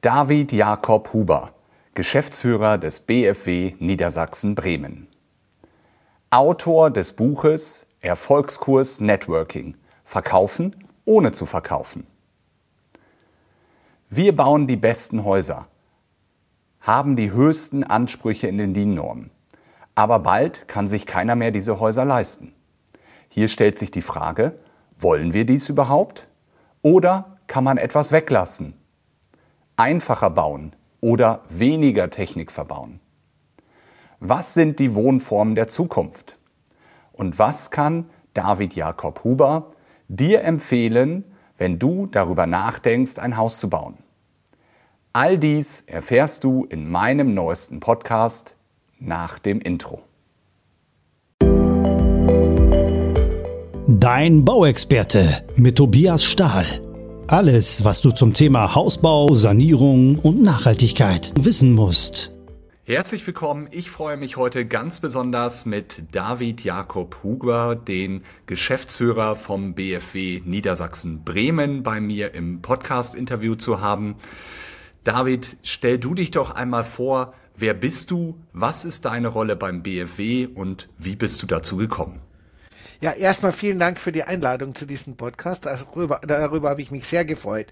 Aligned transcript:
David 0.00 0.52
Jakob 0.52 1.12
Huber, 1.12 1.54
Geschäftsführer 1.94 2.78
des 2.78 3.00
BFW 3.00 3.72
Niedersachsen 3.80 4.54
Bremen. 4.54 5.08
Autor 6.30 6.92
des 6.92 7.14
Buches 7.14 7.84
Erfolgskurs 8.00 9.00
Networking. 9.00 9.76
Verkaufen 10.04 10.76
ohne 11.04 11.32
zu 11.32 11.46
verkaufen. 11.46 12.06
Wir 14.08 14.36
bauen 14.36 14.68
die 14.68 14.76
besten 14.76 15.24
Häuser, 15.24 15.66
haben 16.80 17.16
die 17.16 17.32
höchsten 17.32 17.82
Ansprüche 17.82 18.46
in 18.46 18.56
den 18.56 18.74
DIN-Normen. 18.74 19.32
Aber 19.96 20.20
bald 20.20 20.68
kann 20.68 20.86
sich 20.86 21.06
keiner 21.06 21.34
mehr 21.34 21.50
diese 21.50 21.80
Häuser 21.80 22.04
leisten. 22.04 22.54
Hier 23.28 23.48
stellt 23.48 23.80
sich 23.80 23.90
die 23.90 24.02
Frage, 24.02 24.60
wollen 24.96 25.32
wir 25.32 25.44
dies 25.44 25.68
überhaupt? 25.68 26.28
Oder 26.82 27.38
kann 27.48 27.64
man 27.64 27.78
etwas 27.78 28.12
weglassen? 28.12 28.77
Einfacher 29.78 30.30
bauen 30.30 30.74
oder 31.00 31.42
weniger 31.48 32.10
Technik 32.10 32.50
verbauen? 32.50 32.98
Was 34.18 34.52
sind 34.52 34.80
die 34.80 34.96
Wohnformen 34.96 35.54
der 35.54 35.68
Zukunft? 35.68 36.36
Und 37.12 37.38
was 37.38 37.70
kann 37.70 38.10
David 38.34 38.74
Jakob 38.74 39.22
Huber 39.22 39.70
dir 40.08 40.42
empfehlen, 40.42 41.22
wenn 41.56 41.78
du 41.78 42.06
darüber 42.06 42.46
nachdenkst, 42.46 43.20
ein 43.20 43.36
Haus 43.36 43.60
zu 43.60 43.70
bauen? 43.70 43.98
All 45.12 45.38
dies 45.38 45.82
erfährst 45.82 46.42
du 46.42 46.64
in 46.64 46.90
meinem 46.90 47.32
neuesten 47.32 47.78
Podcast 47.78 48.56
nach 48.98 49.38
dem 49.38 49.60
Intro. 49.60 50.02
Dein 53.86 54.44
Bauexperte 54.44 55.46
mit 55.54 55.76
Tobias 55.76 56.24
Stahl. 56.24 56.87
Alles, 57.30 57.84
was 57.84 58.00
du 58.00 58.10
zum 58.10 58.32
Thema 58.32 58.74
Hausbau, 58.74 59.34
Sanierung 59.34 60.18
und 60.18 60.40
Nachhaltigkeit 60.40 61.34
wissen 61.38 61.74
musst. 61.74 62.32
Herzlich 62.84 63.26
willkommen. 63.26 63.68
Ich 63.70 63.90
freue 63.90 64.16
mich 64.16 64.38
heute 64.38 64.64
ganz 64.64 64.98
besonders 64.98 65.66
mit 65.66 66.04
David 66.10 66.64
Jakob 66.64 67.22
Huber, 67.22 67.76
den 67.76 68.22
Geschäftsführer 68.46 69.36
vom 69.36 69.74
BFW 69.74 70.40
Niedersachsen 70.46 71.22
Bremen, 71.22 71.82
bei 71.82 72.00
mir 72.00 72.32
im 72.32 72.62
Podcast-Interview 72.62 73.56
zu 73.56 73.82
haben. 73.82 74.16
David, 75.04 75.58
stell 75.62 75.98
du 75.98 76.14
dich 76.14 76.30
doch 76.30 76.52
einmal 76.52 76.82
vor, 76.82 77.34
wer 77.54 77.74
bist 77.74 78.10
du, 78.10 78.38
was 78.54 78.86
ist 78.86 79.04
deine 79.04 79.28
Rolle 79.28 79.54
beim 79.54 79.82
BFW 79.82 80.46
und 80.46 80.88
wie 80.96 81.14
bist 81.14 81.42
du 81.42 81.46
dazu 81.46 81.76
gekommen? 81.76 82.22
Ja, 83.00 83.12
erstmal 83.12 83.52
vielen 83.52 83.78
Dank 83.78 84.00
für 84.00 84.10
die 84.10 84.24
Einladung 84.24 84.74
zu 84.74 84.84
diesem 84.84 85.16
Podcast. 85.16 85.66
Darüber, 85.66 86.20
darüber 86.26 86.70
habe 86.70 86.82
ich 86.82 86.90
mich 86.90 87.06
sehr 87.06 87.24
gefreut. 87.24 87.68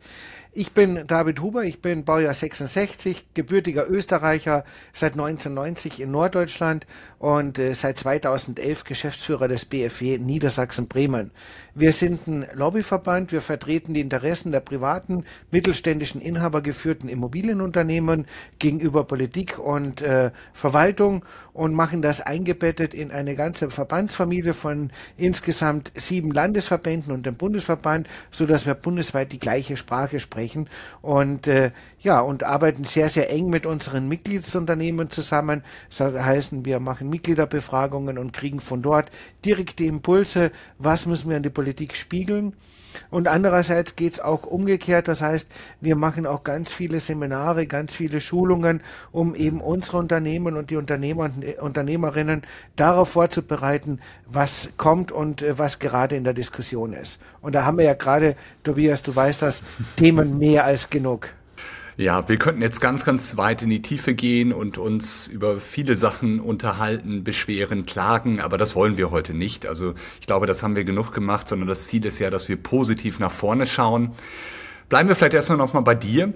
Ich 0.58 0.72
bin 0.72 1.06
David 1.06 1.42
Huber, 1.42 1.64
ich 1.64 1.82
bin 1.82 2.06
Baujahr 2.06 2.32
66, 2.32 3.26
gebürtiger 3.34 3.90
Österreicher, 3.90 4.64
seit 4.94 5.12
1990 5.12 6.00
in 6.00 6.10
Norddeutschland 6.10 6.86
und 7.18 7.58
äh, 7.58 7.74
seit 7.74 7.98
2011 7.98 8.84
Geschäftsführer 8.84 9.48
des 9.48 9.66
BFW 9.66 10.16
Niedersachsen-Bremen. 10.16 11.30
Wir 11.74 11.92
sind 11.92 12.26
ein 12.26 12.46
Lobbyverband, 12.54 13.32
wir 13.32 13.42
vertreten 13.42 13.92
die 13.92 14.00
Interessen 14.00 14.50
der 14.50 14.60
privaten, 14.60 15.26
mittelständischen, 15.50 16.22
inhabergeführten 16.22 17.10
Immobilienunternehmen 17.10 18.24
gegenüber 18.58 19.04
Politik 19.04 19.58
und 19.58 20.00
äh, 20.00 20.30
Verwaltung 20.54 21.22
und 21.52 21.74
machen 21.74 22.00
das 22.00 22.22
eingebettet 22.22 22.94
in 22.94 23.10
eine 23.10 23.36
ganze 23.36 23.68
Verbandsfamilie 23.68 24.54
von 24.54 24.90
insgesamt 25.18 25.92
sieben 25.96 26.30
Landesverbänden 26.30 27.12
und 27.12 27.26
dem 27.26 27.34
Bundesverband, 27.34 28.08
so 28.30 28.46
dass 28.46 28.64
wir 28.64 28.72
bundesweit 28.72 29.32
die 29.32 29.38
gleiche 29.38 29.76
Sprache 29.76 30.18
sprechen 30.18 30.45
erreichen 30.46 30.68
und 31.02 31.46
äh, 31.46 31.70
ja 32.00 32.20
und 32.20 32.42
arbeiten 32.42 32.84
sehr 32.84 33.08
sehr 33.08 33.30
eng 33.30 33.50
mit 33.50 33.66
unseren 33.66 34.08
Mitgliedsunternehmen 34.08 35.10
zusammen. 35.10 35.62
Das 35.96 36.14
heißt, 36.14 36.64
wir 36.64 36.80
machen 36.80 37.10
Mitgliederbefragungen 37.10 38.18
und 38.18 38.32
kriegen 38.32 38.60
von 38.60 38.82
dort 38.82 39.10
direkte 39.44 39.84
Impulse, 39.84 40.50
was 40.78 41.06
müssen 41.06 41.30
wir 41.30 41.36
an 41.36 41.42
die 41.42 41.50
Politik 41.50 41.96
spiegeln 41.96 42.54
und 43.10 43.28
andererseits 43.28 43.96
geht 43.96 44.14
es 44.14 44.20
auch 44.20 44.44
umgekehrt. 44.44 45.08
Das 45.08 45.22
heißt, 45.22 45.48
wir 45.80 45.96
machen 45.96 46.26
auch 46.26 46.44
ganz 46.44 46.72
viele 46.72 47.00
Seminare, 47.00 47.66
ganz 47.66 47.94
viele 47.94 48.20
Schulungen, 48.20 48.82
um 49.12 49.34
eben 49.34 49.60
unsere 49.60 49.98
Unternehmen 49.98 50.56
und 50.56 50.70
die 50.70 50.76
Unternehmer 50.76 51.24
und 51.24 51.58
Unternehmerinnen 51.58 52.42
darauf 52.76 53.10
vorzubereiten, 53.10 54.00
was 54.26 54.70
kommt 54.76 55.12
und 55.12 55.42
äh, 55.42 55.58
was 55.58 55.78
gerade 55.78 56.16
in 56.16 56.24
der 56.24 56.34
Diskussion 56.34 56.92
ist. 56.92 57.20
Und 57.40 57.54
da 57.54 57.64
haben 57.64 57.78
wir 57.78 57.84
ja 57.84 57.94
gerade, 57.94 58.36
Tobias, 58.64 59.02
du 59.02 59.14
weißt 59.14 59.42
das, 59.42 59.62
Themen 59.96 60.38
mehr 60.38 60.64
als 60.64 60.90
genug. 60.90 61.28
Ja, 61.98 62.28
wir 62.28 62.36
könnten 62.36 62.60
jetzt 62.60 62.82
ganz, 62.82 63.06
ganz 63.06 63.38
weit 63.38 63.62
in 63.62 63.70
die 63.70 63.80
Tiefe 63.80 64.14
gehen 64.14 64.52
und 64.52 64.76
uns 64.76 65.28
über 65.28 65.60
viele 65.60 65.96
Sachen 65.96 66.40
unterhalten, 66.40 67.24
beschweren, 67.24 67.86
klagen, 67.86 68.38
aber 68.38 68.58
das 68.58 68.76
wollen 68.76 68.98
wir 68.98 69.10
heute 69.10 69.32
nicht. 69.32 69.64
Also 69.64 69.94
ich 70.20 70.26
glaube, 70.26 70.46
das 70.46 70.62
haben 70.62 70.76
wir 70.76 70.84
genug 70.84 71.12
gemacht, 71.12 71.48
sondern 71.48 71.68
das 71.68 71.86
Ziel 71.86 72.04
ist 72.04 72.18
ja, 72.18 72.28
dass 72.28 72.50
wir 72.50 72.56
positiv 72.56 73.18
nach 73.18 73.32
vorne 73.32 73.64
schauen. 73.64 74.12
Bleiben 74.90 75.08
wir 75.08 75.16
vielleicht 75.16 75.32
erstmal 75.32 75.56
nochmal 75.56 75.84
bei 75.84 75.94
dir. 75.94 76.34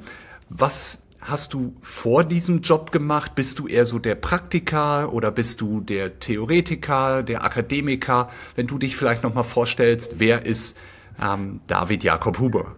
Was 0.48 1.02
hast 1.20 1.52
du 1.52 1.76
vor 1.82 2.24
diesem 2.24 2.62
Job 2.62 2.90
gemacht? 2.90 3.34
Bist 3.34 3.58
du 3.58 3.68
eher 3.68 3.84
so 3.84 3.98
der 3.98 4.14
Praktiker 4.14 5.12
oder 5.12 5.30
bist 5.30 5.60
du 5.60 5.82
der 5.82 6.20
Theoretiker, 6.20 7.22
der 7.22 7.44
Akademiker? 7.44 8.30
Wenn 8.56 8.66
du 8.66 8.78
dich 8.78 8.96
vielleicht 8.96 9.22
nochmal 9.22 9.44
vorstellst, 9.44 10.14
wer 10.16 10.46
ist 10.46 10.78
ähm, 11.22 11.60
David 11.66 12.02
Jakob 12.02 12.38
Huber? 12.38 12.76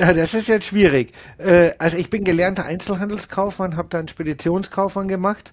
Ja, 0.00 0.12
das 0.12 0.32
ist 0.32 0.46
jetzt 0.46 0.66
schwierig. 0.66 1.12
Äh, 1.38 1.72
also 1.78 1.96
ich 1.96 2.08
bin 2.08 2.22
gelernter 2.22 2.64
Einzelhandelskaufmann, 2.64 3.76
habe 3.76 3.88
dann 3.90 4.06
Speditionskaufmann 4.06 5.08
gemacht 5.08 5.52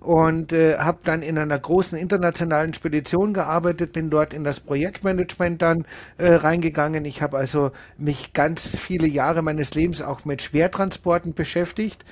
und 0.00 0.52
äh, 0.52 0.76
habe 0.76 0.98
dann 1.04 1.22
in 1.22 1.38
einer 1.38 1.58
großen 1.58 1.96
internationalen 1.96 2.74
Spedition 2.74 3.32
gearbeitet, 3.32 3.92
bin 3.94 4.10
dort 4.10 4.34
in 4.34 4.44
das 4.44 4.60
Projektmanagement 4.60 5.62
dann 5.62 5.86
äh, 6.18 6.34
reingegangen. 6.34 7.06
Ich 7.06 7.22
habe 7.22 7.38
also 7.38 7.70
mich 7.96 8.34
ganz 8.34 8.68
viele 8.68 9.08
Jahre 9.08 9.40
meines 9.40 9.72
Lebens 9.74 10.02
auch 10.02 10.26
mit 10.26 10.42
Schwertransporten 10.42 11.32
beschäftigt 11.32 12.04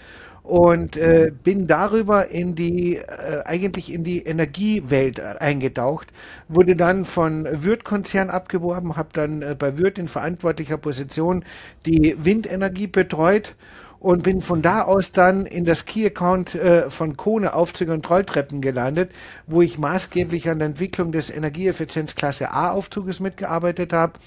und 0.45 0.99
äh, 0.99 1.33
bin 1.43 1.67
darüber 1.67 2.29
in 2.31 2.55
die 2.55 2.97
äh, 2.97 3.43
eigentlich 3.47 3.91
in 3.91 4.05
die 4.05 4.23
Energiewelt 4.23 5.19
eingetaucht, 5.19 6.09
wurde 6.49 6.77
dann 6.77 7.07
von 7.07 7.47
Würth-Konzern 7.51 8.29
abgeworben, 8.29 8.97
habe 8.97 9.09
dann 9.15 9.41
äh, 9.41 9.57
bei 9.59 9.79
Würth 9.79 9.99
in 9.99 10.07
verantwortlicher 10.07 10.77
Position 10.77 11.45
die 11.87 12.15
Windenergie 12.19 12.87
betreut 12.87 13.57
und 14.05 14.23
bin 14.23 14.43
von 14.43 14.61
da 14.61 14.83
aus 14.83 15.13
dann 15.13 15.47
in 15.47 15.65
das 15.65 15.87
Key-Account 15.87 16.55
äh, 16.57 16.91
von 16.91 17.17
Kone 17.17 17.55
Aufzüge 17.55 17.95
und 17.95 18.09
Rolltreppen 18.11 18.61
gelandet, 18.61 19.13
wo 19.47 19.63
ich 19.63 19.79
maßgeblich 19.79 20.51
an 20.51 20.59
der 20.59 20.69
Entwicklung 20.69 21.11
des 21.11 21.31
Energieeffizienzklasse 21.31 22.53
A 22.53 22.73
Aufzuges 22.73 23.19
mitgearbeitet 23.19 23.95
habe 23.95 24.19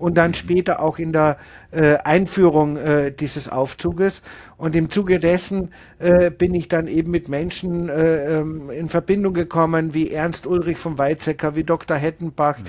und 0.00 0.16
dann 0.16 0.34
später 0.34 0.80
auch 0.80 0.98
in 0.98 1.12
der 1.12 1.36
äh, 1.70 1.96
Einführung 1.98 2.76
äh, 2.78 3.12
dieses 3.12 3.48
Aufzuges. 3.48 4.22
Und 4.56 4.74
im 4.74 4.90
Zuge 4.90 5.18
dessen 5.18 5.70
äh, 5.98 6.30
bin 6.30 6.54
ich 6.54 6.68
dann 6.68 6.88
eben 6.88 7.10
mit 7.10 7.28
Menschen 7.28 7.88
äh, 7.88 8.38
ähm, 8.38 8.70
in 8.70 8.88
Verbindung 8.88 9.34
gekommen, 9.34 9.94
wie 9.94 10.10
Ernst 10.10 10.46
Ulrich 10.46 10.78
von 10.78 10.98
Weizsäcker, 10.98 11.54
wie 11.54 11.64
Dr. 11.64 11.96
Hettenbach, 11.96 12.58
mhm. 12.58 12.64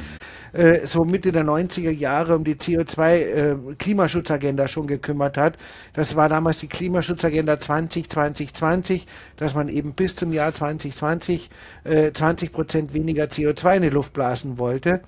Äh, 0.53 0.85
so 0.85 1.05
Mitte 1.05 1.31
der 1.31 1.45
90er 1.45 1.91
Jahre 1.91 2.35
um 2.35 2.43
die 2.43 2.55
CO2-Klimaschutzagenda 2.55 4.65
äh, 4.65 4.67
schon 4.67 4.85
gekümmert 4.85 5.37
hat. 5.37 5.57
Das 5.93 6.17
war 6.17 6.27
damals 6.27 6.59
die 6.59 6.67
Klimaschutzagenda 6.67 7.57
20 7.57 8.09
2020, 8.09 9.07
dass 9.37 9.55
man 9.55 9.69
eben 9.69 9.93
bis 9.93 10.17
zum 10.17 10.33
Jahr 10.33 10.53
2020 10.53 11.49
äh, 11.85 12.11
20 12.11 12.51
Prozent 12.51 12.93
weniger 12.93 13.23
CO2 13.25 13.77
in 13.77 13.83
die 13.83 13.89
Luft 13.89 14.11
blasen 14.11 14.57
wollte. 14.57 15.03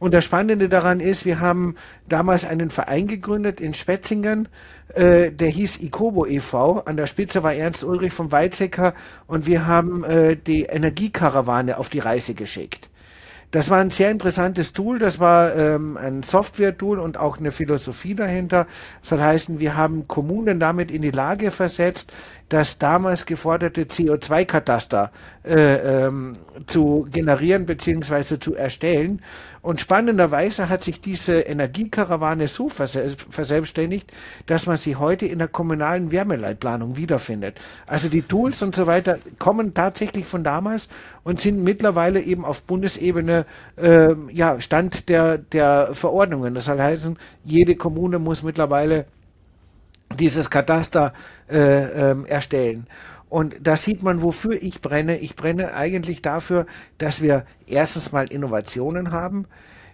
Und 0.00 0.14
das 0.14 0.24
Spannende 0.24 0.68
daran 0.68 0.98
ist, 0.98 1.24
wir 1.26 1.40
haben 1.40 1.76
damals 2.08 2.44
einen 2.44 2.70
Verein 2.70 3.06
gegründet 3.06 3.60
in 3.60 3.74
Spetzingen, 3.74 4.48
äh, 4.94 5.30
der 5.30 5.48
hieß 5.48 5.80
Icobo 5.80 6.26
e.V. 6.26 6.80
An 6.80 6.96
der 6.96 7.06
Spitze 7.06 7.44
war 7.44 7.54
Ernst 7.54 7.84
Ulrich 7.84 8.12
von 8.12 8.32
Weizsäcker 8.32 8.94
und 9.28 9.46
wir 9.46 9.66
haben 9.66 10.02
äh, 10.02 10.36
die 10.36 10.64
Energiekarawane 10.64 11.78
auf 11.78 11.90
die 11.90 12.00
Reise 12.00 12.34
geschickt. 12.34 12.89
Das 13.50 13.68
war 13.68 13.78
ein 13.78 13.90
sehr 13.90 14.10
interessantes 14.10 14.72
Tool. 14.72 14.98
Das 14.98 15.18
war 15.18 15.54
ähm, 15.56 15.96
ein 15.96 16.22
Software-Tool 16.22 17.00
und 17.00 17.16
auch 17.16 17.38
eine 17.38 17.50
Philosophie 17.50 18.14
dahinter. 18.14 18.66
Das 19.00 19.10
soll 19.10 19.20
heißen, 19.20 19.58
wir 19.58 19.76
haben 19.76 20.06
Kommunen 20.06 20.60
damit 20.60 20.90
in 20.90 21.02
die 21.02 21.10
Lage 21.10 21.50
versetzt, 21.50 22.12
das 22.48 22.78
damals 22.78 23.26
geforderte 23.26 23.84
CO2-Kataster 23.84 25.10
äh, 25.44 26.06
ähm, 26.06 26.34
zu 26.66 27.08
generieren 27.10 27.66
bzw. 27.66 28.38
zu 28.38 28.54
erstellen. 28.54 29.22
Und 29.62 29.78
spannenderweise 29.78 30.68
hat 30.68 30.82
sich 30.82 31.00
diese 31.00 31.40
Energiekarawane 31.40 32.48
so 32.48 32.68
verselbstständigt, 32.70 34.10
dass 34.46 34.66
man 34.66 34.78
sie 34.78 34.96
heute 34.96 35.26
in 35.26 35.38
der 35.38 35.48
kommunalen 35.48 36.12
Wärmeleitplanung 36.12 36.96
wiederfindet. 36.96 37.60
Also 37.86 38.08
die 38.08 38.22
Tools 38.22 38.62
und 38.62 38.74
so 38.74 38.86
weiter 38.86 39.18
kommen 39.38 39.74
tatsächlich 39.74 40.24
von 40.24 40.42
damals 40.42 40.88
und 41.24 41.40
sind 41.40 41.62
mittlerweile 41.62 42.20
eben 42.20 42.44
auf 42.44 42.62
Bundesebene 42.62 43.39
äh, 43.76 44.14
ja, 44.32 44.60
Stand 44.60 45.08
der, 45.08 45.38
der 45.38 45.90
Verordnungen. 45.92 46.54
Das 46.54 46.66
soll 46.66 46.80
heißen, 46.80 47.18
jede 47.44 47.76
Kommune 47.76 48.18
muss 48.18 48.42
mittlerweile 48.42 49.06
dieses 50.18 50.50
Kataster 50.50 51.12
äh, 51.48 51.56
ähm, 52.10 52.26
erstellen. 52.26 52.86
Und 53.28 53.54
da 53.62 53.76
sieht 53.76 54.02
man, 54.02 54.22
wofür 54.22 54.60
ich 54.60 54.80
brenne. 54.80 55.18
Ich 55.18 55.36
brenne 55.36 55.74
eigentlich 55.74 56.20
dafür, 56.20 56.66
dass 56.98 57.22
wir 57.22 57.44
erstens 57.66 58.10
mal 58.10 58.26
Innovationen 58.26 59.12
haben, 59.12 59.46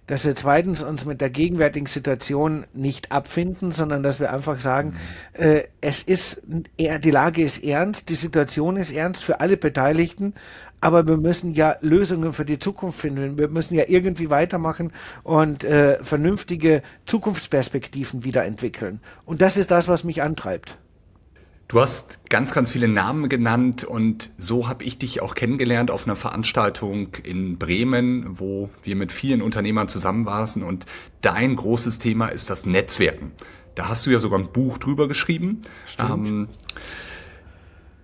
dass 0.07 0.25
wir 0.25 0.35
zweitens 0.35 0.83
uns 0.83 1.05
mit 1.05 1.21
der 1.21 1.31
gegenwärtigen 1.31 1.87
Situation 1.87 2.65
nicht 2.73 3.13
abfinden, 3.13 3.73
sondern 3.73 4.03
dass 4.03 4.21
wir 4.21 4.33
einfach 4.33 4.61
sagen, 4.61 4.95
mhm. 5.37 5.43
äh, 5.43 5.65
es 5.83 6.03
ist, 6.03 6.43
die 6.79 7.11
Lage 7.11 7.43
ist 7.43 7.63
ernst, 7.63 8.09
die 8.09 8.15
Situation 8.15 8.77
ist 8.77 8.93
ernst 8.93 9.23
für 9.23 9.41
alle 9.41 9.57
Beteiligten, 9.57 10.33
aber 10.87 11.09
wir 11.09 11.17
müssen 11.17 11.53
ja 11.53 11.75
Lösungen 11.81 12.33
für 12.33 12.45
die 12.45 12.61
Zukunft 12.61 13.01
finden. 13.01 13.37
Wir 13.37 13.49
müssen 13.49 13.75
ja 13.75 13.87
irgendwie 13.89 14.31
weitermachen 14.31 14.93
und 15.25 15.65
äh, 15.65 15.99
vernünftige 16.01 16.81
Zukunftsperspektiven 17.07 18.23
wiederentwickeln. 18.23 19.01
Und 19.25 19.43
das 19.43 19.57
ist 19.57 19.73
das, 19.73 19.89
was 19.89 20.05
mich 20.05 20.23
antreibt. 20.23 20.79
Du 21.67 21.81
hast 21.81 22.21
ganz, 22.31 22.53
ganz 22.55 22.71
viele 22.71 22.87
Namen 22.87 23.29
genannt 23.29 23.83
und 23.83 24.31
so 24.39 24.69
habe 24.69 24.85
ich 24.85 24.97
dich 24.99 25.21
auch 25.23 25.35
kennengelernt 25.35 25.91
auf 25.91 26.07
einer 26.07 26.15
Veranstaltung 26.15 27.09
in 27.25 27.59
Bremen, 27.59 28.39
wo 28.39 28.71
wir 28.85 28.95
mit 28.95 29.11
vielen 29.11 29.43
Unternehmern 29.43 29.89
zusammen 29.89 30.25
waren 30.25 30.63
und 30.63 30.87
dein 31.21 31.57
großes 31.57 31.99
Thema 31.99 32.29
ist 32.29 32.49
das 32.49 32.65
Netzwerken. 32.65 33.33
Da 33.75 33.89
hast 33.89 34.07
du 34.07 34.11
ja 34.11 34.21
sogar 34.21 34.39
ein 34.39 34.53
Buch 34.53 34.79
drüber 34.79 35.09
geschrieben. 35.09 35.63
Ähm, 35.99 36.47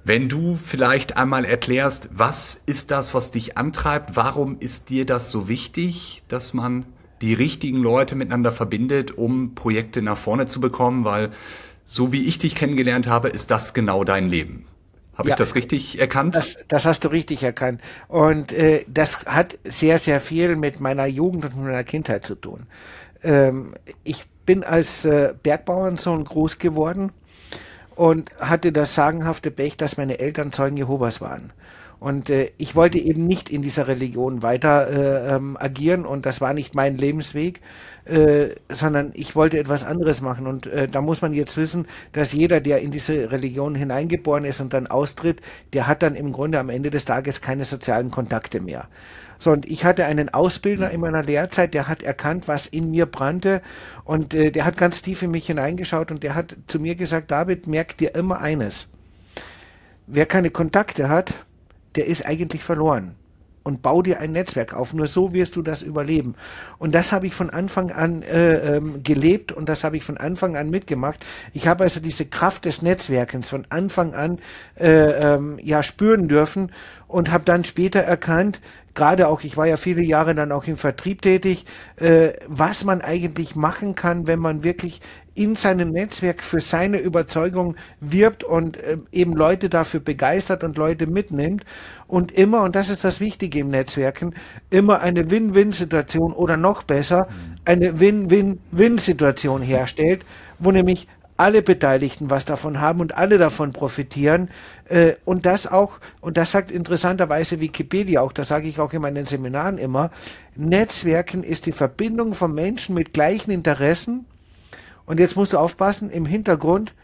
wenn 0.04 0.28
du 0.28 0.56
vielleicht 0.56 1.16
einmal 1.16 1.44
erklärst, 1.44 2.08
was 2.12 2.60
ist 2.66 2.90
das, 2.90 3.14
was 3.14 3.30
dich 3.30 3.56
antreibt? 3.56 4.16
Warum 4.16 4.58
ist 4.58 4.90
dir 4.90 5.06
das 5.06 5.30
so 5.30 5.48
wichtig, 5.48 6.22
dass 6.28 6.54
man 6.54 6.86
die 7.20 7.34
richtigen 7.34 7.78
Leute 7.78 8.16
miteinander 8.16 8.50
verbindet, 8.50 9.16
um 9.16 9.54
Projekte 9.54 10.02
nach 10.02 10.18
vorne 10.18 10.46
zu 10.46 10.60
bekommen? 10.60 11.04
Weil 11.04 11.30
so 11.84 12.12
wie 12.12 12.24
ich 12.24 12.38
dich 12.38 12.54
kennengelernt 12.54 13.06
habe, 13.06 13.28
ist 13.28 13.50
das 13.50 13.74
genau 13.74 14.02
dein 14.02 14.28
Leben. 14.28 14.66
Habe 15.14 15.28
ja, 15.28 15.34
ich 15.34 15.38
das 15.38 15.54
richtig 15.54 16.00
erkannt? 16.00 16.34
Das, 16.34 16.56
das 16.68 16.84
hast 16.86 17.04
du 17.04 17.08
richtig 17.08 17.42
erkannt. 17.42 17.80
Und 18.08 18.52
äh, 18.52 18.84
das 18.88 19.26
hat 19.26 19.58
sehr, 19.62 19.98
sehr 19.98 20.20
viel 20.20 20.56
mit 20.56 20.80
meiner 20.80 21.06
Jugend 21.06 21.44
und 21.44 21.62
meiner 21.62 21.84
Kindheit 21.84 22.24
zu 22.24 22.34
tun. 22.34 22.66
Ähm, 23.22 23.74
ich 24.04 24.24
bin 24.46 24.64
als 24.64 25.04
äh, 25.04 25.34
Bergbauernsohn 25.40 26.24
groß 26.24 26.58
geworden 26.58 27.12
und 27.96 28.30
hatte 28.40 28.72
das 28.72 28.94
sagenhafte 28.94 29.50
Pech, 29.50 29.76
dass 29.76 29.96
meine 29.96 30.18
Eltern 30.18 30.52
Zeugen 30.52 30.76
Jehovas 30.76 31.20
waren. 31.20 31.52
Und 32.02 32.30
äh, 32.30 32.50
ich 32.58 32.74
wollte 32.74 32.98
eben 32.98 33.28
nicht 33.28 33.48
in 33.48 33.62
dieser 33.62 33.86
Religion 33.86 34.42
weiter 34.42 34.90
äh, 34.90 35.36
ähm, 35.36 35.56
agieren 35.56 36.04
und 36.04 36.26
das 36.26 36.40
war 36.40 36.52
nicht 36.52 36.74
mein 36.74 36.98
Lebensweg, 36.98 37.60
äh, 38.06 38.48
sondern 38.68 39.12
ich 39.14 39.36
wollte 39.36 39.56
etwas 39.60 39.84
anderes 39.84 40.20
machen. 40.20 40.48
Und 40.48 40.66
äh, 40.66 40.88
da 40.88 41.00
muss 41.00 41.22
man 41.22 41.32
jetzt 41.32 41.56
wissen, 41.56 41.86
dass 42.10 42.32
jeder, 42.32 42.60
der 42.60 42.80
in 42.80 42.90
diese 42.90 43.30
Religion 43.30 43.76
hineingeboren 43.76 44.44
ist 44.44 44.60
und 44.60 44.72
dann 44.72 44.88
austritt, 44.88 45.42
der 45.74 45.86
hat 45.86 46.02
dann 46.02 46.16
im 46.16 46.32
Grunde 46.32 46.58
am 46.58 46.70
Ende 46.70 46.90
des 46.90 47.04
Tages 47.04 47.40
keine 47.40 47.64
sozialen 47.64 48.10
Kontakte 48.10 48.58
mehr. 48.58 48.88
So, 49.42 49.50
und 49.50 49.66
ich 49.66 49.84
hatte 49.84 50.06
einen 50.06 50.28
Ausbilder 50.28 50.92
in 50.92 51.00
meiner 51.00 51.24
Lehrzeit, 51.24 51.74
der 51.74 51.88
hat 51.88 52.04
erkannt, 52.04 52.46
was 52.46 52.68
in 52.68 52.92
mir 52.92 53.06
brannte 53.06 53.60
und 54.04 54.34
äh, 54.34 54.52
der 54.52 54.64
hat 54.64 54.76
ganz 54.76 55.02
tief 55.02 55.20
in 55.22 55.32
mich 55.32 55.48
hineingeschaut 55.48 56.12
und 56.12 56.22
der 56.22 56.36
hat 56.36 56.54
zu 56.68 56.78
mir 56.78 56.94
gesagt, 56.94 57.32
David, 57.32 57.66
merk 57.66 57.96
dir 57.96 58.14
immer 58.14 58.40
eines. 58.40 58.86
Wer 60.06 60.26
keine 60.26 60.50
Kontakte 60.50 61.08
hat, 61.08 61.34
der 61.96 62.06
ist 62.06 62.24
eigentlich 62.24 62.62
verloren. 62.62 63.16
Und 63.62 63.82
bau 63.82 64.02
dir 64.02 64.20
ein 64.20 64.32
Netzwerk 64.32 64.74
auf. 64.74 64.92
Nur 64.92 65.06
so 65.06 65.32
wirst 65.32 65.56
du 65.56 65.62
das 65.62 65.82
überleben. 65.82 66.34
Und 66.78 66.94
das 66.94 67.12
habe 67.12 67.26
ich 67.26 67.34
von 67.34 67.50
Anfang 67.50 67.90
an 67.90 68.22
äh, 68.22 68.76
ähm, 68.76 69.02
gelebt 69.02 69.52
und 69.52 69.68
das 69.68 69.84
habe 69.84 69.96
ich 69.96 70.04
von 70.04 70.16
Anfang 70.16 70.56
an 70.56 70.70
mitgemacht. 70.70 71.24
Ich 71.52 71.66
habe 71.66 71.84
also 71.84 72.00
diese 72.00 72.26
Kraft 72.26 72.64
des 72.64 72.82
Netzwerkens 72.82 73.48
von 73.48 73.66
Anfang 73.68 74.14
an 74.14 74.38
äh, 74.78 74.88
ähm, 74.88 75.58
ja 75.62 75.82
spüren 75.82 76.28
dürfen 76.28 76.72
und 77.12 77.30
habe 77.30 77.44
dann 77.44 77.62
später 77.64 78.00
erkannt, 78.00 78.60
gerade 78.94 79.28
auch, 79.28 79.42
ich 79.42 79.56
war 79.56 79.66
ja 79.66 79.76
viele 79.76 80.02
Jahre 80.02 80.34
dann 80.34 80.52
auch 80.52 80.64
im 80.64 80.76
Vertrieb 80.76 81.22
tätig, 81.22 81.66
äh, 81.96 82.32
was 82.46 82.84
man 82.84 83.00
eigentlich 83.00 83.54
machen 83.54 83.94
kann, 83.94 84.26
wenn 84.26 84.38
man 84.38 84.64
wirklich 84.64 85.00
in 85.34 85.56
seinem 85.56 85.90
Netzwerk 85.90 86.42
für 86.42 86.60
seine 86.60 86.98
Überzeugung 86.98 87.76
wirbt 88.00 88.44
und 88.44 88.76
äh, 88.76 88.98
eben 89.12 89.32
Leute 89.32 89.68
dafür 89.68 90.00
begeistert 90.00 90.64
und 90.64 90.76
Leute 90.76 91.06
mitnimmt 91.06 91.64
und 92.06 92.32
immer, 92.32 92.62
und 92.62 92.76
das 92.76 92.90
ist 92.90 93.04
das 93.04 93.20
Wichtige 93.20 93.60
im 93.60 93.68
Netzwerken, 93.68 94.34
immer 94.70 95.00
eine 95.00 95.30
Win-Win-Situation 95.30 96.32
oder 96.32 96.56
noch 96.56 96.82
besser, 96.82 97.28
eine 97.64 97.98
Win-Win-Win-Situation 98.00 99.62
herstellt, 99.62 100.24
wo 100.58 100.70
nämlich 100.70 101.08
alle 101.36 101.62
Beteiligten 101.62 102.30
was 102.30 102.44
davon 102.44 102.80
haben 102.80 103.00
und 103.00 103.16
alle 103.16 103.38
davon 103.38 103.72
profitieren. 103.72 104.48
Äh, 104.88 105.14
und 105.24 105.46
das 105.46 105.66
auch, 105.66 105.98
und 106.20 106.36
das 106.36 106.52
sagt 106.52 106.70
interessanterweise 106.70 107.58
Wikipedia 107.60 108.20
auch, 108.20 108.32
das 108.32 108.48
sage 108.48 108.68
ich 108.68 108.78
auch 108.78 108.92
in 108.92 109.02
meinen 109.02 109.26
Seminaren 109.26 109.78
immer, 109.78 110.10
Netzwerken 110.54 111.42
ist 111.42 111.66
die 111.66 111.72
Verbindung 111.72 112.34
von 112.34 112.54
Menschen 112.54 112.94
mit 112.94 113.12
gleichen 113.12 113.50
Interessen 113.50 114.26
und 115.06 115.20
jetzt 115.20 115.36
musst 115.36 115.52
du 115.52 115.58
aufpassen, 115.58 116.10
im 116.10 116.26
Hintergrund, 116.26 116.94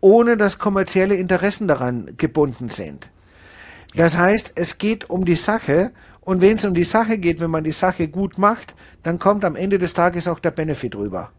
ohne 0.00 0.36
dass 0.36 0.58
kommerzielle 0.58 1.14
Interessen 1.14 1.68
daran 1.68 2.14
gebunden 2.16 2.68
sind. 2.68 3.10
Das 3.94 4.16
heißt, 4.16 4.52
es 4.56 4.78
geht 4.78 5.08
um 5.08 5.24
die 5.24 5.36
Sache 5.36 5.92
und 6.20 6.40
wenn 6.40 6.56
es 6.56 6.64
um 6.64 6.74
die 6.74 6.84
Sache 6.84 7.18
geht, 7.18 7.40
wenn 7.40 7.50
man 7.50 7.64
die 7.64 7.72
Sache 7.72 8.08
gut 8.08 8.38
macht, 8.38 8.74
dann 9.02 9.18
kommt 9.18 9.44
am 9.44 9.56
Ende 9.56 9.78
des 9.78 9.94
Tages 9.94 10.26
auch 10.26 10.40
der 10.40 10.50
Benefit 10.50 10.96
rüber. 10.96 11.30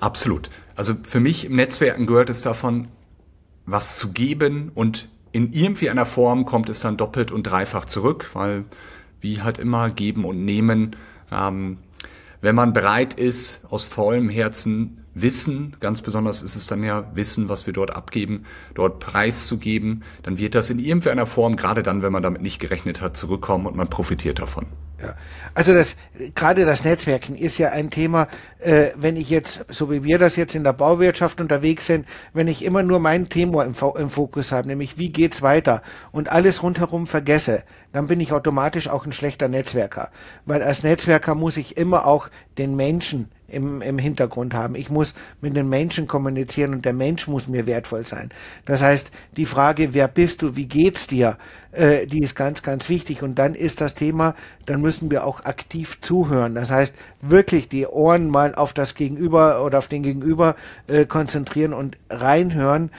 Absolut. 0.00 0.50
Also 0.76 0.94
für 1.02 1.20
mich 1.20 1.46
im 1.46 1.56
Netzwerken 1.56 2.06
gehört 2.06 2.30
es 2.30 2.42
davon, 2.42 2.88
was 3.66 3.96
zu 3.96 4.12
geben 4.12 4.70
und 4.74 5.08
in 5.32 5.52
irgendwie 5.52 5.90
einer 5.90 6.06
Form 6.06 6.44
kommt 6.44 6.68
es 6.68 6.80
dann 6.80 6.96
doppelt 6.96 7.32
und 7.32 7.44
dreifach 7.44 7.86
zurück, 7.86 8.30
weil 8.34 8.64
wie 9.20 9.42
halt 9.42 9.58
immer 9.58 9.90
geben 9.90 10.24
und 10.24 10.44
nehmen 10.44 10.94
ähm, 11.32 11.78
wenn 12.44 12.54
man 12.54 12.74
bereit 12.74 13.14
ist, 13.14 13.62
aus 13.70 13.86
vollem 13.86 14.28
Herzen 14.28 15.02
Wissen, 15.14 15.76
ganz 15.80 16.02
besonders 16.02 16.42
ist 16.42 16.56
es 16.56 16.66
dann 16.66 16.84
ja 16.84 17.10
Wissen, 17.14 17.48
was 17.48 17.64
wir 17.64 17.72
dort 17.72 17.96
abgeben, 17.96 18.44
dort 18.74 19.00
preiszugeben, 19.00 20.02
dann 20.24 20.36
wird 20.36 20.54
das 20.54 20.68
in 20.68 20.78
irgendeiner 20.78 21.24
Form, 21.24 21.56
gerade 21.56 21.82
dann, 21.82 22.02
wenn 22.02 22.12
man 22.12 22.22
damit 22.22 22.42
nicht 22.42 22.58
gerechnet 22.58 23.00
hat, 23.00 23.16
zurückkommen 23.16 23.64
und 23.64 23.76
man 23.76 23.88
profitiert 23.88 24.40
davon. 24.40 24.66
Ja. 25.02 25.14
Also 25.54 25.74
das 25.74 25.96
gerade 26.34 26.64
das 26.64 26.84
Netzwerken 26.84 27.34
ist 27.34 27.58
ja 27.58 27.70
ein 27.70 27.90
Thema, 27.90 28.28
äh, 28.60 28.90
wenn 28.96 29.16
ich 29.16 29.28
jetzt, 29.28 29.64
so 29.68 29.90
wie 29.90 30.04
wir 30.04 30.18
das 30.18 30.36
jetzt 30.36 30.54
in 30.54 30.64
der 30.64 30.72
Bauwirtschaft 30.72 31.40
unterwegs 31.40 31.86
sind, 31.86 32.06
wenn 32.32 32.48
ich 32.48 32.64
immer 32.64 32.82
nur 32.82 33.00
mein 33.00 33.28
Thema 33.28 33.64
im, 33.64 33.74
im 33.96 34.10
Fokus 34.10 34.52
habe, 34.52 34.68
nämlich 34.68 34.96
wie 34.96 35.10
geht's 35.10 35.42
weiter 35.42 35.82
und 36.12 36.30
alles 36.30 36.62
rundherum 36.62 37.06
vergesse, 37.06 37.64
dann 37.92 38.06
bin 38.06 38.20
ich 38.20 38.32
automatisch 38.32 38.88
auch 38.88 39.04
ein 39.04 39.12
schlechter 39.12 39.48
Netzwerker. 39.48 40.10
Weil 40.46 40.62
als 40.62 40.82
Netzwerker 40.82 41.34
muss 41.34 41.56
ich 41.56 41.76
immer 41.76 42.06
auch 42.06 42.28
den 42.56 42.76
Menschen 42.76 43.30
im, 43.54 43.80
im 43.82 43.98
Hintergrund 43.98 44.54
haben. 44.54 44.74
Ich 44.74 44.90
muss 44.90 45.14
mit 45.40 45.56
den 45.56 45.68
Menschen 45.68 46.06
kommunizieren 46.06 46.74
und 46.74 46.84
der 46.84 46.92
Mensch 46.92 47.26
muss 47.28 47.48
mir 47.48 47.66
wertvoll 47.66 48.04
sein. 48.06 48.30
Das 48.64 48.82
heißt, 48.82 49.10
die 49.36 49.46
Frage, 49.46 49.94
wer 49.94 50.08
bist 50.08 50.42
du, 50.42 50.56
wie 50.56 50.66
geht's 50.66 51.06
dir, 51.06 51.38
äh, 51.72 52.06
die 52.06 52.20
ist 52.20 52.34
ganz, 52.34 52.62
ganz 52.62 52.88
wichtig. 52.88 53.22
Und 53.22 53.38
dann 53.38 53.54
ist 53.54 53.80
das 53.80 53.94
Thema, 53.94 54.34
dann 54.66 54.80
müssen 54.80 55.10
wir 55.10 55.24
auch 55.24 55.44
aktiv 55.44 56.00
zuhören. 56.00 56.54
Das 56.54 56.70
heißt, 56.70 56.94
wirklich 57.20 57.68
die 57.68 57.86
Ohren 57.86 58.28
mal 58.28 58.54
auf 58.54 58.72
das 58.72 58.94
Gegenüber 58.94 59.64
oder 59.64 59.78
auf 59.78 59.88
den 59.88 60.02
Gegenüber 60.02 60.56
äh, 60.86 61.04
konzentrieren 61.06 61.72
und 61.72 61.96
reinhören, 62.10 62.90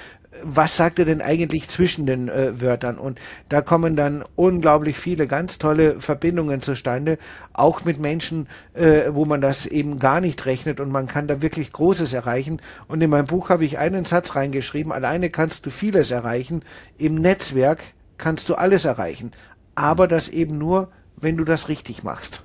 was 0.44 0.78
sagt 0.78 1.00
er 1.00 1.06
denn 1.06 1.22
eigentlich 1.22 1.68
zwischen 1.70 2.06
den 2.06 2.30
äh, 2.30 2.62
Wörtern? 2.62 2.98
Und 2.98 3.20
da 3.50 3.62
kommen 3.62 3.96
dann 3.96 4.24
unglaublich 4.36 4.98
viele 4.98 5.28
ganz 5.28 5.58
tolle 5.58 6.00
Verbindungen 6.00 6.62
zustande, 6.62 7.18
auch 7.54 7.86
mit 7.86 8.00
Menschen, 8.00 8.48
äh, 8.74 9.12
wo 9.12 9.26
man 9.26 9.42
das 9.42 9.66
eben 9.66 10.00
gar 10.00 10.22
nicht 10.22 10.46
rechnet 10.46 10.80
und 10.80 10.92
man 10.92 11.08
kann 11.08 11.28
da 11.28 11.42
wirklich 11.42 11.72
Großes 11.72 12.14
erreichen. 12.14 12.62
Und 12.88 13.02
in 13.02 13.10
meinem 13.10 13.28
Buch 13.28 13.50
habe 13.50 13.66
ich 13.66 13.78
einen 13.78 14.06
Satz 14.06 14.36
reingeschrieben, 14.36 14.92
alleine 14.92 15.30
kannst 15.30 15.66
du 15.66 15.70
vieles 15.70 16.12
erreichen, 16.12 16.64
im 16.98 17.16
Netzwerk 17.16 17.80
kannst 18.18 18.50
du 18.50 18.56
alles 18.56 18.86
erreichen, 18.86 19.32
aber 19.76 20.08
das 20.08 20.30
eben 20.30 20.58
nur, 20.58 20.90
wenn 21.18 21.38
du 21.38 21.44
das 21.44 21.70
richtig 21.70 22.04
machst. 22.04 22.45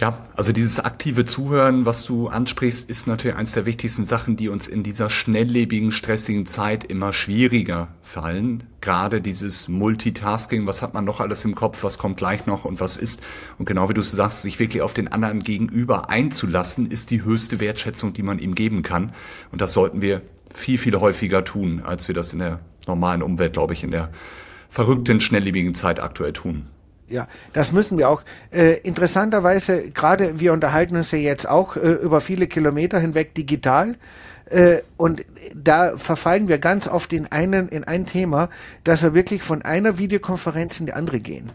Ja, 0.00 0.28
also 0.36 0.52
dieses 0.52 0.78
aktive 0.78 1.24
Zuhören, 1.24 1.84
was 1.84 2.04
du 2.04 2.28
ansprichst, 2.28 2.88
ist 2.88 3.08
natürlich 3.08 3.36
eines 3.36 3.52
der 3.52 3.66
wichtigsten 3.66 4.06
Sachen, 4.06 4.36
die 4.36 4.48
uns 4.48 4.68
in 4.68 4.84
dieser 4.84 5.10
schnelllebigen, 5.10 5.90
stressigen 5.90 6.46
Zeit 6.46 6.84
immer 6.84 7.12
schwieriger 7.12 7.88
fallen. 8.00 8.62
Gerade 8.80 9.20
dieses 9.20 9.66
Multitasking, 9.66 10.68
was 10.68 10.82
hat 10.82 10.94
man 10.94 11.04
noch 11.04 11.18
alles 11.18 11.44
im 11.44 11.56
Kopf, 11.56 11.82
was 11.82 11.98
kommt 11.98 12.16
gleich 12.16 12.46
noch 12.46 12.64
und 12.64 12.78
was 12.78 12.96
ist. 12.96 13.22
Und 13.58 13.64
genau 13.64 13.88
wie 13.88 13.94
du 13.94 14.02
sagst, 14.02 14.42
sich 14.42 14.60
wirklich 14.60 14.82
auf 14.82 14.94
den 14.94 15.08
anderen 15.08 15.40
gegenüber 15.42 16.08
einzulassen, 16.10 16.88
ist 16.88 17.10
die 17.10 17.24
höchste 17.24 17.58
Wertschätzung, 17.58 18.12
die 18.12 18.22
man 18.22 18.38
ihm 18.38 18.54
geben 18.54 18.84
kann. 18.84 19.12
Und 19.50 19.60
das 19.60 19.72
sollten 19.72 20.00
wir 20.00 20.22
viel, 20.54 20.78
viel 20.78 20.94
häufiger 21.00 21.44
tun, 21.44 21.82
als 21.84 22.06
wir 22.06 22.14
das 22.14 22.32
in 22.32 22.38
der 22.38 22.60
normalen 22.86 23.22
Umwelt, 23.22 23.54
glaube 23.54 23.72
ich, 23.72 23.82
in 23.82 23.90
der 23.90 24.12
verrückten, 24.70 25.20
schnelllebigen 25.20 25.74
Zeit 25.74 25.98
aktuell 25.98 26.32
tun. 26.32 26.66
Ja, 27.08 27.26
das 27.54 27.72
müssen 27.72 27.96
wir 27.96 28.08
auch. 28.08 28.22
Äh, 28.50 28.78
interessanterweise, 28.80 29.90
gerade 29.90 30.40
wir 30.40 30.52
unterhalten 30.52 30.96
uns 30.96 31.10
ja 31.10 31.18
jetzt 31.18 31.48
auch 31.48 31.76
äh, 31.76 31.80
über 31.80 32.20
viele 32.20 32.46
Kilometer 32.46 33.00
hinweg 33.00 33.34
digital. 33.34 33.96
Äh, 34.46 34.82
und 34.96 35.24
da 35.54 35.96
verfallen 35.96 36.48
wir 36.48 36.58
ganz 36.58 36.86
oft 36.86 37.12
in, 37.12 37.26
einen, 37.26 37.68
in 37.68 37.84
ein 37.84 38.06
Thema, 38.06 38.50
dass 38.84 39.02
wir 39.02 39.14
wirklich 39.14 39.42
von 39.42 39.62
einer 39.62 39.98
Videokonferenz 39.98 40.80
in 40.80 40.86
die 40.86 40.92
andere 40.92 41.20
gehen. 41.20 41.52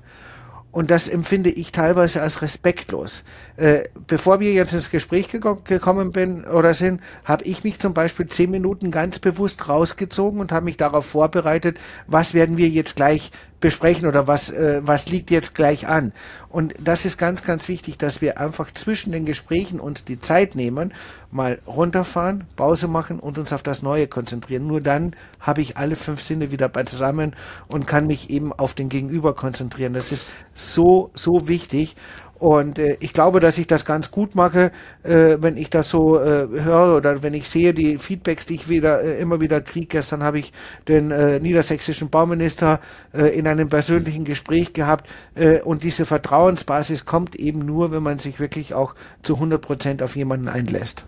Und 0.73 0.89
das 0.89 1.07
empfinde 1.07 1.51
ich 1.51 1.71
teilweise 1.71 2.23
als 2.23 2.41
respektlos. 2.41 3.23
Äh, 3.57 3.83
bevor 4.07 4.39
wir 4.39 4.53
jetzt 4.53 4.73
ins 4.73 4.89
Gespräch 4.89 5.27
gekommen 5.27 6.11
bin 6.11 6.45
oder 6.45 6.73
sind, 6.73 6.99
habe 7.25 7.43
ich 7.43 7.63
mich 7.63 7.77
zum 7.77 7.93
Beispiel 7.93 8.25
zehn 8.25 8.49
Minuten 8.49 8.89
ganz 8.89 9.19
bewusst 9.19 9.69
rausgezogen 9.69 10.39
und 10.39 10.51
habe 10.51 10.65
mich 10.65 10.77
darauf 10.77 11.05
vorbereitet, 11.05 11.79
was 12.07 12.33
werden 12.33 12.57
wir 12.57 12.69
jetzt 12.69 12.95
gleich 12.95 13.29
besprechen 13.63 14.07
oder 14.07 14.27
was, 14.27 14.49
äh, 14.49 14.81
was 14.83 15.07
liegt 15.07 15.31
jetzt 15.31 15.55
gleich 15.55 15.87
an. 15.87 16.11
Und 16.49 16.73
das 16.79 17.05
ist 17.05 17.17
ganz, 17.17 17.43
ganz 17.43 17.69
wichtig, 17.69 17.97
dass 17.97 18.21
wir 18.21 18.37
einfach 18.37 18.69
zwischen 18.73 19.13
den 19.13 19.23
Gesprächen 19.23 19.79
uns 19.79 20.03
die 20.03 20.19
Zeit 20.19 20.53
nehmen, 20.53 20.93
mal 21.31 21.59
runterfahren, 21.65 22.43
Pause 22.57 22.89
machen 22.89 23.21
und 23.21 23.37
uns 23.37 23.53
auf 23.53 23.63
das 23.63 23.81
Neue 23.81 24.07
konzentrieren. 24.07 24.67
Nur 24.67 24.81
dann 24.81 25.15
habe 25.39 25.61
ich 25.61 25.77
alle 25.77 25.95
fünf 25.95 26.21
Sinne 26.21 26.51
wieder 26.51 26.67
beisammen 26.67 27.37
und 27.69 27.87
kann 27.87 28.05
mich 28.05 28.29
eben 28.29 28.51
auf 28.51 28.73
den 28.73 28.89
Gegenüber 28.89 29.33
konzentrieren. 29.33 29.93
Das 29.93 30.11
ist 30.11 30.29
so, 30.53 31.09
so 31.15 31.47
wichtig. 31.47 31.95
Und 32.43 32.77
äh, 32.77 32.97
ich 32.99 33.13
glaube, 33.13 33.39
dass 33.39 33.57
ich 33.57 33.67
das 33.67 33.85
ganz 33.85 34.11
gut 34.11 34.35
mache, 34.35 34.73
äh, 35.03 35.37
wenn 35.39 35.55
ich 35.55 35.69
das 35.69 35.89
so 35.89 36.19
äh, 36.19 36.45
höre 36.49 36.97
oder 36.97 37.23
wenn 37.23 37.33
ich 37.33 37.47
sehe 37.47 37.73
die 37.73 37.97
Feedbacks, 37.97 38.45
die 38.45 38.55
ich 38.55 38.67
wieder 38.67 39.01
äh, 39.01 39.21
immer 39.21 39.39
wieder 39.39 39.61
kriege. 39.61 39.87
Gestern 39.87 40.23
habe 40.23 40.39
ich 40.39 40.51
den 40.89 41.09
äh, 41.11 41.39
niedersächsischen 41.39 42.09
Bauminister 42.09 42.81
äh, 43.13 43.27
in 43.27 43.47
einem 43.47 43.69
persönlichen 43.69 44.25
Gespräch 44.25 44.73
gehabt 44.73 45.09
äh, 45.35 45.61
und 45.61 45.83
diese 45.83 46.05
Vertrauensbasis 46.05 47.05
kommt 47.05 47.37
eben 47.37 47.59
nur, 47.59 47.93
wenn 47.93 48.03
man 48.03 48.19
sich 48.19 48.41
wirklich 48.41 48.73
auch 48.73 48.93
zu 49.21 49.35
100 49.35 49.61
Prozent 49.61 50.03
auf 50.03 50.17
jemanden 50.17 50.49
einlässt. 50.49 51.05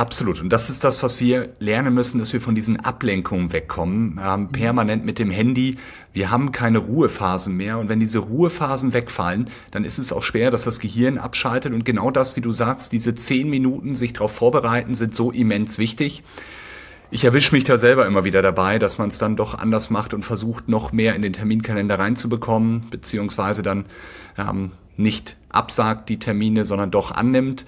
Absolut. 0.00 0.40
Und 0.40 0.48
das 0.48 0.70
ist 0.70 0.82
das, 0.82 1.02
was 1.02 1.20
wir 1.20 1.50
lernen 1.58 1.92
müssen, 1.92 2.20
dass 2.20 2.32
wir 2.32 2.40
von 2.40 2.54
diesen 2.54 2.80
Ablenkungen 2.80 3.52
wegkommen. 3.52 4.18
Ähm, 4.24 4.48
permanent 4.48 5.04
mit 5.04 5.18
dem 5.18 5.30
Handy. 5.30 5.76
Wir 6.14 6.30
haben 6.30 6.52
keine 6.52 6.78
Ruhephasen 6.78 7.54
mehr. 7.54 7.76
Und 7.76 7.90
wenn 7.90 8.00
diese 8.00 8.20
Ruhephasen 8.20 8.94
wegfallen, 8.94 9.50
dann 9.72 9.84
ist 9.84 9.98
es 9.98 10.10
auch 10.10 10.22
schwer, 10.22 10.50
dass 10.50 10.64
das 10.64 10.80
Gehirn 10.80 11.18
abschaltet. 11.18 11.74
Und 11.74 11.84
genau 11.84 12.10
das, 12.10 12.34
wie 12.34 12.40
du 12.40 12.50
sagst, 12.50 12.92
diese 12.92 13.14
zehn 13.14 13.50
Minuten 13.50 13.94
sich 13.94 14.14
darauf 14.14 14.32
vorbereiten, 14.32 14.94
sind 14.94 15.14
so 15.14 15.32
immens 15.32 15.76
wichtig. 15.76 16.22
Ich 17.10 17.24
erwische 17.24 17.54
mich 17.54 17.64
da 17.64 17.76
selber 17.76 18.06
immer 18.06 18.24
wieder 18.24 18.40
dabei, 18.40 18.78
dass 18.78 18.96
man 18.96 19.10
es 19.10 19.18
dann 19.18 19.36
doch 19.36 19.58
anders 19.58 19.90
macht 19.90 20.14
und 20.14 20.24
versucht, 20.24 20.66
noch 20.66 20.92
mehr 20.92 21.14
in 21.14 21.20
den 21.20 21.34
Terminkalender 21.34 21.98
reinzubekommen, 21.98 22.86
beziehungsweise 22.88 23.60
dann 23.60 23.84
ähm, 24.38 24.70
nicht 24.96 25.36
absagt 25.50 26.08
die 26.08 26.18
Termine, 26.18 26.64
sondern 26.64 26.90
doch 26.90 27.10
annimmt. 27.10 27.66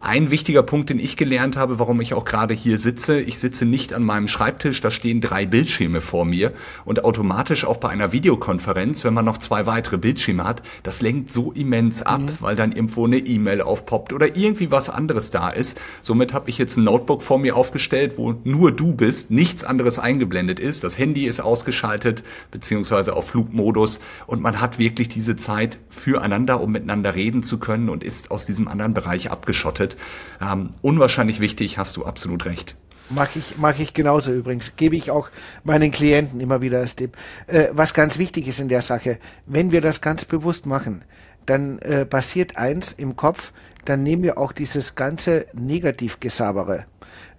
Ein 0.00 0.30
wichtiger 0.30 0.62
Punkt, 0.62 0.90
den 0.90 1.00
ich 1.00 1.16
gelernt 1.16 1.56
habe, 1.56 1.80
warum 1.80 2.00
ich 2.00 2.14
auch 2.14 2.24
gerade 2.24 2.54
hier 2.54 2.78
sitze, 2.78 3.20
ich 3.20 3.40
sitze 3.40 3.66
nicht 3.66 3.92
an 3.92 4.04
meinem 4.04 4.28
Schreibtisch, 4.28 4.80
da 4.80 4.92
stehen 4.92 5.20
drei 5.20 5.44
Bildschirme 5.44 6.00
vor 6.00 6.24
mir. 6.24 6.52
Und 6.84 7.04
automatisch 7.04 7.64
auch 7.64 7.78
bei 7.78 7.88
einer 7.88 8.12
Videokonferenz, 8.12 9.02
wenn 9.02 9.12
man 9.12 9.24
noch 9.24 9.38
zwei 9.38 9.66
weitere 9.66 9.98
Bildschirme 9.98 10.44
hat, 10.44 10.62
das 10.84 11.02
lenkt 11.02 11.32
so 11.32 11.50
immens 11.50 12.02
ab, 12.02 12.20
mhm. 12.20 12.36
weil 12.38 12.54
dann 12.54 12.70
irgendwo 12.70 13.06
eine 13.06 13.18
E-Mail 13.18 13.60
aufpoppt 13.60 14.12
oder 14.12 14.36
irgendwie 14.36 14.70
was 14.70 14.88
anderes 14.88 15.32
da 15.32 15.48
ist. 15.48 15.80
Somit 16.00 16.32
habe 16.32 16.48
ich 16.48 16.58
jetzt 16.58 16.76
ein 16.76 16.84
Notebook 16.84 17.20
vor 17.20 17.40
mir 17.40 17.56
aufgestellt, 17.56 18.12
wo 18.18 18.36
nur 18.44 18.70
du 18.70 18.94
bist, 18.94 19.32
nichts 19.32 19.64
anderes 19.64 19.98
eingeblendet 19.98 20.60
ist, 20.60 20.84
das 20.84 20.96
Handy 20.96 21.26
ist 21.26 21.40
ausgeschaltet 21.40 22.22
beziehungsweise 22.52 23.16
auf 23.16 23.30
Flugmodus. 23.30 23.98
Und 24.28 24.42
man 24.42 24.60
hat 24.60 24.78
wirklich 24.78 25.08
diese 25.08 25.34
Zeit 25.34 25.80
füreinander, 25.88 26.60
um 26.60 26.70
miteinander 26.70 27.16
reden 27.16 27.42
zu 27.42 27.58
können 27.58 27.88
und 27.88 28.04
ist 28.04 28.30
aus 28.30 28.46
diesem 28.46 28.68
anderen 28.68 28.94
Bereich 28.94 29.32
abgeschottet 29.32 29.87
bedeutet. 29.88 29.96
Ähm, 30.40 30.70
unwahrscheinlich 30.82 31.40
wichtig, 31.40 31.78
hast 31.78 31.96
du 31.96 32.04
absolut 32.04 32.44
recht. 32.44 32.76
Mag 33.10 33.30
ich, 33.36 33.56
mag 33.56 33.80
ich 33.80 33.94
genauso 33.94 34.32
übrigens. 34.32 34.76
Gebe 34.76 34.94
ich 34.94 35.10
auch 35.10 35.30
meinen 35.64 35.90
Klienten 35.90 36.40
immer 36.40 36.60
wieder 36.60 36.78
als 36.78 36.94
Tipp. 36.94 37.16
Äh, 37.46 37.68
was 37.72 37.94
ganz 37.94 38.18
wichtig 38.18 38.46
ist 38.46 38.60
in 38.60 38.68
der 38.68 38.82
Sache, 38.82 39.18
wenn 39.46 39.72
wir 39.72 39.80
das 39.80 40.00
ganz 40.00 40.24
bewusst 40.24 40.66
machen, 40.66 41.04
dann 41.46 41.78
äh, 41.78 42.04
passiert 42.04 42.58
eins 42.58 42.92
im 42.92 43.16
Kopf, 43.16 43.52
dann 43.86 44.02
nehmen 44.02 44.22
wir 44.22 44.36
auch 44.36 44.52
dieses 44.52 44.94
ganze 44.94 45.46
Negativgesabere 45.54 46.84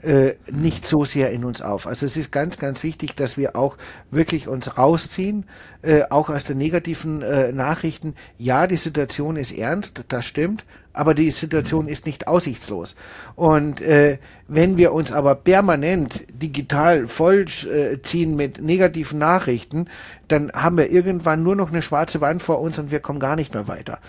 äh, 0.02 0.36
nicht 0.52 0.86
so 0.86 1.04
sehr 1.04 1.32
in 1.32 1.44
uns 1.44 1.62
auf. 1.62 1.86
Also 1.86 2.06
es 2.06 2.18
ist 2.18 2.32
ganz, 2.32 2.58
ganz 2.58 2.84
wichtig, 2.84 3.16
dass 3.16 3.38
wir 3.38 3.56
auch 3.56 3.78
wirklich 4.12 4.48
uns 4.48 4.78
rausziehen, 4.78 5.46
äh, 5.82 6.04
auch 6.10 6.30
aus 6.30 6.46
den 6.46 6.58
negativen 6.58 7.22
äh, 7.22 7.52
Nachrichten. 7.52 8.16
Ja, 8.38 8.68
die 8.68 8.78
Situation 8.78 9.36
ist 9.36 9.52
ernst, 9.52 10.06
das 10.08 10.26
stimmt, 10.26 10.66
aber 10.94 11.14
die 11.14 11.32
Situation 11.32 11.88
ist 11.88 12.06
nicht 12.06 12.28
aussichtslos. 12.28 12.96
Und 13.36 13.82
äh, 13.82 14.18
wenn 14.48 14.78
wir 14.78 14.94
uns 14.94 15.12
aber 15.12 15.36
permanent 15.36 16.24
digital 16.30 17.08
vollziehen 17.08 18.36
mit 18.36 18.62
negativen 18.62 19.20
Nachrichten, 19.20 19.88
dann 20.28 20.52
haben 20.54 20.78
wir 20.78 20.92
irgendwann 20.92 21.44
nur 21.44 21.56
noch 21.56 21.70
eine 21.70 21.82
schwarze 21.82 22.22
Wand 22.22 22.42
vor 22.42 22.60
uns 22.60 22.80
und 22.80 22.92
wir 22.92 23.00
kommen 23.00 23.20
gar 23.20 23.36
nicht 23.36 23.54
mehr 23.54 23.68
weiter. 23.68 24.00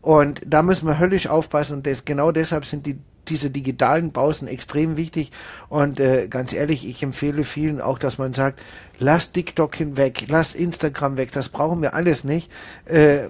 Und 0.00 0.40
da 0.46 0.62
müssen 0.62 0.86
wir 0.86 0.98
höllisch 0.98 1.26
aufpassen 1.26 1.76
und 1.76 1.86
das, 1.86 2.04
genau 2.04 2.32
deshalb 2.32 2.64
sind 2.64 2.86
die 2.86 2.98
diese 3.28 3.50
digitalen 3.50 4.12
Pausen 4.12 4.48
extrem 4.48 4.96
wichtig. 4.96 5.30
Und 5.68 6.00
äh, 6.00 6.28
ganz 6.28 6.52
ehrlich, 6.52 6.86
ich 6.86 7.02
empfehle 7.02 7.44
vielen 7.44 7.80
auch, 7.80 7.98
dass 7.98 8.18
man 8.18 8.32
sagt, 8.32 8.60
lass 8.98 9.32
TikTok 9.32 9.76
hinweg, 9.76 10.24
lass 10.28 10.54
Instagram 10.54 11.16
weg, 11.16 11.32
das 11.32 11.48
brauchen 11.48 11.80
wir 11.82 11.94
alles 11.94 12.24
nicht. 12.24 12.50
Äh, 12.86 13.28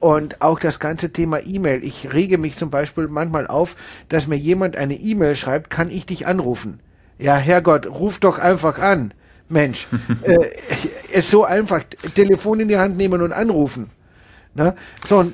und 0.00 0.42
auch 0.42 0.58
das 0.58 0.80
ganze 0.80 1.12
Thema 1.12 1.40
E-Mail. 1.44 1.84
Ich 1.84 2.12
rege 2.12 2.38
mich 2.38 2.56
zum 2.56 2.70
Beispiel 2.70 3.08
manchmal 3.08 3.46
auf, 3.46 3.76
dass 4.08 4.26
mir 4.26 4.36
jemand 4.36 4.76
eine 4.76 4.94
E-Mail 4.94 5.36
schreibt, 5.36 5.70
kann 5.70 5.88
ich 5.88 6.06
dich 6.06 6.26
anrufen? 6.26 6.80
Ja, 7.18 7.36
Herrgott, 7.36 7.86
ruf 7.86 8.20
doch 8.20 8.38
einfach 8.38 8.78
an. 8.78 9.12
Mensch, 9.48 9.86
äh, 10.22 10.48
ist 11.12 11.30
so 11.30 11.44
einfach. 11.44 11.82
Telefon 12.14 12.60
in 12.60 12.68
die 12.68 12.78
Hand 12.78 12.96
nehmen 12.96 13.22
und 13.22 13.32
anrufen. 13.32 13.90
Ne? 14.54 14.74
So, 15.06 15.22
äh, 15.22 15.26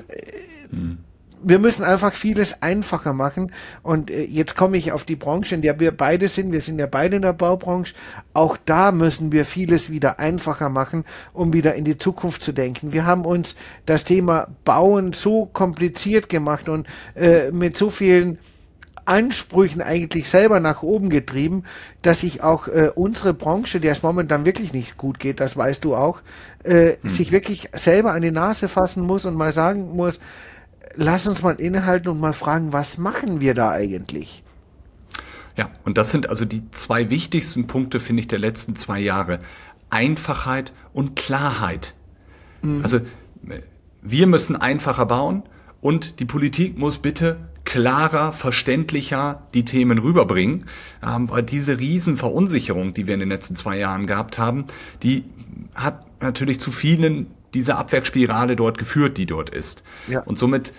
hm 0.71 1.02
wir 1.43 1.59
müssen 1.59 1.83
einfach 1.83 2.13
vieles 2.13 2.61
einfacher 2.61 3.13
machen. 3.13 3.51
Und 3.81 4.09
äh, 4.09 4.23
jetzt 4.23 4.55
komme 4.55 4.77
ich 4.77 4.91
auf 4.91 5.05
die 5.05 5.15
Branche, 5.15 5.55
in 5.55 5.61
der 5.61 5.79
wir 5.79 5.91
beide 5.91 6.27
sind. 6.27 6.51
Wir 6.51 6.61
sind 6.61 6.79
ja 6.79 6.87
beide 6.87 7.17
in 7.17 7.21
der 7.21 7.33
Baubranche. 7.33 7.93
Auch 8.33 8.57
da 8.65 8.91
müssen 8.91 9.31
wir 9.31 9.45
vieles 9.45 9.89
wieder 9.89 10.19
einfacher 10.19 10.69
machen, 10.69 11.05
um 11.33 11.53
wieder 11.53 11.75
in 11.75 11.85
die 11.85 11.97
Zukunft 11.97 12.43
zu 12.43 12.51
denken. 12.51 12.93
Wir 12.93 13.05
haben 13.05 13.25
uns 13.25 13.55
das 13.85 14.03
Thema 14.03 14.47
Bauen 14.65 15.13
so 15.13 15.45
kompliziert 15.45 16.29
gemacht 16.29 16.69
und 16.69 16.87
äh, 17.15 17.51
mit 17.51 17.77
so 17.77 17.89
vielen 17.89 18.37
Ansprüchen 19.05 19.81
eigentlich 19.81 20.29
selber 20.29 20.59
nach 20.59 20.81
oben 20.81 21.09
getrieben, 21.09 21.63
dass 22.01 22.21
sich 22.21 22.41
auch 22.41 22.67
äh, 22.67 22.89
unsere 22.95 23.33
Branche, 23.33 23.79
der 23.79 23.91
es 23.91 24.03
momentan 24.03 24.45
wirklich 24.45 24.73
nicht 24.73 24.97
gut 24.97 25.19
geht, 25.19 25.39
das 25.39 25.57
weißt 25.57 25.83
du 25.83 25.95
auch, 25.95 26.21
äh, 26.63 26.97
hm. 27.01 27.09
sich 27.09 27.31
wirklich 27.31 27.69
selber 27.73 28.13
an 28.13 28.21
die 28.21 28.31
Nase 28.31 28.67
fassen 28.67 29.03
muss 29.03 29.25
und 29.25 29.35
mal 29.35 29.51
sagen 29.51 29.95
muss, 29.95 30.19
lass 30.95 31.27
uns 31.27 31.41
mal 31.41 31.55
innehalten 31.55 32.09
und 32.09 32.19
mal 32.19 32.33
fragen, 32.33 32.73
was 32.73 32.97
machen 32.97 33.41
wir 33.41 33.53
da 33.53 33.71
eigentlich? 33.71 34.43
Ja, 35.55 35.69
und 35.85 35.97
das 35.97 36.11
sind 36.11 36.29
also 36.29 36.45
die 36.45 36.69
zwei 36.71 37.09
wichtigsten 37.09 37.67
Punkte, 37.67 37.99
finde 37.99 38.21
ich, 38.21 38.27
der 38.27 38.39
letzten 38.39 38.75
zwei 38.75 38.99
Jahre. 38.99 39.39
Einfachheit 39.89 40.73
und 40.93 41.15
Klarheit. 41.15 41.93
Mhm. 42.63 42.81
Also 42.81 43.01
wir 44.01 44.27
müssen 44.27 44.55
einfacher 44.55 45.05
bauen 45.05 45.43
und 45.81 46.19
die 46.19 46.25
Politik 46.25 46.77
muss 46.77 46.97
bitte 46.97 47.37
klarer, 47.65 48.33
verständlicher 48.33 49.43
die 49.53 49.63
Themen 49.63 49.99
rüberbringen, 49.99 50.65
ähm, 51.05 51.29
weil 51.29 51.43
diese 51.43 51.79
Riesenverunsicherung, 51.79 52.93
die 52.93 53.07
wir 53.07 53.13
in 53.13 53.21
den 53.21 53.29
letzten 53.29 53.55
zwei 53.55 53.77
Jahren 53.77 54.07
gehabt 54.07 54.37
haben, 54.37 54.65
die 55.01 55.23
hat 55.73 56.05
natürlich 56.21 56.59
zu 56.59 56.71
vielen 56.71 57.27
diese 57.53 57.77
Abwärtsspirale 57.77 58.55
dort 58.55 58.77
geführt, 58.77 59.17
die 59.17 59.25
dort 59.25 59.49
ist. 59.49 59.83
Ja. 60.07 60.21
Und 60.21 60.39
somit 60.39 60.73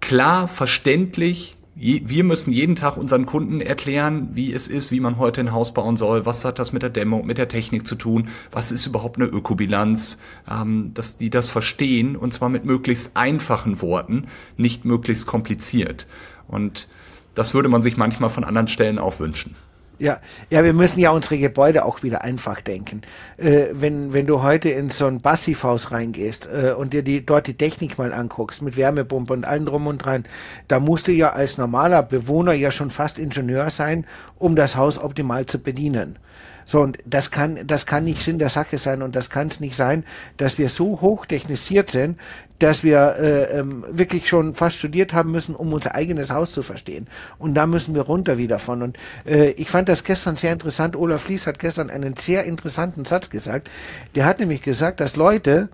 klar, 0.00 0.48
verständlich, 0.48 1.56
wir 1.74 2.24
müssen 2.24 2.52
jeden 2.52 2.76
Tag 2.76 2.98
unseren 2.98 3.24
Kunden 3.24 3.60
erklären, 3.60 4.30
wie 4.34 4.52
es 4.52 4.68
ist, 4.68 4.90
wie 4.90 5.00
man 5.00 5.16
heute 5.16 5.40
ein 5.40 5.52
Haus 5.52 5.72
bauen 5.72 5.96
soll, 5.96 6.26
was 6.26 6.44
hat 6.44 6.58
das 6.58 6.72
mit 6.72 6.82
der 6.82 6.90
Dämmung, 6.90 7.24
mit 7.26 7.38
der 7.38 7.48
Technik 7.48 7.86
zu 7.86 7.94
tun, 7.94 8.28
was 8.52 8.70
ist 8.70 8.84
überhaupt 8.84 9.16
eine 9.16 9.26
Ökobilanz, 9.26 10.18
ähm, 10.50 10.92
dass 10.92 11.16
die 11.16 11.30
das 11.30 11.48
verstehen 11.48 12.16
und 12.16 12.34
zwar 12.34 12.50
mit 12.50 12.66
möglichst 12.66 13.16
einfachen 13.16 13.80
Worten, 13.80 14.26
nicht 14.58 14.84
möglichst 14.84 15.26
kompliziert. 15.26 16.06
Und 16.48 16.88
das 17.34 17.54
würde 17.54 17.70
man 17.70 17.80
sich 17.80 17.96
manchmal 17.96 18.28
von 18.30 18.44
anderen 18.44 18.68
Stellen 18.68 18.98
auch 18.98 19.18
wünschen. 19.18 19.54
Ja, 20.00 20.18
ja, 20.48 20.64
wir 20.64 20.72
müssen 20.72 20.98
ja 20.98 21.10
unsere 21.10 21.36
Gebäude 21.36 21.84
auch 21.84 22.02
wieder 22.02 22.24
einfach 22.24 22.62
denken. 22.62 23.02
Äh, 23.36 23.66
wenn, 23.72 24.14
wenn 24.14 24.26
du 24.26 24.42
heute 24.42 24.70
in 24.70 24.88
so 24.88 25.06
ein 25.06 25.20
Passivhaus 25.20 25.92
reingehst 25.92 26.48
äh, 26.50 26.72
und 26.72 26.94
dir 26.94 27.02
die, 27.02 27.26
dort 27.26 27.46
die 27.46 27.52
Technik 27.52 27.98
mal 27.98 28.14
anguckst, 28.14 28.62
mit 28.62 28.78
Wärmepumpe 28.78 29.34
und 29.34 29.44
allem 29.44 29.66
drum 29.66 29.86
und 29.86 29.98
dran, 29.98 30.24
da 30.68 30.80
musst 30.80 31.06
du 31.06 31.12
ja 31.12 31.34
als 31.34 31.58
normaler 31.58 32.02
Bewohner 32.02 32.54
ja 32.54 32.70
schon 32.70 32.88
fast 32.88 33.18
Ingenieur 33.18 33.68
sein, 33.68 34.06
um 34.38 34.56
das 34.56 34.74
Haus 34.74 34.96
optimal 34.96 35.44
zu 35.44 35.58
bedienen. 35.58 36.18
So, 36.64 36.80
und 36.80 36.98
das 37.04 37.30
kann, 37.30 37.58
das 37.66 37.84
kann 37.84 38.04
nicht 38.04 38.22
Sinn 38.22 38.38
der 38.38 38.48
Sache 38.48 38.78
sein 38.78 39.02
und 39.02 39.16
das 39.16 39.28
kann 39.28 39.48
es 39.48 39.60
nicht 39.60 39.76
sein, 39.76 40.04
dass 40.36 40.56
wir 40.56 40.70
so 40.70 41.00
hoch 41.02 41.26
technisiert 41.26 41.90
sind, 41.90 42.16
dass 42.60 42.84
wir 42.84 43.16
äh, 43.18 43.58
ähm, 43.58 43.84
wirklich 43.90 44.28
schon 44.28 44.54
fast 44.54 44.76
studiert 44.76 45.12
haben 45.12 45.32
müssen, 45.32 45.56
um 45.56 45.72
unser 45.72 45.94
eigenes 45.94 46.30
Haus 46.30 46.52
zu 46.52 46.62
verstehen. 46.62 47.08
Und 47.38 47.54
da 47.54 47.66
müssen 47.66 47.94
wir 47.94 48.02
runter 48.02 48.38
wieder 48.38 48.58
von. 48.58 48.82
Und 48.82 48.98
äh, 49.26 49.50
ich 49.52 49.68
fand 49.68 49.88
das 49.90 50.04
gestern 50.04 50.36
sehr 50.36 50.52
interessant. 50.52 50.96
Olaf 50.96 51.28
Lies 51.28 51.46
hat 51.46 51.58
gestern 51.58 51.90
einen 51.90 52.16
sehr 52.16 52.44
interessanten 52.44 53.04
Satz 53.04 53.28
gesagt. 53.30 53.68
Der 54.14 54.24
hat 54.24 54.40
nämlich 54.40 54.62
gesagt, 54.62 55.00
dass 55.00 55.16
Leute 55.16 55.68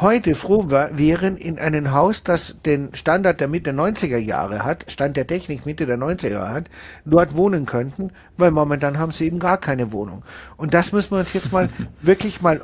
heute 0.00 0.34
froh 0.34 0.68
wären 0.68 1.36
in 1.36 1.58
einem 1.58 1.92
Haus, 1.92 2.22
das 2.22 2.60
den 2.62 2.94
Standard 2.94 3.40
der 3.40 3.48
Mitte 3.48 3.70
90er 3.70 4.18
Jahre 4.18 4.62
hat, 4.64 4.84
Stand 4.88 5.16
der 5.16 5.26
Technik 5.26 5.64
Mitte 5.64 5.86
der 5.86 5.98
90er 5.98 6.48
hat, 6.48 6.64
dort 7.04 7.34
wohnen 7.34 7.66
könnten, 7.66 8.10
weil 8.36 8.50
momentan 8.50 8.98
haben 8.98 9.12
sie 9.12 9.26
eben 9.26 9.38
gar 9.38 9.58
keine 9.58 9.92
Wohnung. 9.92 10.22
Und 10.56 10.74
das 10.74 10.92
müssen 10.92 11.12
wir 11.12 11.18
uns 11.18 11.32
jetzt 11.32 11.50
mal 11.50 11.68
wirklich 12.02 12.42
mal 12.42 12.60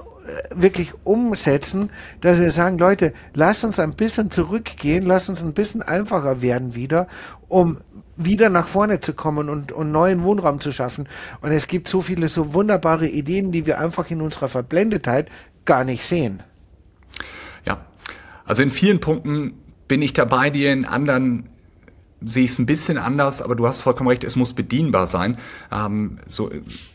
wirklich 0.55 0.93
umsetzen, 1.05 1.91
dass 2.21 2.39
wir 2.39 2.51
sagen, 2.51 2.79
Leute, 2.79 3.13
lasst 3.35 3.65
uns 3.65 3.79
ein 3.79 3.95
bisschen 3.95 4.31
zurückgehen, 4.31 5.05
lasst 5.05 5.29
uns 5.29 5.43
ein 5.43 5.53
bisschen 5.53 5.83
einfacher 5.83 6.43
werden 6.43 6.75
wieder, 6.75 7.07
um 7.49 7.79
wieder 8.17 8.49
nach 8.49 8.67
vorne 8.67 9.01
zu 9.01 9.15
kommen 9.15 9.49
und, 9.49 9.73
und 9.73 9.91
neuen 9.91 10.23
Wohnraum 10.23 10.61
zu 10.61 10.73
schaffen. 10.73 11.09
Und 11.41 11.53
es 11.53 11.67
gibt 11.67 11.89
so 11.89 12.03
viele 12.03 12.29
so 12.29 12.55
wunderbare 12.55 13.09
Ideen, 13.09 13.53
die 13.53 13.67
wir 13.67 13.81
einfach 13.81 14.11
in 14.11 14.21
unserer 14.21 14.49
Verblendetheit 14.49 15.31
gar 15.65 15.85
nicht 15.85 16.05
sehen. 16.05 16.43
Ja, 17.65 17.85
also 18.45 18.63
in 18.63 18.71
vielen 18.71 19.01
Punkten 19.01 19.55
bin 19.89 20.03
ich 20.03 20.13
dabei 20.13 20.51
dir, 20.51 20.73
in 20.73 20.85
anderen 20.85 21.49
sehe 22.27 22.45
ich 22.45 22.53
es 22.53 22.59
ein 22.59 22.67
bisschen 22.67 22.99
anders, 22.99 23.43
aber 23.43 23.55
du 23.55 23.67
hast 23.67 23.81
vollkommen 23.81 24.09
recht, 24.09 24.25
es 24.25 24.37
muss 24.37 24.53
bedienbar 24.53 25.07
sein. 25.07 25.37
Ähm, 25.71 26.19
so 26.27 26.51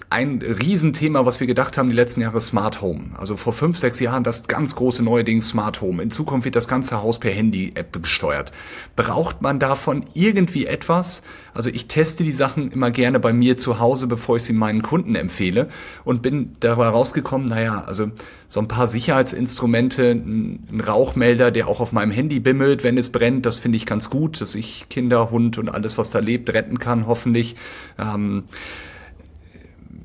ein 0.10 0.42
Riesenthema, 0.42 1.26
was 1.26 1.40
wir 1.40 1.48
gedacht 1.48 1.78
haben 1.78 1.90
die 1.90 1.96
letzten 1.96 2.22
Jahre, 2.22 2.40
Smart 2.40 2.82
Home. 2.82 3.12
Also 3.18 3.36
vor 3.36 3.52
fünf, 3.52 3.78
sechs 3.78 4.00
Jahren 4.00 4.24
das 4.24 4.48
ganz 4.48 4.76
große 4.76 5.04
neue 5.04 5.24
Ding 5.24 5.42
Smart 5.42 5.82
Home. 5.82 6.02
In 6.02 6.12
Zukunft 6.12 6.46
wird 6.46 6.56
das 6.56 6.68
ganze 6.68 7.02
Haus 7.02 7.20
per 7.20 7.32
Handy-App 7.32 8.02
gesteuert. 8.02 8.52
Braucht 8.96 9.42
man 9.42 9.60
davon 9.60 10.06
irgendwie 10.14 10.66
etwas? 10.66 11.24
Also 11.54 11.70
ich 11.70 11.88
teste 11.88 12.24
die 12.24 12.32
Sachen 12.32 12.72
immer 12.72 12.92
gerne 12.92 13.20
bei 13.20 13.34
mir 13.34 13.58
zu 13.58 13.80
Hause, 13.80 14.08
bevor 14.08 14.38
ich 14.38 14.44
sie 14.44 14.54
meinen 14.54 14.82
Kunden 14.82 15.16
empfehle 15.16 15.70
und 16.06 16.22
bin 16.22 16.56
dabei 16.60 16.88
rausgekommen, 16.88 17.48
naja, 17.48 17.84
also 17.86 18.12
so 18.48 18.62
ein 18.62 18.68
paar 18.68 18.88
Sicherheitsinstrumente, 18.88 20.12
ein 20.12 20.82
Rauchmelder, 20.86 21.52
der 21.52 21.68
auch 21.68 21.80
auf 21.82 21.92
meinem 21.92 22.12
Handy 22.12 22.40
bimmelt, 22.40 22.84
wenn 22.84 22.98
es 22.98 23.12
brennt, 23.12 23.46
das 23.46 23.58
finde 23.60 23.78
ich 23.78 23.86
ganz 23.86 24.10
gut, 24.10 24.40
dass 24.40 24.56
ich 24.56 24.88
Kinder, 24.90 25.32
Hund 25.32 25.58
und 25.58 25.70
alles, 25.70 25.98
was 25.98 26.10
da 26.12 26.20
lebt, 26.20 26.54
retten 26.54 26.80
kann, 26.80 27.08
hoffentlich. 27.08 27.56
Ähm, 28.00 28.44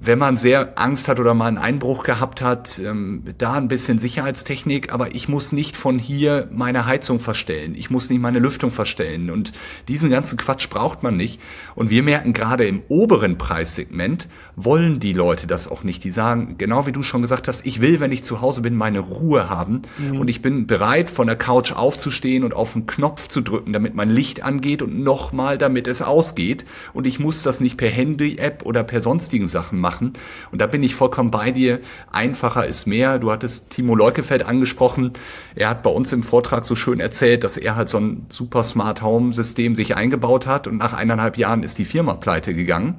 wenn 0.05 0.19
man 0.19 0.37
sehr 0.37 0.81
Angst 0.81 1.07
hat 1.07 1.21
oder 1.21 1.33
mal 1.33 1.47
einen 1.47 1.59
Einbruch 1.59 2.03
gehabt 2.03 2.43
hat, 2.43 2.81
ähm, 2.81 3.23
da 3.39 3.53
ein 3.53 3.69
bisschen 3.69 4.01
Sicherheitstechnik, 4.01 4.93
aber 4.93 5.15
ich 5.15 5.29
muss 5.29 5.53
nicht 5.53 5.77
von 5.77 6.01
hier 6.01 6.49
meine 6.51 6.87
Heizung 6.87 7.21
verstellen, 7.21 7.77
ich 7.77 7.89
muss 7.89 8.11
nicht 8.11 8.21
meine 8.21 8.41
Lüftung 8.41 8.73
verstellen 8.73 9.31
und 9.31 9.53
diesen 9.87 10.11
ganzen 10.11 10.37
Quatsch 10.39 10.69
braucht 10.69 11.05
man 11.05 11.17
nicht. 11.17 11.41
Und 11.77 11.91
wir 11.91 12.03
merken 12.03 12.33
gerade 12.33 12.67
im 12.67 12.83
oberen 12.89 13.39
Preissegment 13.39 14.29
wollen 14.56 15.00
die 15.00 15.12
Leute 15.12 15.47
das 15.47 15.68
auch 15.68 15.82
nicht. 15.82 16.04
Die 16.04 16.11
sagen, 16.11 16.56
genau 16.59 16.87
wie 16.87 16.92
du 16.92 17.02
schon 17.02 17.23
gesagt 17.23 17.49
hast, 17.49 17.66
ich 17.66 17.80
will, 17.80 18.00
wenn 18.00 18.12
ich 18.12 18.25
zu 18.25 18.40
Hause 18.40 18.61
bin, 18.61 18.75
meine 18.75 19.00
Ruhe 19.00 19.49
haben 19.49 19.82
mhm. 19.99 20.21
und 20.21 20.28
ich 20.28 20.42
bin 20.42 20.66
bereit, 20.66 21.11
von 21.11 21.26
der 21.26 21.37
Couch 21.37 21.73
aufzustehen 21.73 22.44
und 22.44 22.54
auf 22.54 22.75
den 22.75 22.87
Knopf 22.87 23.28
zu 23.28 23.40
drücken, 23.40 23.73
damit 23.73 23.94
mein 23.94 24.11
Licht 24.11 24.42
angeht 24.42 24.82
und 24.82 25.00
nochmal, 25.00 25.59
damit 25.59 25.87
es 25.87 26.02
ausgeht. 26.02 26.64
Und 26.92 27.06
ich 27.06 27.18
muss 27.18 27.42
das 27.42 27.61
nicht 27.61 27.76
per 27.76 27.88
Handy-App 27.88 28.64
oder 28.64 28.82
per 28.82 29.00
sonstigen 29.00 29.47
Sachen 29.47 29.80
machen. 29.80 30.12
Und 30.50 30.61
da 30.61 30.66
bin 30.66 30.82
ich 30.82 30.94
vollkommen 30.94 31.30
bei 31.30 31.50
dir. 31.50 31.80
Einfacher 32.11 32.66
ist 32.66 32.87
mehr. 32.87 33.18
Du 33.18 33.30
hattest 33.30 33.71
Timo 33.71 33.94
Leukefeld 33.94 34.44
angesprochen. 34.44 35.12
Er 35.54 35.71
hat 35.71 35.82
bei 35.82 35.90
uns 35.90 36.12
im 36.12 36.23
Vortrag 36.23 36.64
so 36.64 36.75
schön 36.75 37.00
erzählt, 37.00 37.44
dass 37.44 37.56
er 37.56 37.76
halt 37.76 37.88
so 37.88 37.99
ein 37.99 38.26
super 38.28 38.64
Smart 38.64 39.02
Home 39.02 39.32
System 39.32 39.76
sich 39.76 39.97
eingebaut 39.97 40.47
hat 40.47 40.66
und 40.66 40.78
nach 40.78 40.92
eineinhalb 40.92 41.38
Jahren 41.38 41.62
ist 41.62 41.78
die 41.78 41.85
Firma 41.85 42.14
pleite 42.14 42.54
gegangen. 42.54 42.97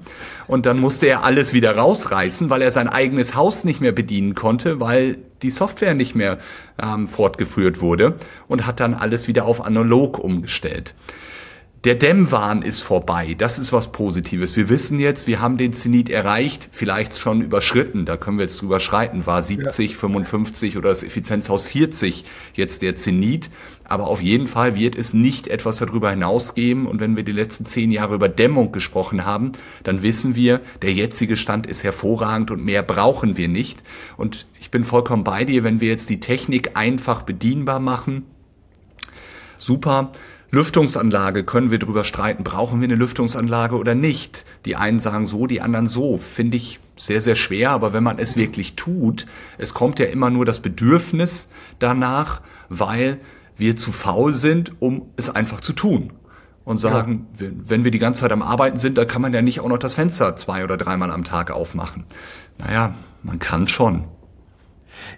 Und 0.47 0.65
dann 0.65 0.79
musste 0.79 1.07
er 1.07 1.23
alles 1.23 1.42
wieder 1.51 1.75
rausreißen, 1.75 2.49
weil 2.49 2.61
er 2.61 2.71
sein 2.71 2.87
eigenes 2.87 3.35
Haus 3.35 3.65
nicht 3.65 3.81
mehr 3.81 3.91
bedienen 3.91 4.35
konnte, 4.35 4.79
weil 4.79 5.17
die 5.41 5.49
Software 5.49 5.93
nicht 5.93 6.15
mehr 6.15 6.37
ähm, 6.81 7.07
fortgeführt 7.07 7.81
wurde 7.81 8.15
und 8.47 8.65
hat 8.65 8.79
dann 8.79 8.93
alles 8.93 9.27
wieder 9.27 9.43
auf 9.43 9.65
analog 9.65 10.19
umgestellt. 10.19 10.95
Der 11.83 11.95
Dämmwahn 11.95 12.61
ist 12.61 12.81
vorbei. 12.81 13.35
Das 13.37 13.59
ist 13.59 13.73
was 13.73 13.91
Positives. 13.91 14.55
Wir 14.55 14.69
wissen 14.69 14.99
jetzt, 14.99 15.27
wir 15.27 15.41
haben 15.41 15.57
den 15.57 15.73
Zenit 15.73 16.09
erreicht, 16.09 16.69
vielleicht 16.71 17.19
schon 17.19 17.41
überschritten. 17.41 18.05
Da 18.05 18.15
können 18.15 18.37
wir 18.37 18.43
jetzt 18.43 18.61
drüber 18.61 18.79
schreiten. 18.79 19.25
War 19.25 19.41
70, 19.41 19.91
ja. 19.91 19.97
55 19.97 20.77
oder 20.77 20.87
das 20.87 21.03
Effizienzhaus 21.03 21.65
40 21.65 22.23
jetzt 22.53 22.83
der 22.83 22.95
Zenit. 22.95 23.49
Aber 23.93 24.07
auf 24.07 24.23
jeden 24.23 24.47
Fall 24.47 24.73
wird 24.73 24.95
es 24.95 25.13
nicht 25.13 25.47
etwas 25.47 25.77
darüber 25.77 26.09
hinausgeben. 26.09 26.87
Und 26.87 26.99
wenn 26.99 27.15
wir 27.15 27.21
die 27.21 27.31
letzten 27.31 27.67
zehn 27.67 27.91
Jahre 27.91 28.15
über 28.15 28.27
Dämmung 28.27 28.71
gesprochen 28.71 29.23
haben, 29.23 29.51
dann 29.83 30.01
wissen 30.01 30.33
wir, 30.33 30.61
der 30.81 30.93
jetzige 30.93 31.37
Stand 31.37 31.67
ist 31.67 31.83
hervorragend 31.83 32.49
und 32.49 32.65
mehr 32.65 32.81
brauchen 32.81 33.37
wir 33.37 33.47
nicht. 33.47 33.83
Und 34.17 34.47
ich 34.59 34.71
bin 34.71 34.83
vollkommen 34.83 35.23
bei 35.23 35.45
dir, 35.45 35.63
wenn 35.63 35.79
wir 35.79 35.89
jetzt 35.89 36.09
die 36.09 36.19
Technik 36.19 36.71
einfach 36.73 37.21
bedienbar 37.21 37.79
machen. 37.79 38.25
Super. 39.59 40.11
Lüftungsanlage 40.49 41.43
können 41.43 41.69
wir 41.69 41.77
drüber 41.77 42.03
streiten, 42.03 42.43
brauchen 42.43 42.81
wir 42.81 42.87
eine 42.87 42.95
Lüftungsanlage 42.95 43.75
oder 43.75 43.93
nicht. 43.93 44.43
Die 44.65 44.75
einen 44.75 44.99
sagen 44.99 45.27
so, 45.27 45.45
die 45.45 45.61
anderen 45.61 45.85
so. 45.85 46.17
Finde 46.17 46.57
ich 46.57 46.79
sehr, 46.95 47.21
sehr 47.21 47.35
schwer, 47.35 47.69
aber 47.69 47.93
wenn 47.93 48.03
man 48.03 48.17
es 48.17 48.37
wirklich 48.37 48.73
tut, 48.73 49.27
es 49.59 49.75
kommt 49.75 49.99
ja 49.99 50.07
immer 50.07 50.31
nur 50.31 50.45
das 50.45 50.61
Bedürfnis 50.61 51.51
danach, 51.77 52.41
weil 52.69 53.19
wir 53.57 53.75
zu 53.75 53.91
faul 53.91 54.33
sind, 54.33 54.73
um 54.79 55.09
es 55.15 55.29
einfach 55.29 55.61
zu 55.61 55.73
tun. 55.73 56.13
Und 56.65 56.77
sagen, 56.77 57.27
ja. 57.41 57.47
wenn 57.65 57.83
wir 57.83 57.91
die 57.91 57.99
ganze 57.99 58.21
Zeit 58.21 58.31
am 58.31 58.41
Arbeiten 58.41 58.77
sind, 58.77 58.97
dann 58.97 59.05
kann 59.05 59.21
man 59.21 59.33
ja 59.33 59.41
nicht 59.41 59.59
auch 59.59 59.67
noch 59.67 59.79
das 59.79 59.95
Fenster 59.95 60.37
zwei 60.37 60.63
oder 60.63 60.77
dreimal 60.77 61.11
am 61.11 61.25
Tag 61.25 61.51
aufmachen. 61.51 62.05
Naja, 62.57 62.93
man 63.21 63.37
kann 63.39 63.67
schon. 63.67 64.05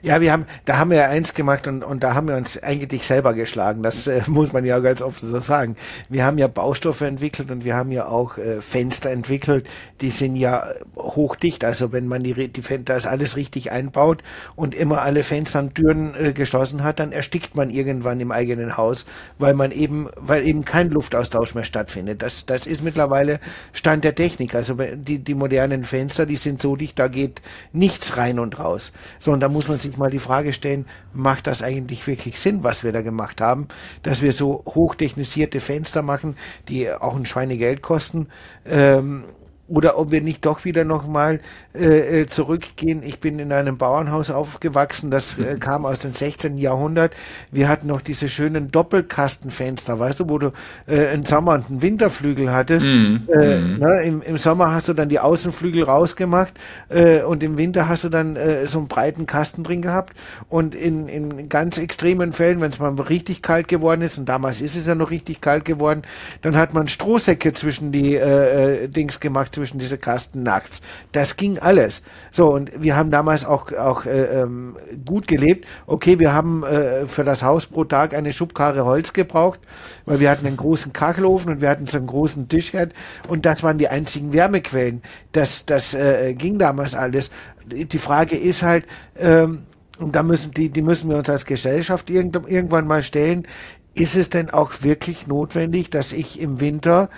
Ja, 0.01 0.21
wir 0.21 0.31
haben, 0.31 0.45
da 0.65 0.77
haben 0.77 0.91
wir 0.91 1.07
eins 1.09 1.33
gemacht 1.33 1.67
und, 1.67 1.83
und 1.83 2.03
da 2.03 2.13
haben 2.13 2.27
wir 2.27 2.35
uns 2.35 2.61
eigentlich 2.61 3.05
selber 3.05 3.33
geschlagen. 3.33 3.83
Das 3.83 4.07
äh, 4.07 4.21
muss 4.27 4.53
man 4.53 4.65
ja 4.65 4.79
ganz 4.79 5.01
oft 5.01 5.21
so 5.21 5.39
sagen. 5.39 5.75
Wir 6.09 6.25
haben 6.25 6.37
ja 6.37 6.47
Baustoffe 6.47 7.01
entwickelt 7.01 7.51
und 7.51 7.63
wir 7.65 7.75
haben 7.75 7.91
ja 7.91 8.07
auch 8.07 8.37
äh, 8.37 8.61
Fenster 8.61 9.11
entwickelt. 9.11 9.67
Die 10.01 10.09
sind 10.09 10.35
ja 10.35 10.67
hochdicht. 10.95 11.63
Also 11.63 11.91
wenn 11.91 12.07
man 12.07 12.23
die, 12.23 12.47
die 12.47 12.61
Fenster, 12.61 12.93
das 12.93 13.05
alles 13.05 13.35
richtig 13.35 13.71
einbaut 13.71 14.21
und 14.55 14.75
immer 14.75 15.01
alle 15.01 15.23
Fenster 15.23 15.59
und 15.59 15.75
Türen 15.75 16.13
äh, 16.15 16.33
geschlossen 16.33 16.83
hat, 16.83 16.99
dann 16.99 17.11
erstickt 17.11 17.55
man 17.55 17.69
irgendwann 17.69 18.19
im 18.19 18.31
eigenen 18.31 18.77
Haus, 18.77 19.05
weil 19.37 19.53
man 19.53 19.71
eben, 19.71 20.09
weil 20.15 20.45
eben 20.45 20.65
kein 20.65 20.89
Luftaustausch 20.89 21.55
mehr 21.55 21.63
stattfindet. 21.63 22.21
Das, 22.21 22.45
das 22.45 22.67
ist 22.67 22.83
mittlerweile 22.83 23.39
Stand 23.73 24.03
der 24.03 24.15
Technik. 24.15 24.55
Also 24.55 24.75
die, 24.75 25.19
die 25.19 25.33
modernen 25.33 25.83
Fenster, 25.83 26.25
die 26.25 26.35
sind 26.35 26.61
so 26.61 26.75
dicht, 26.75 26.99
da 26.99 27.07
geht 27.07 27.41
nichts 27.73 28.17
rein 28.17 28.39
und 28.39 28.59
raus. 28.59 28.91
So, 29.19 29.31
und 29.31 29.39
da 29.39 29.49
muss 29.49 29.64
man 29.67 29.79
sich 29.79 29.97
mal 29.97 30.09
die 30.09 30.19
Frage 30.19 30.53
stellen, 30.53 30.85
macht 31.13 31.47
das 31.47 31.61
eigentlich 31.61 32.05
wirklich 32.07 32.39
Sinn, 32.39 32.63
was 32.63 32.83
wir 32.83 32.91
da 32.91 33.01
gemacht 33.01 33.41
haben, 33.41 33.67
dass 34.03 34.21
wir 34.21 34.33
so 34.33 34.63
hochtechnisierte 34.65 35.59
Fenster 35.59 36.01
machen, 36.01 36.35
die 36.69 36.91
auch 36.91 37.15
ein 37.15 37.25
Schweinegeld 37.25 37.81
kosten, 37.81 38.27
ähm, 38.65 39.23
oder 39.67 39.97
ob 39.97 40.11
wir 40.11 40.21
nicht 40.21 40.45
doch 40.45 40.63
wieder 40.63 40.83
nochmal 40.83 41.39
äh, 41.73 42.21
äh, 42.21 42.27
zurückgehen. 42.27 43.01
Ich 43.03 43.19
bin 43.19 43.39
in 43.39 43.51
einem 43.51 43.77
Bauernhaus 43.77 44.29
aufgewachsen, 44.29 45.09
das 45.09 45.39
äh, 45.39 45.57
kam 45.59 45.85
aus 45.85 45.99
dem 45.99 46.13
16. 46.13 46.57
Jahrhundert. 46.57 47.13
Wir 47.51 47.67
hatten 47.67 47.87
noch 47.87 48.01
diese 48.01 48.29
schönen 48.29 48.71
Doppelkastenfenster, 48.71 49.99
weißt 49.99 50.19
du, 50.19 50.29
wo 50.29 50.37
du 50.37 50.51
äh, 50.87 51.07
einen 51.07 51.25
Sommer 51.25 51.53
und 51.53 51.69
einen 51.69 51.81
Winterflügel 51.81 52.51
hattest. 52.51 52.85
Mm, 52.85 53.17
äh, 53.27 53.59
mm. 53.59 53.79
Ne, 53.79 54.01
im, 54.03 54.21
Im 54.21 54.37
Sommer 54.37 54.71
hast 54.71 54.87
du 54.87 54.93
dann 54.93 55.09
die 55.09 55.19
Außenflügel 55.19 55.83
rausgemacht 55.83 56.53
äh, 56.89 57.23
und 57.23 57.41
im 57.41 57.57
Winter 57.57 57.89
hast 57.89 58.03
du 58.03 58.09
dann 58.09 58.35
äh, 58.35 58.67
so 58.67 58.77
einen 58.77 58.87
breiten 58.87 59.25
Kasten 59.25 59.63
drin 59.63 59.81
gehabt. 59.81 60.13
Und 60.47 60.75
in, 60.75 61.07
in 61.07 61.49
ganz 61.49 61.79
extremen 61.79 62.33
Fällen, 62.33 62.61
wenn 62.61 62.69
es 62.69 62.79
mal 62.79 62.93
richtig 62.93 63.41
kalt 63.41 63.67
geworden 63.67 64.01
ist, 64.03 64.19
und 64.19 64.29
damals 64.29 64.61
ist 64.61 64.75
es 64.75 64.85
ja 64.85 64.93
noch 64.93 65.09
richtig 65.09 65.41
kalt 65.41 65.65
geworden, 65.65 66.03
dann 66.41 66.55
hat 66.55 66.73
man 66.75 66.87
Strohsäcke 66.87 67.53
zwischen 67.53 67.91
die 67.91 68.15
äh, 68.15 68.83
äh 68.83 68.87
Dings 68.87 69.19
gemacht 69.19 69.54
zwischen 69.55 69.79
diese 69.79 69.97
Kasten 69.97 70.43
nachts. 70.43 70.81
Das 71.11 71.35
ging 71.35 71.57
alles. 71.57 72.01
So, 72.31 72.53
und 72.53 72.71
wir 72.77 72.95
haben 72.95 73.09
damals 73.09 73.45
auch, 73.45 73.71
auch 73.71 74.05
äh, 74.05 74.41
ähm, 74.41 74.75
gut 75.05 75.27
gelebt. 75.27 75.65
Okay, 75.87 76.19
wir 76.19 76.33
haben 76.33 76.63
äh, 76.63 77.07
für 77.07 77.23
das 77.23 77.41
Haus 77.41 77.65
pro 77.65 77.83
Tag 77.85 78.13
eine 78.13 78.31
Schubkarre 78.31 78.85
Holz 78.85 79.13
gebraucht, 79.13 79.59
weil 80.05 80.19
wir 80.19 80.29
hatten 80.29 80.45
einen 80.45 80.57
großen 80.57 80.93
Kachelofen 80.93 81.51
und 81.51 81.61
wir 81.61 81.69
hatten 81.69 81.87
so 81.87 81.97
einen 81.97 82.07
großen 82.07 82.47
Tischherd 82.47 82.93
und 83.27 83.45
das 83.45 83.63
waren 83.63 83.77
die 83.77 83.87
einzigen 83.87 84.31
Wärmequellen. 84.33 85.01
Das, 85.31 85.65
das 85.65 85.93
äh, 85.93 86.33
ging 86.35 86.59
damals 86.59 86.93
alles. 86.93 87.31
Die 87.65 87.97
Frage 87.97 88.37
ist 88.37 88.61
halt, 88.61 88.85
ähm, 89.17 89.63
und 89.97 90.15
da 90.15 90.23
müssen 90.23 90.51
die, 90.51 90.69
die 90.69 90.81
müssen 90.81 91.09
wir 91.09 91.17
uns 91.17 91.29
als 91.29 91.45
Gesellschaft 91.45 92.09
irgendwann 92.09 92.87
mal 92.87 93.03
stellen. 93.03 93.47
Ist 93.93 94.17
es 94.17 94.29
denn 94.29 94.49
auch 94.49 94.73
wirklich 94.81 95.25
notwendig, 95.25 95.89
dass 95.89 96.11
ich 96.11 96.41
im 96.41 96.59
Winter 96.59 97.09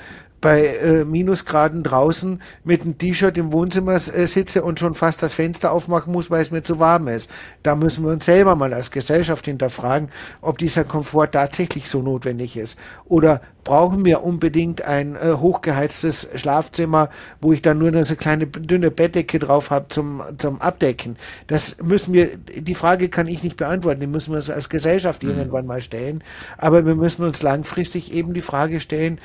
bei 0.41 0.65
äh, 0.65 1.05
Minusgraden 1.05 1.83
draußen 1.83 2.41
mit 2.63 2.81
einem 2.81 2.97
T-Shirt 2.97 3.37
im 3.37 3.51
Wohnzimmer 3.51 3.95
äh, 3.95 4.27
sitze 4.27 4.63
und 4.63 4.79
schon 4.79 4.93
fast 4.95 5.23
das 5.23 5.33
Fenster 5.33 5.71
aufmachen 5.71 6.13
muss, 6.13 6.29
weil 6.29 6.41
es 6.41 6.51
mir 6.51 6.63
zu 6.63 6.79
warm 6.79 7.07
ist. 7.07 7.29
Da 7.63 7.75
müssen 7.75 8.03
wir 8.03 8.11
uns 8.11 8.25
selber 8.25 8.55
mal 8.55 8.73
als 8.73 8.91
Gesellschaft 8.91 9.45
hinterfragen, 9.45 10.09
ob 10.41 10.57
dieser 10.57 10.83
Komfort 10.83 11.29
tatsächlich 11.31 11.89
so 11.89 12.01
notwendig 12.01 12.55
ist. 12.55 12.77
Oder 13.05 13.41
brauchen 13.63 14.05
wir 14.05 14.23
unbedingt 14.23 14.83
ein 14.83 15.15
äh, 15.15 15.33
hochgeheiztes 15.33 16.29
Schlafzimmer, 16.35 17.09
wo 17.41 17.51
ich 17.51 17.61
dann 17.61 17.79
nur 17.79 17.89
eine 17.89 18.03
kleine 18.05 18.47
dünne 18.47 18.91
Bettdecke 18.91 19.39
drauf 19.39 19.71
habe 19.71 19.87
zum, 19.89 20.21
zum 20.37 20.61
Abdecken. 20.61 21.17
Das 21.47 21.75
müssen 21.83 22.13
wir, 22.13 22.37
die 22.37 22.75
Frage 22.75 23.09
kann 23.09 23.27
ich 23.27 23.43
nicht 23.43 23.57
beantworten, 23.57 23.99
die 23.99 24.07
müssen 24.07 24.31
wir 24.31 24.37
uns 24.37 24.49
als 24.49 24.69
Gesellschaft 24.69 25.23
mhm. 25.23 25.31
irgendwann 25.31 25.65
mal 25.65 25.81
stellen. 25.81 26.23
Aber 26.57 26.85
wir 26.85 26.95
müssen 26.95 27.25
uns 27.25 27.41
langfristig 27.41 28.13
eben 28.13 28.33
die 28.33 28.41
Frage 28.41 28.79
stellen, 28.79 29.19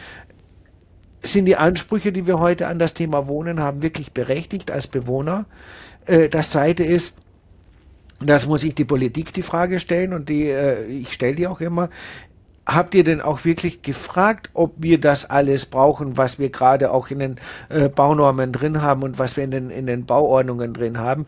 sind 1.22 1.46
die 1.46 1.56
Ansprüche, 1.56 2.12
die 2.12 2.26
wir 2.26 2.38
heute 2.38 2.66
an 2.66 2.78
das 2.78 2.94
Thema 2.94 3.28
Wohnen 3.28 3.60
haben, 3.60 3.82
wirklich 3.82 4.12
berechtigt 4.12 4.70
als 4.70 4.86
Bewohner? 4.86 5.46
Äh, 6.06 6.28
das 6.28 6.50
zweite 6.50 6.84
ist, 6.84 7.14
das 8.20 8.46
muss 8.46 8.64
ich 8.64 8.74
die 8.74 8.84
Politik 8.84 9.32
die 9.32 9.42
Frage 9.42 9.80
stellen 9.80 10.12
und 10.12 10.28
die, 10.28 10.48
äh, 10.48 10.84
ich 10.86 11.12
stelle 11.12 11.34
die 11.34 11.46
auch 11.46 11.60
immer 11.60 11.90
habt 12.66 12.94
ihr 12.94 13.02
denn 13.02 13.20
auch 13.20 13.44
wirklich 13.44 13.82
gefragt, 13.82 14.50
ob 14.54 14.74
wir 14.78 15.00
das 15.00 15.28
alles 15.28 15.66
brauchen, 15.66 16.16
was 16.16 16.38
wir 16.38 16.50
gerade 16.50 16.92
auch 16.92 17.10
in 17.10 17.18
den 17.18 17.36
äh, 17.68 17.88
Baunormen 17.88 18.52
drin 18.52 18.82
haben 18.82 19.02
und 19.02 19.18
was 19.18 19.36
wir 19.36 19.44
in 19.44 19.50
den, 19.50 19.70
in 19.70 19.86
den 19.86 20.06
Bauordnungen 20.06 20.72
drin 20.72 20.98
haben? 20.98 21.26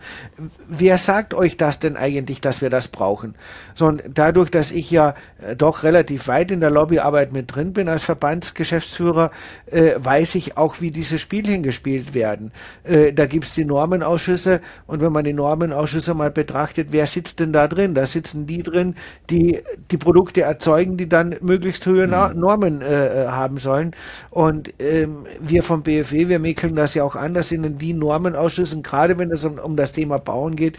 Wer 0.69 0.99
sagt 0.99 1.35
euch 1.35 1.57
das 1.57 1.81
denn 1.81 1.97
eigentlich, 1.97 2.41
dass 2.41 2.63
wir 2.63 2.71
das 2.71 2.89
brauchen? 2.89 3.35
So, 3.75 3.87
und 3.87 4.03
dadurch, 4.09 4.51
dass 4.51 4.71
ich 4.71 4.91
ja 4.91 5.15
äh, 5.43 5.57
doch 5.57 5.83
relativ 5.83 6.29
weit 6.29 6.53
in 6.53 6.61
der 6.61 6.71
Lobbyarbeit 6.71 7.33
mit 7.33 7.55
drin 7.55 7.73
bin 7.73 7.89
als 7.89 8.05
Verbandsgeschäftsführer, 8.05 9.31
äh, 9.67 9.93
weiß 9.97 10.37
ich 10.37 10.57
auch, 10.57 10.81
wie 10.81 10.93
diese 10.93 11.19
Spielchen 11.19 11.63
gespielt 11.65 12.15
werden. 12.15 12.53
Äh, 12.85 13.13
da 13.13 13.27
gibt's 13.27 13.55
die 13.55 13.65
Normenausschüsse 13.65 14.61
und 14.87 15.01
wenn 15.01 15.13
man 15.13 15.25
die 15.25 15.33
Normenausschüsse 15.33 16.15
mal 16.15 16.31
betrachtet, 16.31 16.89
wer 16.91 17.07
sitzt 17.07 17.41
denn 17.41 17.53
da 17.53 17.67
drin? 17.67 17.95
Da 17.95 18.07
sitzen 18.07 18.47
die 18.47 18.63
drin, 18.63 18.95
die 19.31 19.61
die 19.91 19.99
Produkte 19.99 20.43
erzeugen, 20.43 20.97
die 20.97 21.09
dann 21.09 21.24
dann 21.31 21.37
möglichst 21.41 21.87
hohe 21.87 22.07
mhm. 22.07 22.41
Normen 22.41 22.83
äh, 22.83 23.25
äh, 23.25 23.27
haben 23.29 23.59
sollen. 23.59 23.93
Und 24.31 24.73
ähm, 24.79 25.27
wir 25.41 25.63
vom 25.63 25.83
BFW, 25.83 26.29
wir 26.29 26.39
mäkeln 26.39 26.75
das 26.75 26.95
ja 26.95 27.05
auch 27.05 27.17
an, 27.17 27.35
dass 27.35 27.53
in 27.53 27.79
den 27.79 27.99
Normenausschüssen, 27.99 28.83
gerade 28.83 29.19
wenn 29.19 29.31
es 29.31 29.45
um, 29.45 29.59
um 29.59 29.77
das 29.77 29.93
Thema 29.93 30.19
Bauen 30.19 30.57
geht, 30.57 30.79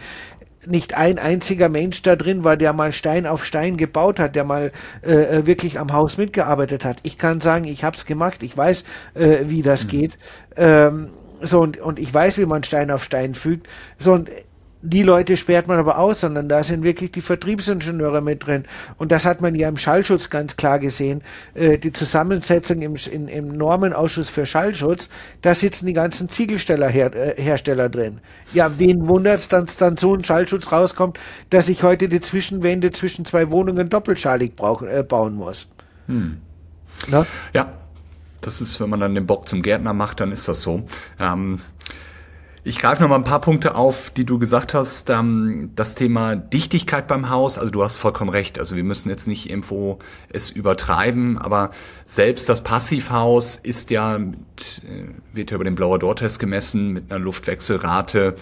nicht 0.66 0.96
ein 0.96 1.18
einziger 1.18 1.68
Mensch 1.68 2.02
da 2.02 2.16
drin 2.16 2.42
war, 2.44 2.56
der 2.56 2.72
mal 2.72 2.92
Stein 2.92 3.26
auf 3.26 3.44
Stein 3.44 3.76
gebaut 3.76 4.18
hat, 4.18 4.34
der 4.34 4.44
mal 4.44 4.72
äh, 5.04 5.12
äh 5.12 5.46
wirklich 5.46 5.78
am 5.78 5.92
Haus 5.92 6.18
mitgearbeitet 6.18 6.84
hat. 6.84 6.98
Ich 7.04 7.18
kann 7.18 7.40
sagen, 7.40 7.66
ich 7.66 7.84
habe 7.84 7.96
es 7.96 8.04
gemacht, 8.04 8.42
ich 8.42 8.56
weiß, 8.56 8.84
äh, 9.14 9.44
wie 9.46 9.62
das 9.62 9.84
mhm. 9.84 9.88
geht. 9.88 10.18
Ähm, 10.56 11.10
so 11.40 11.60
und, 11.60 11.78
und 11.78 11.98
ich 11.98 12.12
weiß, 12.12 12.38
wie 12.38 12.46
man 12.46 12.64
Stein 12.64 12.90
auf 12.90 13.04
Stein 13.04 13.34
fügt. 13.34 13.68
So 13.98 14.12
und 14.12 14.30
die 14.82 15.02
Leute 15.02 15.36
sperrt 15.36 15.66
man 15.66 15.78
aber 15.78 15.98
aus, 15.98 16.20
sondern 16.20 16.48
da 16.48 16.62
sind 16.62 16.82
wirklich 16.82 17.10
die 17.12 17.20
Vertriebsingenieure 17.20 18.20
mit 18.20 18.46
drin. 18.46 18.64
Und 18.98 19.10
das 19.10 19.24
hat 19.24 19.40
man 19.40 19.54
ja 19.54 19.68
im 19.68 19.76
Schallschutz 19.76 20.30
ganz 20.30 20.56
klar 20.56 20.78
gesehen. 20.78 21.22
Äh, 21.54 21.78
die 21.78 21.92
Zusammensetzung 21.92 22.82
im, 22.82 22.96
in, 23.10 23.28
im 23.28 23.48
Normenausschuss 23.48 24.28
für 24.28 24.46
Schallschutz, 24.46 25.08
da 25.42 25.54
sitzen 25.54 25.86
die 25.86 25.92
ganzen 25.92 26.28
Ziegelstellerhersteller 26.28 27.84
äh, 27.84 27.90
drin. 27.90 28.20
Ja, 28.52 28.78
wen 28.78 29.08
wundert 29.08 29.40
es, 29.40 29.48
dass 29.48 29.76
dann 29.76 29.96
so 29.96 30.14
ein 30.14 30.24
Schallschutz 30.24 30.70
rauskommt, 30.70 31.18
dass 31.50 31.68
ich 31.68 31.82
heute 31.82 32.08
die 32.08 32.20
Zwischenwände 32.20 32.92
zwischen 32.92 33.24
zwei 33.24 33.50
Wohnungen 33.50 33.88
doppelschalig 33.88 34.56
brauchen, 34.56 34.88
äh, 34.88 35.02
bauen 35.02 35.34
muss. 35.34 35.68
Hm. 36.06 36.38
Ja, 37.52 37.72
das 38.40 38.60
ist, 38.60 38.80
wenn 38.80 38.90
man 38.90 39.00
dann 39.00 39.14
den 39.14 39.26
Bock 39.26 39.48
zum 39.48 39.62
Gärtner 39.62 39.92
macht, 39.92 40.20
dann 40.20 40.32
ist 40.32 40.48
das 40.48 40.62
so. 40.62 40.84
Ähm, 41.18 41.60
ich 42.66 42.80
greife 42.80 43.00
noch 43.00 43.08
mal 43.08 43.14
ein 43.14 43.22
paar 43.22 43.40
Punkte 43.40 43.76
auf, 43.76 44.10
die 44.10 44.26
du 44.26 44.40
gesagt 44.40 44.74
hast. 44.74 45.08
Ähm, 45.08 45.70
das 45.76 45.94
Thema 45.94 46.34
Dichtigkeit 46.34 47.06
beim 47.06 47.30
Haus, 47.30 47.58
also 47.58 47.70
du 47.70 47.84
hast 47.84 47.94
vollkommen 47.94 48.28
recht. 48.28 48.58
Also 48.58 48.74
wir 48.74 48.82
müssen 48.82 49.08
jetzt 49.08 49.28
nicht 49.28 49.48
irgendwo 49.48 50.00
es 50.30 50.50
übertreiben, 50.50 51.38
aber 51.38 51.70
selbst 52.04 52.48
das 52.48 52.64
Passivhaus 52.64 53.54
ist 53.54 53.90
ja, 53.92 54.18
mit, 54.18 54.82
äh, 54.84 55.06
wird 55.32 55.52
ja 55.52 55.54
über 55.54 55.64
den 55.64 55.76
Blauer 55.76 56.00
Door-Test 56.00 56.40
gemessen 56.40 56.92
mit 56.92 57.08
einer 57.08 57.20
Luftwechselrate 57.20 58.34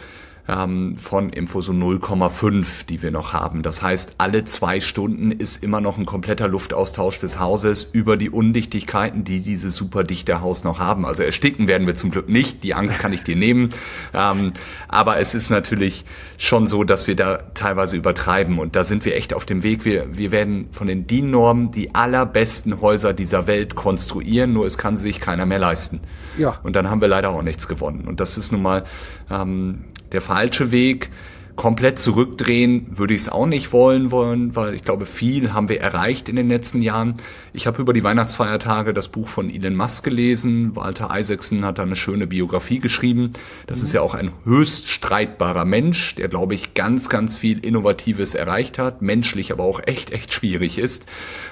ähm, 0.49 0.97
von 0.99 1.31
Info 1.31 1.61
so 1.61 1.73
0,5, 1.73 2.87
die 2.87 3.03
wir 3.03 3.11
noch 3.11 3.33
haben. 3.33 3.63
Das 3.63 3.83
heißt, 3.83 4.17
alle 4.19 4.45
zwei 4.45 4.81
Stunden 4.81 5.33
ist 5.33 5.63
immer 5.63 5.81
noch 5.81 5.97
ein 5.97 6.07
kompletter 6.07 6.49
Luftaustausch 6.49 7.19
des 7.19 7.39
Hauses 7.39 7.85
über 7.85 8.17
die 8.17 8.31
Undichtigkeiten, 8.31 9.25
die 9.25 9.41
dieses 9.41 9.77
superdichte 9.77 10.41
Haus 10.41 10.65
noch 10.65 10.79
haben. 10.79 11.07
Also 11.07 11.23
ersticken 11.23 11.67
werden 11.67 11.87
wir 11.87 11.95
zum 11.95 12.11
Glück 12.11 12.29
nicht, 12.29 12.63
die 12.63 12.75
Angst 12.75 12.99
kann 12.99 13.13
ich 13.13 13.23
dir 13.23 13.37
nehmen. 13.37 13.71
Ähm, 14.13 14.53
aber 14.89 15.19
es 15.19 15.35
ist 15.35 15.51
natürlich 15.51 16.05
schon 16.37 16.67
so, 16.67 16.85
dass 16.85 17.07
wir 17.07 17.17
da 17.17 17.39
teilweise 17.55 17.97
übertreiben 17.97 18.59
und 18.59 18.77
da 18.77 18.85
sind 18.85 19.05
wir 19.05 19.17
echt 19.17 19.33
auf 19.33 19.47
dem 19.47 19.63
Weg. 19.63 19.85
Wir, 19.85 20.17
wir 20.17 20.31
werden 20.31 20.69
von 20.73 20.87
den 20.87 21.07
DIN-Normen 21.07 21.71
die 21.71 21.95
allerbesten 21.95 22.81
Häuser 22.81 23.15
dieser 23.15 23.47
Welt 23.47 23.75
konstruieren, 23.75 24.53
nur 24.53 24.67
es 24.67 24.77
kann 24.77 24.97
sich 24.97 25.21
keiner 25.21 25.47
mehr 25.47 25.59
leisten. 25.59 26.01
Ja. 26.37 26.59
Und 26.63 26.77
dann 26.77 26.91
haben 26.91 27.01
wir 27.01 27.09
leider 27.09 27.31
auch 27.31 27.43
nichts 27.43 27.69
gewonnen. 27.69 28.07
Und 28.07 28.21
das 28.21 28.37
ist 28.37 28.53
nun 28.53 28.63
mal 28.63 28.85
ähm, 29.31 29.85
der 30.15 30.23
falsche 30.23 30.71
Weg. 30.71 31.11
Komplett 31.57 32.01
zurückdrehen 32.01 32.99
würde 32.99 33.15
ich 33.15 33.21
es 33.21 33.29
auch 33.29 33.47
nicht 33.47 33.73
wollen 33.73 34.11
wollen, 34.11 34.57
weil 34.57 34.75
ich 34.75 34.83
glaube, 34.83 35.07
viel 35.07 35.53
haben 35.53 35.69
wir 35.69 35.81
erreicht 35.81 36.29
in 36.29 36.35
den 36.35 36.49
letzten 36.49 36.83
Jahren. 36.83 37.15
Ich 37.53 37.69
habe 37.69 37.81
über 37.81 37.93
die 37.93 38.03
Weihnachtsfeiertage 38.03 38.93
das 38.93 39.07
Buch 39.07 39.29
von 39.29 39.49
Elon 39.49 39.77
Musk 39.77 40.03
gelesen. 40.03 40.75
Walter 40.75 41.17
Isaacson 41.17 41.65
hat 41.65 41.79
da 41.79 41.85
eine 41.85 41.95
schöne 41.95 42.27
Biografie 42.27 42.81
geschrieben. 42.81 43.31
Das 43.69 43.79
mhm. 43.79 43.85
ist 43.85 43.93
ja 43.93 44.01
auch 44.01 44.15
ein 44.15 44.33
höchst 44.43 44.89
streitbarer 44.89 45.65
Mensch, 45.65 46.17
der, 46.17 46.27
glaube 46.27 46.57
ich, 46.57 46.75
ganz, 46.75 47.09
ganz 47.09 47.37
viel 47.37 47.65
Innovatives 47.65 48.35
erreicht 48.35 48.77
hat, 48.79 49.01
menschlich 49.01 49.53
aber 49.53 49.63
auch 49.63 49.81
echt, 49.87 50.11
echt 50.11 50.33
schwierig 50.33 50.79
ist. 50.79 51.07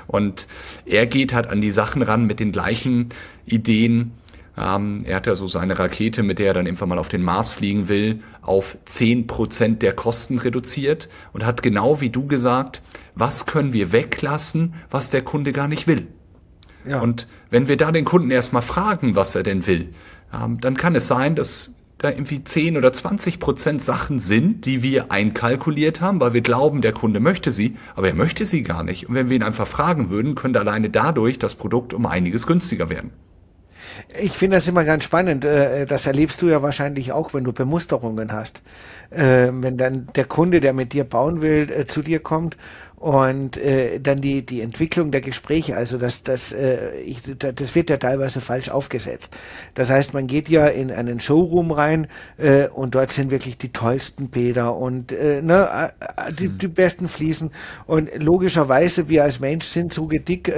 Und 0.09 0.48
er 0.85 1.07
geht 1.07 1.33
halt 1.33 1.46
an 1.46 1.61
die 1.61 1.70
Sachen 1.70 2.03
ran 2.03 2.27
mit 2.27 2.40
den 2.40 2.51
gleichen 2.51 3.11
Ideen, 3.46 4.12
ähm, 4.57 5.01
er 5.05 5.17
hat 5.17 5.27
ja 5.27 5.35
so 5.35 5.47
seine 5.47 5.79
Rakete, 5.79 6.23
mit 6.23 6.38
der 6.38 6.49
er 6.49 6.55
dann 6.55 6.67
irgendwann 6.67 6.91
mal 6.91 6.99
auf 6.99 7.09
den 7.09 7.23
Mars 7.23 7.51
fliegen 7.51 7.88
will, 7.88 8.21
auf 8.43 8.77
zehn 8.85 9.27
Prozent 9.27 9.83
der 9.83 9.95
Kosten 9.95 10.38
reduziert 10.38 11.09
und 11.33 11.47
hat 11.47 11.62
genau 11.62 12.01
wie 12.01 12.11
du 12.11 12.27
gesagt, 12.27 12.83
was 13.15 13.47
können 13.47 13.73
wir 13.73 13.93
weglassen, 13.93 14.75
was 14.91 15.11
der 15.11 15.23
Kunde 15.23 15.53
gar 15.53 15.69
nicht 15.69 15.87
will. 15.87 16.09
Ja. 16.87 17.01
Und 17.01 17.29
wenn 17.51 17.69
wir 17.69 17.77
da 17.77 17.93
den 17.93 18.05
Kunden 18.05 18.31
erstmal 18.31 18.62
fragen, 18.62 19.17
was 19.17 19.35
er 19.35 19.43
denn 19.43 19.67
will, 19.67 19.95
ähm, 20.35 20.61
dann 20.61 20.77
kann 20.77 20.95
es 20.95 21.07
sein, 21.07 21.35
dass 21.35 21.77
da 21.99 22.11
irgendwie 22.11 22.43
10 22.43 22.77
oder 22.77 22.93
20 22.93 23.38
Prozent 23.38 23.81
Sachen 23.81 24.19
sind, 24.19 24.67
die 24.67 24.83
wir 24.83 25.12
einkalkuliert 25.12 26.01
haben, 26.01 26.21
weil 26.21 26.33
wir 26.33 26.41
glauben, 26.41 26.83
der 26.83 26.93
Kunde 26.93 27.21
möchte 27.21 27.51
sie, 27.53 27.77
aber 27.95 28.09
er 28.09 28.15
möchte 28.15 28.45
sie 28.45 28.62
gar 28.62 28.83
nicht. 28.83 29.09
Und 29.09 29.15
wenn 29.15 29.29
wir 29.29 29.37
ihn 29.37 29.45
einfach 29.45 29.69
fragen 29.69 30.11
würden, 30.11 30.35
könnte 30.35 30.59
alleine 30.59 30.91
dadurch 30.91 31.38
das 31.38 31.55
Produkt 31.55 31.95
um 31.95 32.07
einiges 32.07 32.47
günstiger 32.47 32.91
werden. 32.91 33.12
Ich 34.20 34.33
finde 34.33 34.57
das 34.57 34.68
immer 34.68 34.85
ganz 34.85 35.05
spannend. 35.05 35.44
Äh, 35.44 35.87
das 35.87 36.07
erlebst 36.07 36.42
du 36.42 36.48
ja 36.48 36.62
wahrscheinlich 36.62 37.12
auch, 37.12 37.35
wenn 37.35 37.44
du 37.44 37.52
Bemusterungen 37.52 38.33
hast. 38.33 38.62
Äh, 39.11 39.48
wenn 39.52 39.76
dann 39.76 40.09
der 40.14 40.24
Kunde, 40.24 40.61
der 40.61 40.72
mit 40.72 40.92
dir 40.92 41.05
bauen 41.05 41.42
will, 41.42 41.70
äh, 41.70 41.87
zu 41.87 42.02
dir 42.02 42.20
kommt 42.20 42.57
und 42.96 43.59
dann 44.00 44.20
die 44.20 44.46
die 44.46 44.61
Entwicklung 44.61 45.11
der 45.11 45.22
Gespräche, 45.22 45.76
also 45.76 45.98
das 45.98 46.22
das 46.22 46.55
ich, 47.05 47.20
das 47.37 47.74
wird 47.74 47.90
ja 47.90 47.96
teilweise 47.96 48.40
falsch 48.40 48.68
aufgesetzt. 48.68 49.37
Das 49.74 49.90
heißt, 49.90 50.14
man 50.14 50.28
geht 50.28 50.48
ja 50.48 50.68
in 50.68 50.92
einen 50.92 51.18
Showroom 51.18 51.72
rein 51.72 52.07
und 52.74 52.94
dort 52.94 53.11
sind 53.11 53.33
wirklich 53.33 53.59
die 53.59 53.72
tollsten 53.72 54.28
Bäder 54.28 54.76
und 54.76 55.11
ne, 55.11 55.90
die, 56.38 56.48
die 56.50 56.68
besten 56.68 57.09
Fliesen 57.09 57.50
und 57.88 58.09
logischerweise 58.22 59.09
wir 59.09 59.24
als 59.24 59.40
Mensch 59.40 59.66
sind 59.66 59.92
so 59.92 60.07
gedick 60.07 60.52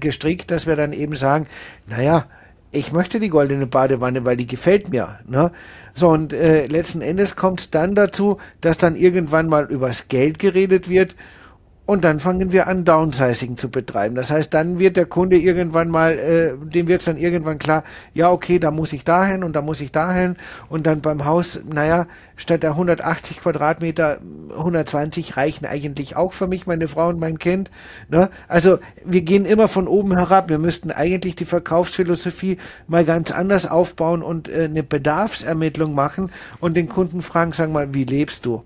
gestrickt, 0.00 0.50
dass 0.50 0.66
wir 0.66 0.76
dann 0.76 0.94
eben 0.94 1.14
sagen, 1.14 1.46
naja, 1.86 2.24
ich 2.72 2.92
möchte 2.92 3.20
die 3.20 3.28
goldene 3.28 3.66
Badewanne, 3.66 4.24
weil 4.24 4.36
die 4.36 4.46
gefällt 4.46 4.88
mir. 4.88 5.20
Ne? 5.26 5.52
So, 5.94 6.08
und 6.08 6.32
äh, 6.32 6.66
letzten 6.66 7.02
Endes 7.02 7.36
kommt 7.36 7.60
es 7.60 7.70
dann 7.70 7.94
dazu, 7.94 8.38
dass 8.62 8.78
dann 8.78 8.96
irgendwann 8.96 9.48
mal 9.48 9.66
übers 9.70 10.08
Geld 10.08 10.38
geredet 10.38 10.88
wird 10.88 11.14
Und 11.84 12.04
dann 12.04 12.20
fangen 12.20 12.52
wir 12.52 12.68
an, 12.68 12.84
Downsizing 12.84 13.56
zu 13.56 13.68
betreiben. 13.68 14.14
Das 14.14 14.30
heißt, 14.30 14.54
dann 14.54 14.78
wird 14.78 14.96
der 14.96 15.04
Kunde 15.04 15.36
irgendwann 15.36 15.88
mal, 15.88 16.12
äh, 16.12 16.52
dem 16.56 16.86
wird 16.86 17.00
es 17.00 17.06
dann 17.06 17.16
irgendwann 17.16 17.58
klar, 17.58 17.82
ja, 18.14 18.30
okay, 18.30 18.60
da 18.60 18.70
muss 18.70 18.92
ich 18.92 19.02
dahin 19.02 19.42
und 19.42 19.56
da 19.56 19.62
muss 19.62 19.80
ich 19.80 19.90
dahin. 19.90 20.36
Und 20.68 20.86
dann 20.86 21.00
beim 21.00 21.24
Haus, 21.24 21.60
naja, 21.68 22.06
statt 22.36 22.62
der 22.62 22.70
180 22.70 23.40
Quadratmeter, 23.40 24.18
120 24.56 25.36
reichen 25.36 25.66
eigentlich 25.66 26.14
auch 26.14 26.32
für 26.32 26.46
mich, 26.46 26.68
meine 26.68 26.86
Frau 26.86 27.08
und 27.08 27.18
mein 27.18 27.40
Kind. 27.40 27.68
Ne? 28.08 28.30
Also 28.46 28.78
wir 29.04 29.22
gehen 29.22 29.44
immer 29.44 29.66
von 29.66 29.88
oben 29.88 30.16
herab. 30.16 30.50
Wir 30.50 30.58
müssten 30.58 30.92
eigentlich 30.92 31.34
die 31.34 31.44
Verkaufsphilosophie 31.44 32.58
mal 32.86 33.04
ganz 33.04 33.32
anders 33.32 33.68
aufbauen 33.68 34.22
und 34.22 34.48
äh, 34.48 34.64
eine 34.64 34.84
Bedarfsermittlung 34.84 35.94
machen 35.94 36.30
und 36.60 36.76
den 36.76 36.88
Kunden 36.88 37.22
fragen, 37.22 37.52
sag 37.52 37.72
mal, 37.72 37.92
wie 37.92 38.04
lebst 38.04 38.46
du? 38.46 38.62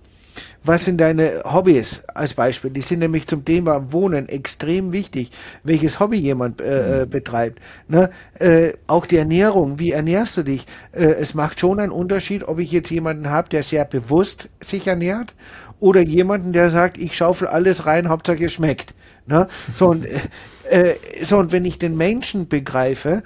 Was 0.66 0.84
sind 0.84 1.00
deine 1.00 1.42
Hobbys 1.44 2.02
als 2.12 2.34
Beispiel? 2.34 2.70
Die 2.70 2.80
sind 2.80 2.98
nämlich 2.98 3.28
zum 3.28 3.44
Thema 3.44 3.92
Wohnen 3.92 4.28
extrem 4.28 4.92
wichtig, 4.92 5.30
welches 5.62 6.00
Hobby 6.00 6.18
jemand 6.18 6.60
äh, 6.60 7.04
mhm. 7.04 7.10
betreibt. 7.10 7.60
Ne? 7.86 8.10
Äh, 8.40 8.72
auch 8.88 9.06
die 9.06 9.16
Ernährung, 9.16 9.78
wie 9.78 9.92
ernährst 9.92 10.36
du 10.36 10.42
dich? 10.42 10.66
Äh, 10.90 11.04
es 11.04 11.34
macht 11.34 11.60
schon 11.60 11.78
einen 11.78 11.92
Unterschied, 11.92 12.42
ob 12.48 12.58
ich 12.58 12.72
jetzt 12.72 12.90
jemanden 12.90 13.30
habe, 13.30 13.48
der 13.48 13.62
sehr 13.62 13.84
bewusst 13.84 14.48
sich 14.60 14.88
ernährt 14.88 15.34
oder 15.78 16.00
jemanden, 16.00 16.52
der 16.52 16.68
sagt, 16.70 16.98
ich 16.98 17.16
schaufel 17.16 17.46
alles 17.46 17.86
rein, 17.86 18.08
Hauptsache 18.08 18.46
es 18.46 18.52
schmeckt. 18.52 18.94
Ne? 19.26 19.46
So, 19.76 19.88
und, 19.88 20.04
äh, 20.04 20.20
äh 20.68 20.94
so, 21.22 21.38
und 21.38 21.52
wenn 21.52 21.64
ich 21.64 21.78
den 21.78 21.96
Menschen 21.96 22.48
begreife, 22.48 23.22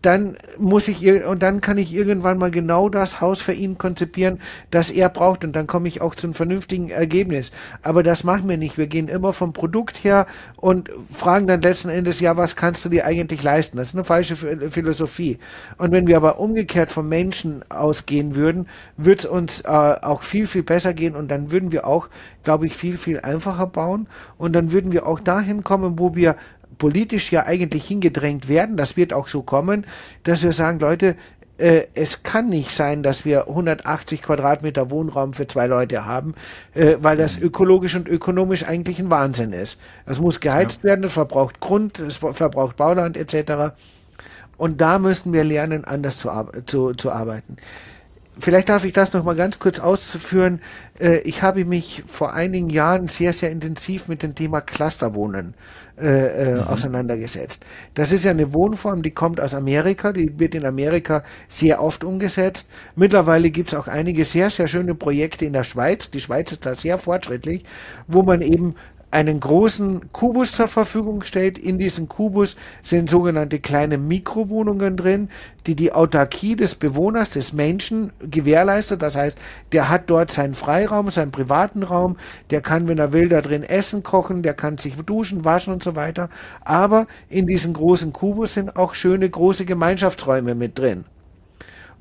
dann 0.00 0.36
muss 0.58 0.88
ich 0.88 1.24
und 1.24 1.42
dann 1.42 1.60
kann 1.60 1.78
ich 1.78 1.92
irgendwann 1.92 2.38
mal 2.38 2.50
genau 2.50 2.88
das 2.88 3.20
Haus 3.20 3.42
für 3.42 3.52
ihn 3.52 3.78
konzipieren, 3.78 4.40
das 4.70 4.90
er 4.90 5.08
braucht 5.08 5.44
und 5.44 5.54
dann 5.54 5.66
komme 5.66 5.88
ich 5.88 6.00
auch 6.00 6.14
zu 6.14 6.26
einem 6.26 6.34
vernünftigen 6.34 6.90
Ergebnis. 6.90 7.52
Aber 7.82 8.02
das 8.02 8.24
machen 8.24 8.48
wir 8.48 8.56
nicht. 8.56 8.78
Wir 8.78 8.86
gehen 8.86 9.08
immer 9.08 9.32
vom 9.32 9.52
Produkt 9.52 10.04
her 10.04 10.26
und 10.56 10.90
fragen 11.12 11.46
dann 11.46 11.62
letzten 11.62 11.88
Endes, 11.88 12.20
ja, 12.20 12.36
was 12.36 12.56
kannst 12.56 12.84
du 12.84 12.88
dir 12.88 13.04
eigentlich 13.04 13.42
leisten? 13.42 13.76
Das 13.76 13.88
ist 13.88 13.94
eine 13.94 14.04
falsche 14.04 14.36
Philosophie. 14.36 15.38
Und 15.78 15.92
wenn 15.92 16.06
wir 16.06 16.16
aber 16.16 16.38
umgekehrt 16.38 16.92
vom 16.92 17.08
Menschen 17.08 17.64
ausgehen 17.68 18.34
würden, 18.34 18.68
wird 18.96 19.20
es 19.20 19.26
uns 19.26 19.60
äh, 19.62 19.68
auch 19.68 20.22
viel, 20.22 20.46
viel 20.46 20.62
besser 20.62 20.94
gehen 20.94 21.16
und 21.16 21.30
dann 21.30 21.50
würden 21.50 21.72
wir 21.72 21.86
auch, 21.86 22.08
glaube 22.44 22.66
ich, 22.66 22.76
viel, 22.76 22.96
viel 22.96 23.20
einfacher 23.20 23.66
bauen 23.66 24.06
und 24.38 24.54
dann 24.54 24.72
würden 24.72 24.92
wir 24.92 25.06
auch 25.06 25.20
dahin 25.20 25.64
kommen, 25.64 25.98
wo 25.98 26.14
wir 26.14 26.36
politisch 26.78 27.32
ja 27.32 27.46
eigentlich 27.46 27.86
hingedrängt 27.86 28.48
werden, 28.48 28.76
das 28.76 28.96
wird 28.96 29.12
auch 29.12 29.28
so 29.28 29.42
kommen, 29.42 29.86
dass 30.24 30.42
wir 30.42 30.52
sagen, 30.52 30.78
Leute, 30.78 31.16
äh, 31.58 31.86
es 31.94 32.22
kann 32.22 32.48
nicht 32.48 32.74
sein, 32.74 33.02
dass 33.02 33.24
wir 33.24 33.48
180 33.48 34.22
Quadratmeter 34.22 34.90
Wohnraum 34.90 35.32
für 35.32 35.46
zwei 35.46 35.66
Leute 35.66 36.06
haben, 36.06 36.34
äh, 36.74 36.96
weil 37.00 37.16
das 37.16 37.38
mhm. 37.38 37.46
ökologisch 37.46 37.94
und 37.94 38.08
ökonomisch 38.08 38.64
eigentlich 38.64 38.98
ein 38.98 39.10
Wahnsinn 39.10 39.52
ist. 39.52 39.78
Es 40.06 40.18
muss 40.18 40.40
geheizt 40.40 40.80
ja. 40.82 40.90
werden, 40.90 41.04
es 41.04 41.12
verbraucht 41.12 41.60
Grund, 41.60 41.98
es 42.00 42.16
verbraucht 42.16 42.76
Bauland 42.76 43.16
etc. 43.16 43.74
Und 44.56 44.80
da 44.80 44.98
müssen 44.98 45.32
wir 45.32 45.44
lernen, 45.44 45.84
anders 45.84 46.18
zu, 46.18 46.30
zu, 46.66 46.94
zu 46.94 47.12
arbeiten. 47.12 47.56
Vielleicht 48.38 48.70
darf 48.70 48.84
ich 48.84 48.94
das 48.94 49.12
noch 49.12 49.24
mal 49.24 49.36
ganz 49.36 49.58
kurz 49.58 49.78
ausführen. 49.78 50.60
Äh, 50.98 51.18
ich 51.18 51.42
habe 51.42 51.64
mich 51.64 52.02
vor 52.08 52.32
einigen 52.32 52.70
Jahren 52.70 53.08
sehr, 53.08 53.32
sehr 53.32 53.50
intensiv 53.50 54.08
mit 54.08 54.22
dem 54.22 54.34
Thema 54.34 54.62
Clusterwohnen 54.62 55.54
äh, 55.54 55.81
äh, 55.98 56.54
mhm. 56.54 56.60
auseinandergesetzt. 56.60 57.64
Das 57.94 58.12
ist 58.12 58.24
ja 58.24 58.30
eine 58.30 58.54
Wohnform, 58.54 59.02
die 59.02 59.10
kommt 59.10 59.40
aus 59.40 59.54
Amerika, 59.54 60.12
die 60.12 60.38
wird 60.38 60.54
in 60.54 60.64
Amerika 60.64 61.22
sehr 61.48 61.82
oft 61.82 62.04
umgesetzt. 62.04 62.68
Mittlerweile 62.96 63.50
gibt 63.50 63.72
es 63.72 63.78
auch 63.78 63.88
einige 63.88 64.24
sehr, 64.24 64.50
sehr 64.50 64.66
schöne 64.66 64.94
Projekte 64.94 65.44
in 65.44 65.52
der 65.52 65.64
Schweiz. 65.64 66.10
Die 66.10 66.20
Schweiz 66.20 66.52
ist 66.52 66.66
da 66.66 66.74
sehr 66.74 66.98
fortschrittlich, 66.98 67.64
wo 68.06 68.22
man 68.22 68.40
eben 68.40 68.74
einen 69.12 69.40
großen 69.40 70.10
Kubus 70.12 70.52
zur 70.52 70.66
Verfügung 70.66 71.22
stellt. 71.22 71.58
In 71.58 71.78
diesem 71.78 72.08
Kubus 72.08 72.56
sind 72.82 73.10
sogenannte 73.10 73.60
kleine 73.60 73.98
Mikrowohnungen 73.98 74.96
drin, 74.96 75.28
die 75.66 75.76
die 75.76 75.92
Autarkie 75.92 76.56
des 76.56 76.74
Bewohners, 76.74 77.30
des 77.30 77.52
Menschen 77.52 78.12
gewährleistet. 78.18 79.02
Das 79.02 79.14
heißt, 79.14 79.38
der 79.72 79.88
hat 79.88 80.08
dort 80.08 80.32
seinen 80.32 80.54
Freiraum, 80.54 81.10
seinen 81.10 81.30
privaten 81.30 81.82
Raum, 81.82 82.16
der 82.50 82.62
kann, 82.62 82.88
wenn 82.88 82.98
er 82.98 83.12
will, 83.12 83.28
da 83.28 83.42
drin 83.42 83.62
essen, 83.62 84.02
kochen, 84.02 84.42
der 84.42 84.54
kann 84.54 84.78
sich 84.78 84.96
duschen, 84.96 85.44
waschen 85.44 85.74
und 85.74 85.82
so 85.82 85.94
weiter. 85.94 86.30
Aber 86.62 87.06
in 87.28 87.46
diesem 87.46 87.74
großen 87.74 88.12
Kubus 88.12 88.54
sind 88.54 88.76
auch 88.76 88.94
schöne 88.94 89.28
große 89.28 89.66
Gemeinschaftsräume 89.66 90.54
mit 90.54 90.78
drin 90.78 91.04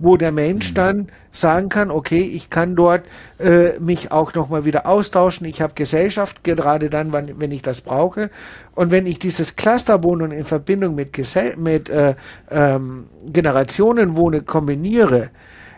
wo 0.01 0.17
der 0.17 0.31
Mensch 0.31 0.71
mhm. 0.71 0.75
dann 0.75 1.07
sagen 1.31 1.69
kann, 1.69 1.91
okay, 1.91 2.21
ich 2.21 2.49
kann 2.49 2.75
dort 2.75 3.03
äh, 3.39 3.79
mich 3.79 4.11
auch 4.11 4.33
nochmal 4.33 4.65
wieder 4.65 4.85
austauschen, 4.85 5.47
ich 5.47 5.61
habe 5.61 5.73
Gesellschaft, 5.75 6.43
gerade 6.43 6.89
dann, 6.89 7.13
wann, 7.13 7.39
wenn 7.39 7.51
ich 7.51 7.61
das 7.61 7.81
brauche. 7.81 8.29
Und 8.75 8.91
wenn 8.91 9.05
ich 9.05 9.19
dieses 9.19 9.55
Clusterwohnen 9.55 10.31
in 10.31 10.43
Verbindung 10.43 10.95
mit, 10.95 11.13
Gesell 11.13 11.55
mit 11.57 11.89
äh, 11.89 12.15
ähm, 12.49 13.05
Generationenwohnen 13.31 14.45
kombiniere, 14.45 15.29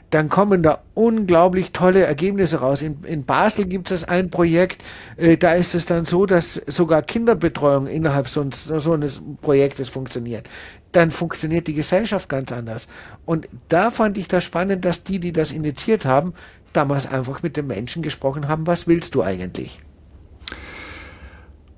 dann 0.09 0.29
kommen 0.29 0.61
da 0.61 0.79
unglaublich 0.93 1.71
tolle 1.71 2.03
Ergebnisse 2.03 2.59
raus. 2.59 2.83
In, 2.83 3.03
in 3.03 3.25
Basel 3.25 3.65
gibt 3.65 3.89
es 3.89 4.03
ein 4.03 4.29
Projekt, 4.29 4.83
äh, 5.17 5.37
da 5.37 5.53
ist 5.53 5.73
es 5.73 5.87
dann 5.87 6.05
so, 6.05 6.25
dass 6.25 6.53
sogar 6.53 7.01
Kinderbetreuung 7.01 7.87
innerhalb 7.87 8.27
so, 8.27 8.47
so 8.51 8.93
eines 8.93 9.21
Projektes 9.41 9.89
funktioniert 9.89 10.47
dann 10.95 11.11
funktioniert 11.11 11.67
die 11.67 11.73
Gesellschaft 11.73 12.29
ganz 12.29 12.51
anders. 12.51 12.87
Und 13.25 13.47
da 13.67 13.91
fand 13.91 14.17
ich 14.17 14.27
das 14.27 14.43
spannend, 14.43 14.85
dass 14.85 15.03
die, 15.03 15.19
die 15.19 15.33
das 15.33 15.51
initiiert 15.51 16.05
haben, 16.05 16.33
damals 16.71 17.07
einfach 17.07 17.43
mit 17.43 17.57
den 17.57 17.67
Menschen 17.67 18.01
gesprochen 18.01 18.47
haben, 18.47 18.65
was 18.67 18.87
willst 18.87 19.15
du 19.15 19.21
eigentlich? 19.21 19.81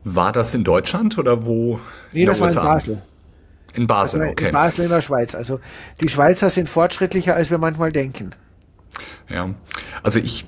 War 0.04 0.32
das 0.32 0.54
in 0.54 0.64
Deutschland 0.64 1.18
oder 1.18 1.46
wo? 1.46 1.80
Nee, 2.12 2.26
das 2.26 2.40
war 2.40 2.50
in 2.50 2.56
Basel. 2.56 3.02
In 3.74 3.88
Basel, 3.88 4.22
okay. 4.22 4.48
In 4.48 4.52
Basel 4.52 4.86
in 4.86 4.92
der 4.92 5.02
Schweiz. 5.02 5.36
Also 5.36 5.60
die 6.02 6.10
Schweizer 6.10 6.50
sind 6.50 6.70
fortschrittlicher, 6.70 7.36
als 7.36 7.50
wir 7.50 7.58
manchmal 7.58 7.92
denken. 7.92 8.32
Ja, 9.30 9.50
also 10.04 10.20
ich 10.20 10.46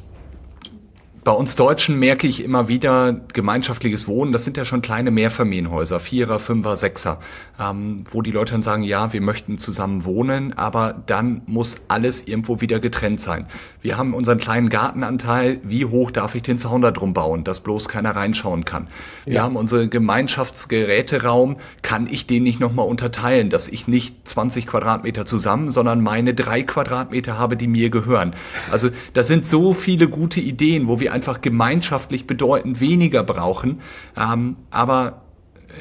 bei 1.28 1.34
uns 1.34 1.58
Deutschen 1.58 2.00
merke 2.00 2.26
ich 2.26 2.42
immer 2.42 2.70
wieder 2.70 3.20
gemeinschaftliches 3.34 4.08
Wohnen, 4.08 4.32
das 4.32 4.46
sind 4.46 4.56
ja 4.56 4.64
schon 4.64 4.82
kleine 4.82 5.12
Mehrfamilienhäuser, 5.12 6.00
Vierer, 6.00 6.40
Fünfer, 6.40 6.78
Sechser, 6.78 7.20
ähm, 7.60 8.06
wo 8.10 8.22
die 8.22 8.32
Leute 8.32 8.54
dann 8.54 8.64
sagen, 8.64 8.84
ja, 8.84 9.12
wir 9.12 9.20
möchten 9.20 9.58
zusammen 9.58 10.06
wohnen, 10.06 10.54
aber 10.54 10.96
dann 11.06 11.42
muss 11.46 11.82
alles 11.90 12.30
irgendwo 12.30 12.62
wieder 12.62 12.80
getrennt 12.80 13.20
sein. 13.20 13.46
Wir 13.82 13.98
haben 13.98 14.14
unseren 14.14 14.38
kleinen 14.38 14.70
Gartenanteil, 14.70 15.60
wie 15.64 15.84
hoch 15.84 16.12
darf 16.12 16.34
ich 16.34 16.44
den 16.44 16.58
Zaun 16.58 16.82
da 16.82 16.92
drum 16.92 17.14
bauen, 17.14 17.44
dass 17.44 17.60
bloß 17.60 17.90
keiner 17.90 18.16
reinschauen 18.16 18.64
kann. 18.64 18.88
Wir 19.26 19.34
ja. 19.34 19.44
haben 19.44 19.58
unseren 19.58 19.90
Gemeinschaftsgeräteraum, 19.90 21.58
kann 21.82 22.08
ich 22.10 22.26
den 22.26 22.44
nicht 22.44 22.62
nochmal 22.62 22.88
unterteilen, 22.88 23.50
dass 23.50 23.68
ich 23.68 23.86
nicht 23.86 24.30
20 24.30 24.66
Quadratmeter 24.66 25.26
zusammen, 25.26 25.72
sondern 25.72 26.00
meine 26.00 26.34
drei 26.34 26.64
Quadratmeter 26.64 27.38
habe, 27.38 27.58
die 27.58 27.68
mir 27.68 27.90
gehören. 27.90 28.34
Also 28.72 28.88
da 29.12 29.24
sind 29.24 29.46
so 29.46 29.74
viele 29.74 30.08
gute 30.08 30.40
Ideen, 30.40 30.88
wo 30.88 31.02
wir 31.02 31.17
einfach 31.18 31.42
gemeinschaftlich 31.42 32.28
bedeutend 32.28 32.80
weniger 32.80 33.24
brauchen. 33.24 33.82
Ähm, 34.16 34.56
aber 34.70 35.24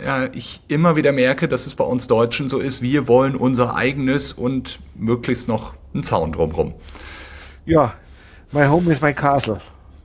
ja, 0.03 0.29
ich 0.33 0.62
immer 0.66 0.96
wieder 0.96 1.12
merke, 1.12 1.46
dass 1.46 1.66
es 1.66 1.75
bei 1.75 1.85
uns 1.85 2.07
Deutschen 2.07 2.49
so 2.49 2.59
ist, 2.59 2.81
wir 2.81 3.07
wollen 3.07 3.37
unser 3.37 3.75
eigenes 3.75 4.33
und 4.33 4.81
möglichst 4.94 5.46
noch 5.46 5.75
einen 5.92 6.03
Zaun 6.05 6.33
drumherum. 6.33 6.72
Ja, 7.66 7.92
my 8.51 8.64
home 8.64 8.90
is 8.90 9.03
my 9.03 9.12
castle. 9.12 9.61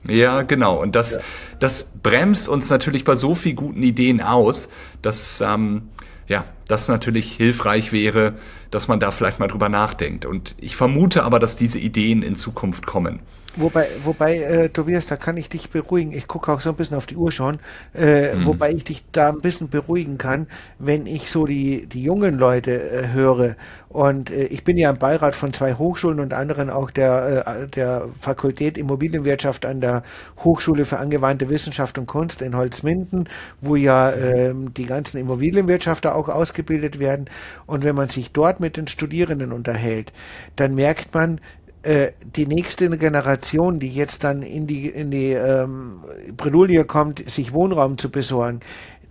Ja, 0.06 0.42
genau. 0.42 0.82
Und 0.82 0.94
das, 0.96 1.12
ja. 1.12 1.20
das 1.60 1.92
bremst 2.02 2.48
uns 2.48 2.68
natürlich 2.68 3.04
bei 3.04 3.16
so 3.16 3.34
vielen 3.34 3.56
guten 3.56 3.82
Ideen 3.82 4.20
aus, 4.20 4.68
dass 5.00 5.40
ähm, 5.40 5.88
ja, 6.28 6.44
das 6.68 6.88
natürlich 6.88 7.32
hilfreich 7.32 7.92
wäre, 7.92 8.34
dass 8.70 8.86
man 8.86 9.00
da 9.00 9.12
vielleicht 9.12 9.38
mal 9.38 9.48
drüber 9.48 9.70
nachdenkt. 9.70 10.26
Und 10.26 10.54
ich 10.58 10.76
vermute 10.76 11.22
aber, 11.22 11.38
dass 11.38 11.56
diese 11.56 11.78
Ideen 11.78 12.22
in 12.22 12.34
Zukunft 12.34 12.84
kommen. 12.84 13.20
Wobei, 13.56 13.88
wobei 14.04 14.38
äh, 14.38 14.68
Tobias, 14.70 15.06
da 15.06 15.16
kann 15.16 15.36
ich 15.36 15.48
dich 15.48 15.68
beruhigen. 15.68 16.12
Ich 16.12 16.26
gucke 16.26 16.50
auch 16.50 16.60
so 16.60 16.70
ein 16.70 16.76
bisschen 16.76 16.96
auf 16.96 17.06
die 17.06 17.16
Uhr 17.16 17.30
schon. 17.30 17.58
Äh, 17.94 18.34
mhm. 18.34 18.46
Wobei 18.46 18.72
ich 18.72 18.84
dich 18.84 19.04
da 19.12 19.28
ein 19.28 19.40
bisschen 19.40 19.68
beruhigen 19.68 20.16
kann, 20.16 20.46
wenn 20.78 21.06
ich 21.06 21.30
so 21.30 21.44
die, 21.44 21.86
die 21.86 22.02
jungen 22.02 22.38
Leute 22.38 22.72
äh, 22.72 23.08
höre. 23.12 23.56
Und 23.90 24.30
äh, 24.30 24.44
ich 24.44 24.64
bin 24.64 24.78
ja 24.78 24.90
im 24.90 24.98
Beirat 24.98 25.34
von 25.34 25.52
zwei 25.52 25.74
Hochschulen 25.74 26.18
und 26.20 26.32
anderen 26.32 26.70
auch 26.70 26.90
der, 26.90 27.44
äh, 27.46 27.68
der 27.68 28.08
Fakultät 28.18 28.78
Immobilienwirtschaft 28.78 29.66
an 29.66 29.82
der 29.82 30.02
Hochschule 30.42 30.86
für 30.86 30.98
angewandte 30.98 31.50
Wissenschaft 31.50 31.98
und 31.98 32.06
Kunst 32.06 32.40
in 32.40 32.56
Holzminden, 32.56 33.28
wo 33.60 33.76
ja 33.76 34.10
äh, 34.10 34.54
die 34.54 34.86
ganzen 34.86 35.18
Immobilienwirtschafter 35.18 36.14
auch 36.14 36.30
ausgebildet 36.30 36.98
werden. 36.98 37.26
Und 37.66 37.84
wenn 37.84 37.96
man 37.96 38.08
sich 38.08 38.32
dort 38.32 38.60
mit 38.60 38.78
den 38.78 38.88
Studierenden 38.88 39.52
unterhält, 39.52 40.10
dann 40.56 40.74
merkt 40.74 41.14
man, 41.14 41.38
äh, 41.82 42.12
die 42.36 42.46
nächste 42.46 42.88
Generation, 42.96 43.80
die 43.80 43.90
jetzt 43.90 44.24
dann 44.24 44.42
in 44.42 44.66
die, 44.66 44.88
in 44.88 45.10
die 45.10 45.32
ähm, 45.32 46.00
Bredouille 46.36 46.84
kommt, 46.84 47.28
sich 47.30 47.52
Wohnraum 47.52 47.98
zu 47.98 48.10
besorgen, 48.10 48.60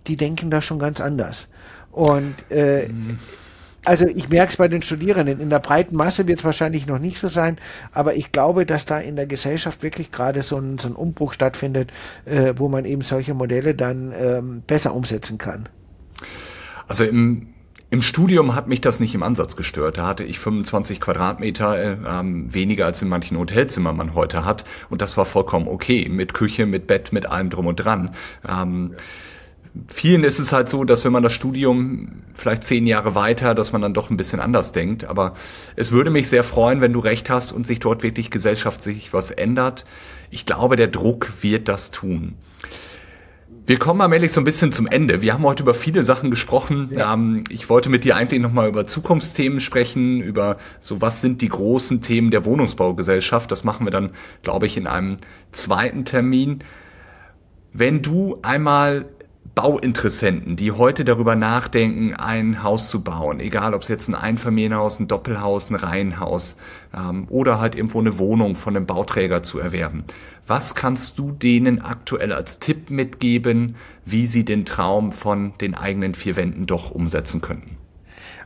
die 0.06 0.16
denken 0.16 0.50
da 0.50 0.62
schon 0.62 0.78
ganz 0.78 1.00
anders. 1.00 1.48
Und 1.90 2.34
äh, 2.50 2.88
mhm. 2.88 3.18
Also 3.84 4.06
ich 4.06 4.28
merke 4.28 4.50
es 4.50 4.56
bei 4.56 4.68
den 4.68 4.82
Studierenden. 4.82 5.40
In 5.40 5.50
der 5.50 5.58
breiten 5.58 5.96
Masse 5.96 6.28
wird 6.28 6.38
es 6.38 6.44
wahrscheinlich 6.44 6.86
noch 6.86 7.00
nicht 7.00 7.18
so 7.18 7.26
sein, 7.26 7.56
aber 7.90 8.14
ich 8.14 8.30
glaube, 8.30 8.64
dass 8.64 8.86
da 8.86 8.98
in 9.00 9.16
der 9.16 9.26
Gesellschaft 9.26 9.82
wirklich 9.82 10.12
gerade 10.12 10.42
so 10.42 10.56
ein, 10.56 10.78
so 10.78 10.88
ein 10.88 10.94
Umbruch 10.94 11.32
stattfindet, 11.32 11.90
äh, 12.24 12.54
wo 12.56 12.68
man 12.68 12.84
eben 12.84 13.02
solche 13.02 13.34
Modelle 13.34 13.74
dann 13.74 14.12
ähm, 14.16 14.62
besser 14.66 14.94
umsetzen 14.94 15.36
kann. 15.36 15.68
Also 16.86 17.04
im, 17.04 17.51
im 17.92 18.00
Studium 18.00 18.54
hat 18.54 18.68
mich 18.68 18.80
das 18.80 19.00
nicht 19.00 19.14
im 19.14 19.22
Ansatz 19.22 19.54
gestört. 19.54 19.98
Da 19.98 20.06
hatte 20.06 20.24
ich 20.24 20.38
25 20.38 20.98
Quadratmeter 20.98 21.76
äh, 21.78 21.96
ähm, 22.08 22.52
weniger 22.52 22.86
als 22.86 23.02
in 23.02 23.08
manchen 23.10 23.36
Hotelzimmern 23.36 23.94
man 23.94 24.14
heute 24.14 24.46
hat. 24.46 24.64
Und 24.88 25.02
das 25.02 25.18
war 25.18 25.26
vollkommen 25.26 25.68
okay. 25.68 26.08
Mit 26.08 26.32
Küche, 26.32 26.64
mit 26.64 26.86
Bett, 26.86 27.12
mit 27.12 27.26
allem 27.26 27.50
drum 27.50 27.66
und 27.66 27.76
dran. 27.76 28.12
Ähm, 28.48 28.94
vielen 29.92 30.24
ist 30.24 30.38
es 30.38 30.52
halt 30.52 30.70
so, 30.70 30.84
dass 30.84 31.04
wenn 31.04 31.12
man 31.12 31.22
das 31.22 31.34
Studium 31.34 32.22
vielleicht 32.32 32.64
zehn 32.64 32.86
Jahre 32.86 33.14
weiter, 33.14 33.54
dass 33.54 33.72
man 33.72 33.82
dann 33.82 33.92
doch 33.92 34.08
ein 34.08 34.16
bisschen 34.16 34.40
anders 34.40 34.72
denkt. 34.72 35.04
Aber 35.04 35.34
es 35.76 35.92
würde 35.92 36.08
mich 36.08 36.30
sehr 36.30 36.44
freuen, 36.44 36.80
wenn 36.80 36.94
du 36.94 37.00
recht 37.00 37.28
hast 37.28 37.52
und 37.52 37.66
sich 37.66 37.78
dort 37.78 38.02
wirklich 38.02 38.30
gesellschaftlich 38.30 39.12
was 39.12 39.30
ändert. 39.30 39.84
Ich 40.30 40.46
glaube, 40.46 40.76
der 40.76 40.88
Druck 40.88 41.30
wird 41.42 41.68
das 41.68 41.90
tun. 41.90 42.36
Wir 43.64 43.78
kommen 43.78 44.00
allmählich 44.00 44.32
so 44.32 44.40
ein 44.40 44.44
bisschen 44.44 44.72
zum 44.72 44.88
Ende. 44.88 45.22
Wir 45.22 45.34
haben 45.34 45.44
heute 45.44 45.62
über 45.62 45.74
viele 45.74 46.02
Sachen 46.02 46.32
gesprochen. 46.32 46.90
Ja. 46.90 47.14
Ähm, 47.14 47.44
ich 47.48 47.70
wollte 47.70 47.90
mit 47.90 48.02
dir 48.02 48.16
eigentlich 48.16 48.40
nochmal 48.40 48.68
über 48.68 48.86
Zukunftsthemen 48.88 49.60
sprechen, 49.60 50.20
über 50.20 50.56
so 50.80 51.00
was 51.00 51.20
sind 51.20 51.40
die 51.42 51.48
großen 51.48 52.02
Themen 52.02 52.32
der 52.32 52.44
Wohnungsbaugesellschaft. 52.44 53.52
Das 53.52 53.62
machen 53.62 53.86
wir 53.86 53.92
dann, 53.92 54.10
glaube 54.42 54.66
ich, 54.66 54.76
in 54.76 54.88
einem 54.88 55.18
zweiten 55.52 56.04
Termin. 56.04 56.64
Wenn 57.72 58.02
du 58.02 58.38
einmal 58.42 59.06
Bauinteressenten, 59.54 60.56
die 60.56 60.72
heute 60.72 61.04
darüber 61.04 61.36
nachdenken, 61.36 62.14
ein 62.14 62.62
Haus 62.62 62.88
zu 62.88 63.04
bauen, 63.04 63.38
egal 63.38 63.74
ob 63.74 63.82
es 63.82 63.88
jetzt 63.88 64.08
ein 64.08 64.14
Einfamilienhaus, 64.14 64.98
ein 64.98 65.08
Doppelhaus, 65.08 65.68
ein 65.68 65.74
Reihenhaus 65.74 66.56
ähm, 66.96 67.26
oder 67.28 67.60
halt 67.60 67.74
irgendwo 67.74 68.00
eine 68.00 68.18
Wohnung 68.18 68.56
von 68.56 68.74
einem 68.74 68.86
Bauträger 68.86 69.42
zu 69.42 69.58
erwerben. 69.58 70.04
Was 70.46 70.74
kannst 70.74 71.18
du 71.18 71.32
denen 71.32 71.82
aktuell 71.82 72.32
als 72.32 72.60
Tipp 72.60 72.88
mitgeben, 72.88 73.76
wie 74.06 74.26
sie 74.26 74.46
den 74.46 74.64
Traum 74.64 75.12
von 75.12 75.52
den 75.60 75.74
eigenen 75.74 76.14
vier 76.14 76.36
Wänden 76.36 76.66
doch 76.66 76.90
umsetzen 76.90 77.42
könnten? 77.42 77.76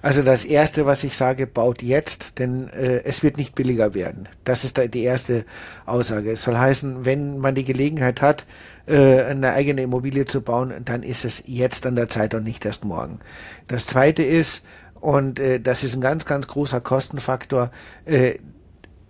Also 0.06 0.22
das 0.22 0.44
Erste, 0.44 0.86
was 0.86 1.02
ich 1.02 1.16
sage, 1.16 1.48
baut 1.48 1.82
jetzt, 1.82 2.38
denn 2.38 2.68
äh, 2.68 3.02
es 3.02 3.24
wird 3.24 3.38
nicht 3.38 3.56
billiger 3.56 3.92
werden. 3.92 4.28
Das 4.44 4.62
ist 4.62 4.80
die 4.94 5.02
erste 5.02 5.44
Aussage. 5.84 6.30
Es 6.30 6.42
soll 6.42 6.56
heißen, 6.56 7.04
wenn 7.04 7.38
man 7.38 7.56
die 7.56 7.64
Gelegenheit 7.64 8.22
hat, 8.22 8.46
äh, 8.86 9.22
eine 9.22 9.50
eigene 9.50 9.82
Immobilie 9.82 10.24
zu 10.24 10.42
bauen, 10.42 10.72
dann 10.84 11.02
ist 11.02 11.24
es 11.24 11.42
jetzt 11.46 11.86
an 11.86 11.96
der 11.96 12.08
Zeit 12.08 12.34
und 12.34 12.44
nicht 12.44 12.64
erst 12.64 12.84
morgen. 12.84 13.18
Das 13.66 13.88
Zweite 13.88 14.22
ist, 14.22 14.62
und 15.00 15.40
äh, 15.40 15.58
das 15.58 15.82
ist 15.82 15.96
ein 15.96 16.02
ganz, 16.02 16.24
ganz 16.24 16.46
großer 16.46 16.80
Kostenfaktor, 16.80 17.72
äh, 18.04 18.36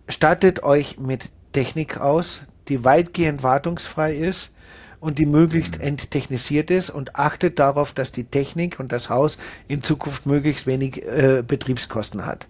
stattet 0.08 0.62
euch 0.62 0.98
mit 0.98 1.28
Technik 1.52 2.00
aus, 2.00 2.44
die 2.68 2.86
weitgehend 2.86 3.42
wartungsfrei 3.42 4.14
ist 4.14 4.50
und 5.00 5.18
die 5.18 5.26
möglichst 5.26 5.80
enttechnisiert 5.80 6.70
ist 6.70 6.90
und 6.90 7.16
achtet 7.16 7.58
darauf, 7.58 7.92
dass 7.92 8.12
die 8.12 8.24
Technik 8.24 8.80
und 8.80 8.92
das 8.92 9.10
Haus 9.10 9.38
in 9.68 9.82
Zukunft 9.82 10.26
möglichst 10.26 10.66
wenig 10.66 11.04
äh, 11.04 11.42
Betriebskosten 11.46 12.26
hat. 12.26 12.46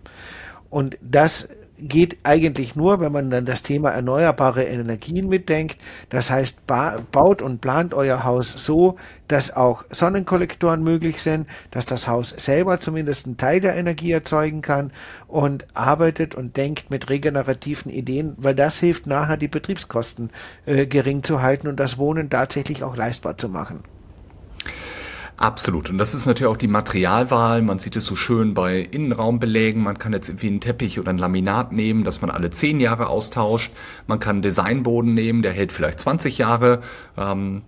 Und 0.71 0.99
das 1.01 1.49
geht 1.79 2.19
eigentlich 2.23 2.77
nur, 2.77 3.01
wenn 3.01 3.13
man 3.13 3.31
dann 3.31 3.45
das 3.45 3.63
Thema 3.63 3.91
erneuerbare 3.91 4.65
Energien 4.65 5.29
mitdenkt. 5.29 5.77
Das 6.09 6.31
heißt, 6.31 6.67
ba 6.67 6.99
baut 7.13 7.43
und 7.43 7.61
plant 7.61 7.95
euer 7.95 8.25
Haus 8.25 8.53
so, 8.57 8.97
dass 9.29 9.55
auch 9.55 9.85
Sonnenkollektoren 9.91 10.83
möglich 10.83 11.23
sind, 11.23 11.47
dass 11.71 11.87
das 11.87 12.09
Haus 12.09 12.35
selber 12.37 12.81
zumindest 12.81 13.27
einen 13.27 13.37
Teil 13.37 13.61
der 13.61 13.77
Energie 13.77 14.13
erzeugen 14.13 14.63
kann 14.63 14.93
und 15.29 15.67
arbeitet 15.75 16.35
und 16.35 16.57
denkt 16.57 16.91
mit 16.91 17.11
regenerativen 17.11 17.91
Ideen, 17.91 18.35
weil 18.37 18.55
das 18.55 18.79
hilft 18.79 19.07
nachher 19.07 19.37
die 19.37 19.49
Betriebskosten 19.49 20.31
äh, 20.65 20.87
gering 20.87 21.23
zu 21.23 21.43
halten 21.43 21.69
und 21.69 21.81
das 21.81 21.99
Wohnen 21.99 22.31
tatsächlich 22.31 22.83
auch 22.83 22.97
leistbar 22.97 23.37
zu 23.37 23.49
machen. 23.49 23.83
Absolut. 25.39 25.91
Und 25.91 25.99
das 25.99 26.15
ist 26.15 26.25
natürlich 26.25 26.51
auch 26.51 26.57
die 26.57 26.67
Materialwahl. 26.67 27.61
Man 27.61 27.79
sieht 27.79 27.95
es 27.97 28.07
so 28.07 28.17
schön 28.17 28.55
bei 28.55 28.81
Innenraumbelägen. 28.81 29.83
Man 29.83 29.99
kann 29.99 30.15
jetzt 30.15 30.29
irgendwie 30.29 30.47
einen 30.47 30.61
Teppich 30.61 30.99
oder 30.99 31.11
ein 31.11 31.19
Laminat 31.19 31.73
nehmen, 31.73 32.05
das 32.05 32.23
man 32.23 32.31
alle 32.31 32.51
zehn 32.51 32.81
Jahre 32.81 33.09
austauscht. 33.09 33.71
Man 34.07 34.19
kann 34.19 34.41
Designboden 34.41 35.13
nehmen, 35.13 35.43
der 35.43 35.53
hält 35.53 35.73
vielleicht 35.73 36.01
20 36.01 36.39
Jahre. 36.39 36.81
Ähm, 37.19 37.63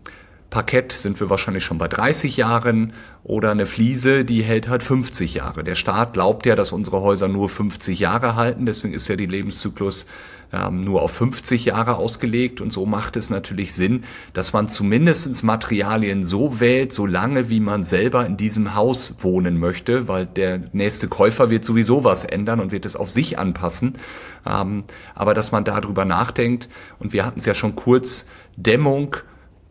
Parkett 0.48 0.92
sind 0.92 1.20
wir 1.20 1.28
wahrscheinlich 1.28 1.64
schon 1.64 1.76
bei 1.76 1.88
30 1.88 2.38
Jahren 2.38 2.94
oder 3.22 3.50
eine 3.50 3.66
Fliese, 3.66 4.24
die 4.24 4.42
hält 4.42 4.68
halt 4.68 4.82
50 4.82 5.34
Jahre. 5.34 5.62
Der 5.62 5.74
Staat 5.74 6.14
glaubt 6.14 6.46
ja, 6.46 6.56
dass 6.56 6.72
unsere 6.72 7.02
Häuser 7.02 7.28
nur 7.28 7.50
50 7.50 7.98
Jahre 7.98 8.34
halten, 8.34 8.64
deswegen 8.64 8.94
ist 8.94 9.08
ja 9.08 9.16
die 9.16 9.26
Lebenszyklus 9.26 10.06
ähm, 10.52 10.80
nur 10.80 11.02
auf 11.02 11.12
50 11.12 11.66
Jahre 11.66 11.96
ausgelegt 11.96 12.60
und 12.60 12.72
so 12.72 12.86
macht 12.86 13.16
es 13.16 13.30
natürlich 13.30 13.74
Sinn, 13.74 14.04
dass 14.32 14.52
man 14.52 14.68
zumindestens 14.68 15.42
Materialien 15.42 16.22
so 16.24 16.60
wählt, 16.60 16.92
so 16.92 17.06
lange 17.06 17.50
wie 17.50 17.60
man 17.60 17.84
selber 17.84 18.26
in 18.26 18.36
diesem 18.36 18.74
Haus 18.74 19.16
wohnen 19.20 19.58
möchte, 19.58 20.08
weil 20.08 20.26
der 20.26 20.60
nächste 20.72 21.08
Käufer 21.08 21.50
wird 21.50 21.64
sowieso 21.64 22.04
was 22.04 22.24
ändern 22.24 22.60
und 22.60 22.72
wird 22.72 22.86
es 22.86 22.96
auf 22.96 23.10
sich 23.10 23.38
anpassen. 23.38 23.98
Ähm, 24.46 24.84
aber 25.14 25.34
dass 25.34 25.52
man 25.52 25.64
darüber 25.64 26.04
nachdenkt 26.04 26.68
und 26.98 27.12
wir 27.12 27.26
hatten 27.26 27.40
es 27.40 27.46
ja 27.46 27.54
schon 27.54 27.76
kurz, 27.76 28.26
Dämmung, 28.56 29.16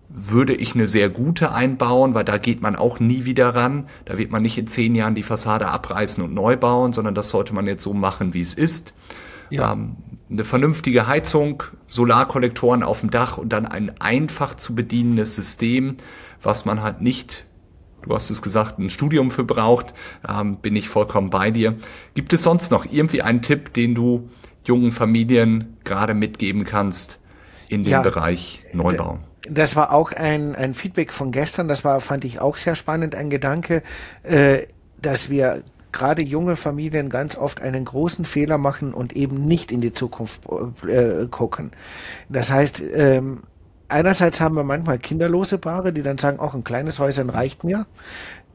würde 0.09 0.53
ich 0.53 0.73
eine 0.73 0.87
sehr 0.87 1.09
gute 1.09 1.51
einbauen, 1.51 2.13
weil 2.13 2.23
da 2.23 2.37
geht 2.37 2.61
man 2.61 2.75
auch 2.75 2.99
nie 2.99 3.25
wieder 3.25 3.53
ran. 3.55 3.89
Da 4.05 4.17
wird 4.17 4.31
man 4.31 4.41
nicht 4.41 4.57
in 4.57 4.67
zehn 4.67 4.95
Jahren 4.95 5.15
die 5.15 5.23
Fassade 5.23 5.67
abreißen 5.67 6.23
und 6.23 6.33
neu 6.33 6.55
bauen, 6.55 6.93
sondern 6.93 7.13
das 7.13 7.29
sollte 7.29 7.53
man 7.53 7.67
jetzt 7.67 7.83
so 7.83 7.93
machen, 7.93 8.33
wie 8.33 8.41
es 8.41 8.53
ist. 8.53 8.93
Ja. 9.49 9.73
Ähm, 9.73 9.97
eine 10.29 10.43
vernünftige 10.43 11.07
Heizung, 11.07 11.63
Solarkollektoren 11.87 12.83
auf 12.83 12.99
dem 12.99 13.09
Dach 13.09 13.37
und 13.37 13.49
dann 13.49 13.65
ein 13.65 13.99
einfach 13.99 14.55
zu 14.55 14.75
bedienendes 14.75 15.35
System, 15.35 15.97
was 16.41 16.65
man 16.65 16.83
halt 16.83 17.01
nicht, 17.01 17.45
du 18.03 18.13
hast 18.13 18.29
es 18.29 18.41
gesagt, 18.41 18.77
ein 18.79 18.89
Studium 18.89 19.31
für 19.31 19.43
braucht, 19.43 19.93
ähm, 20.27 20.57
bin 20.57 20.75
ich 20.75 20.89
vollkommen 20.89 21.29
bei 21.29 21.51
dir. 21.51 21.77
Gibt 22.13 22.33
es 22.33 22.43
sonst 22.43 22.71
noch 22.71 22.85
irgendwie 22.91 23.21
einen 23.21 23.41
Tipp, 23.41 23.73
den 23.73 23.95
du 23.95 24.29
jungen 24.65 24.91
Familien 24.91 25.77
gerade 25.83 26.13
mitgeben 26.13 26.65
kannst 26.65 27.19
in 27.69 27.83
dem 27.83 27.91
ja, 27.91 28.01
Bereich 28.01 28.63
Neubau? 28.73 29.19
Das 29.49 29.77
war 29.77 29.93
auch 29.93 30.11
ein, 30.11 30.55
ein 30.55 30.73
Feedback 30.73 31.13
von 31.13 31.31
gestern, 31.31 31.69
das 31.69 31.85
war, 31.85 32.01
fand 32.01 32.25
ich 32.25 32.41
auch 32.41 32.57
sehr 32.57 32.75
spannend, 32.75 33.15
ein 33.15 33.29
Gedanke, 33.29 33.81
äh, 34.23 34.63
dass 35.01 35.29
wir 35.29 35.63
gerade 35.97 36.21
junge 36.21 36.55
Familien 36.55 37.09
ganz 37.09 37.37
oft 37.37 37.61
einen 37.61 37.83
großen 37.83 38.23
Fehler 38.23 38.57
machen 38.57 38.93
und 38.93 39.13
eben 39.13 39.45
nicht 39.45 39.71
in 39.71 39.81
die 39.81 39.93
Zukunft 39.93 40.41
äh, 40.87 41.25
gucken. 41.29 41.71
Das 42.29 42.51
heißt, 42.51 42.81
ähm, 42.93 43.43
einerseits 43.89 44.39
haben 44.39 44.55
wir 44.55 44.63
manchmal 44.63 44.99
kinderlose 44.99 45.57
Paare, 45.57 45.91
die 45.91 46.03
dann 46.03 46.17
sagen, 46.17 46.39
auch 46.39 46.53
ein 46.53 46.63
kleines 46.63 46.99
Häuschen 46.99 47.29
reicht 47.29 47.63
mir. 47.63 47.85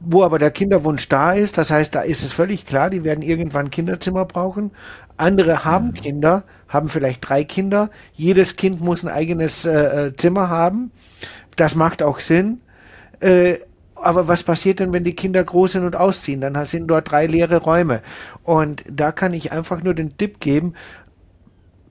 Wo 0.05 0.25
aber 0.25 0.39
der 0.39 0.51
Kinderwunsch 0.51 1.09
da 1.09 1.33
ist, 1.33 1.59
das 1.59 1.71
heißt, 1.71 1.95
da 1.95 2.01
ist 2.03 2.25
es 2.25 2.33
völlig 2.33 2.67
klar, 2.67 2.91
die 2.91 3.05
werden 3.05 3.23
irgendwann 3.23 3.71
Kinderzimmer 3.71 4.25
brauchen. 4.25 4.73
Andere 5.17 5.65
haben 5.65 5.89
mhm. 5.89 5.95
Kinder, 5.95 6.45
haben 6.69 6.89
vielleicht 6.89 7.29
drei 7.29 7.45
Kinder. 7.45 7.91
Jedes 8.15 8.57
Kind 8.57 8.81
muss 8.81 9.05
ein 9.05 9.09
eigenes 9.09 9.65
äh, 9.65 10.09
äh 10.09 10.17
Zimmer 10.17 10.49
haben. 10.49 10.91
Das 11.57 11.75
macht 11.75 12.03
auch 12.03 12.19
Sinn. 12.19 12.61
Äh, 13.21 13.59
aber 14.03 14.29
was 14.29 14.43
passiert 14.43 14.79
denn, 14.79 14.93
wenn 14.93 15.05
die 15.05 15.15
Kinder 15.15 15.43
groß 15.43 15.73
sind 15.73 15.85
und 15.85 15.97
ausziehen? 15.97 16.41
Dann 16.41 16.65
sind 16.67 16.89
dort 16.89 17.11
drei 17.11 17.27
leere 17.27 17.59
Räume. 17.59 18.03
Und 18.43 18.85
da 18.91 19.13
kann 19.13 19.35
ich 19.35 19.53
einfach 19.53 19.83
nur 19.83 19.95
den 19.95 20.17
Tipp 20.17 20.41
geben, 20.41 20.75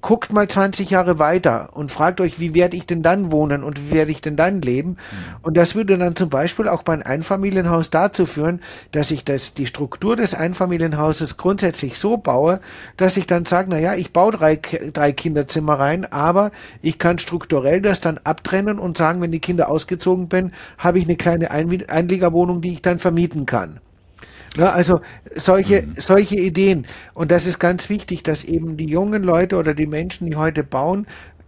guckt 0.01 0.33
mal 0.33 0.47
20 0.47 0.89
Jahre 0.89 1.19
weiter 1.19 1.69
und 1.73 1.91
fragt 1.91 2.21
euch, 2.21 2.39
wie 2.39 2.53
werde 2.53 2.75
ich 2.75 2.85
denn 2.85 3.03
dann 3.03 3.31
wohnen 3.31 3.63
und 3.63 3.79
wie 3.79 3.95
werde 3.95 4.11
ich 4.11 4.21
denn 4.21 4.35
dann 4.35 4.61
leben? 4.61 4.89
Mhm. 4.89 4.97
Und 5.43 5.57
das 5.57 5.75
würde 5.75 5.97
dann 5.97 6.15
zum 6.15 6.29
Beispiel 6.29 6.67
auch 6.67 6.83
bei 6.83 6.93
einem 6.93 7.03
Einfamilienhaus 7.03 7.89
dazu 7.91 8.25
führen, 8.25 8.61
dass 8.91 9.11
ich 9.11 9.23
das, 9.23 9.53
die 9.53 9.67
Struktur 9.67 10.15
des 10.15 10.33
Einfamilienhauses 10.33 11.37
grundsätzlich 11.37 11.97
so 11.97 12.17
baue, 12.17 12.59
dass 12.97 13.17
ich 13.17 13.27
dann 13.27 13.45
sage, 13.45 13.67
na 13.69 13.79
ja, 13.79 13.93
ich 13.93 14.11
baue 14.11 14.31
drei, 14.31 14.55
drei 14.55 15.11
Kinderzimmer 15.11 15.79
rein, 15.79 16.11
aber 16.11 16.51
ich 16.81 16.97
kann 16.97 17.19
strukturell 17.19 17.81
das 17.81 18.01
dann 18.01 18.19
abtrennen 18.23 18.79
und 18.79 18.97
sagen, 18.97 19.21
wenn 19.21 19.31
die 19.31 19.39
Kinder 19.39 19.69
ausgezogen 19.69 20.27
bin, 20.27 20.51
habe 20.77 20.97
ich 20.97 21.05
eine 21.05 21.15
kleine 21.15 21.51
Einliegerwohnung, 21.51 22.61
die 22.61 22.73
ich 22.73 22.81
dann 22.81 22.99
vermieten 22.99 23.45
kann. 23.45 23.79
Ja, 24.57 24.71
also 24.71 24.99
solche, 25.35 25.83
mhm. 25.83 25.93
solche 25.97 26.35
Ideen. 26.35 26.85
Und 27.13 27.31
das 27.31 27.47
ist 27.47 27.59
ganz 27.59 27.89
wichtig, 27.89 28.23
dass 28.23 28.43
eben 28.43 28.77
die 28.77 28.85
jungen 28.87 29.23
Leute 29.23 29.57
oder 29.57 29.73
die 29.73 29.87
Menschen, 29.87 30.29
die 30.29 30.35
heute 30.35 30.63
bauen, 30.63 31.07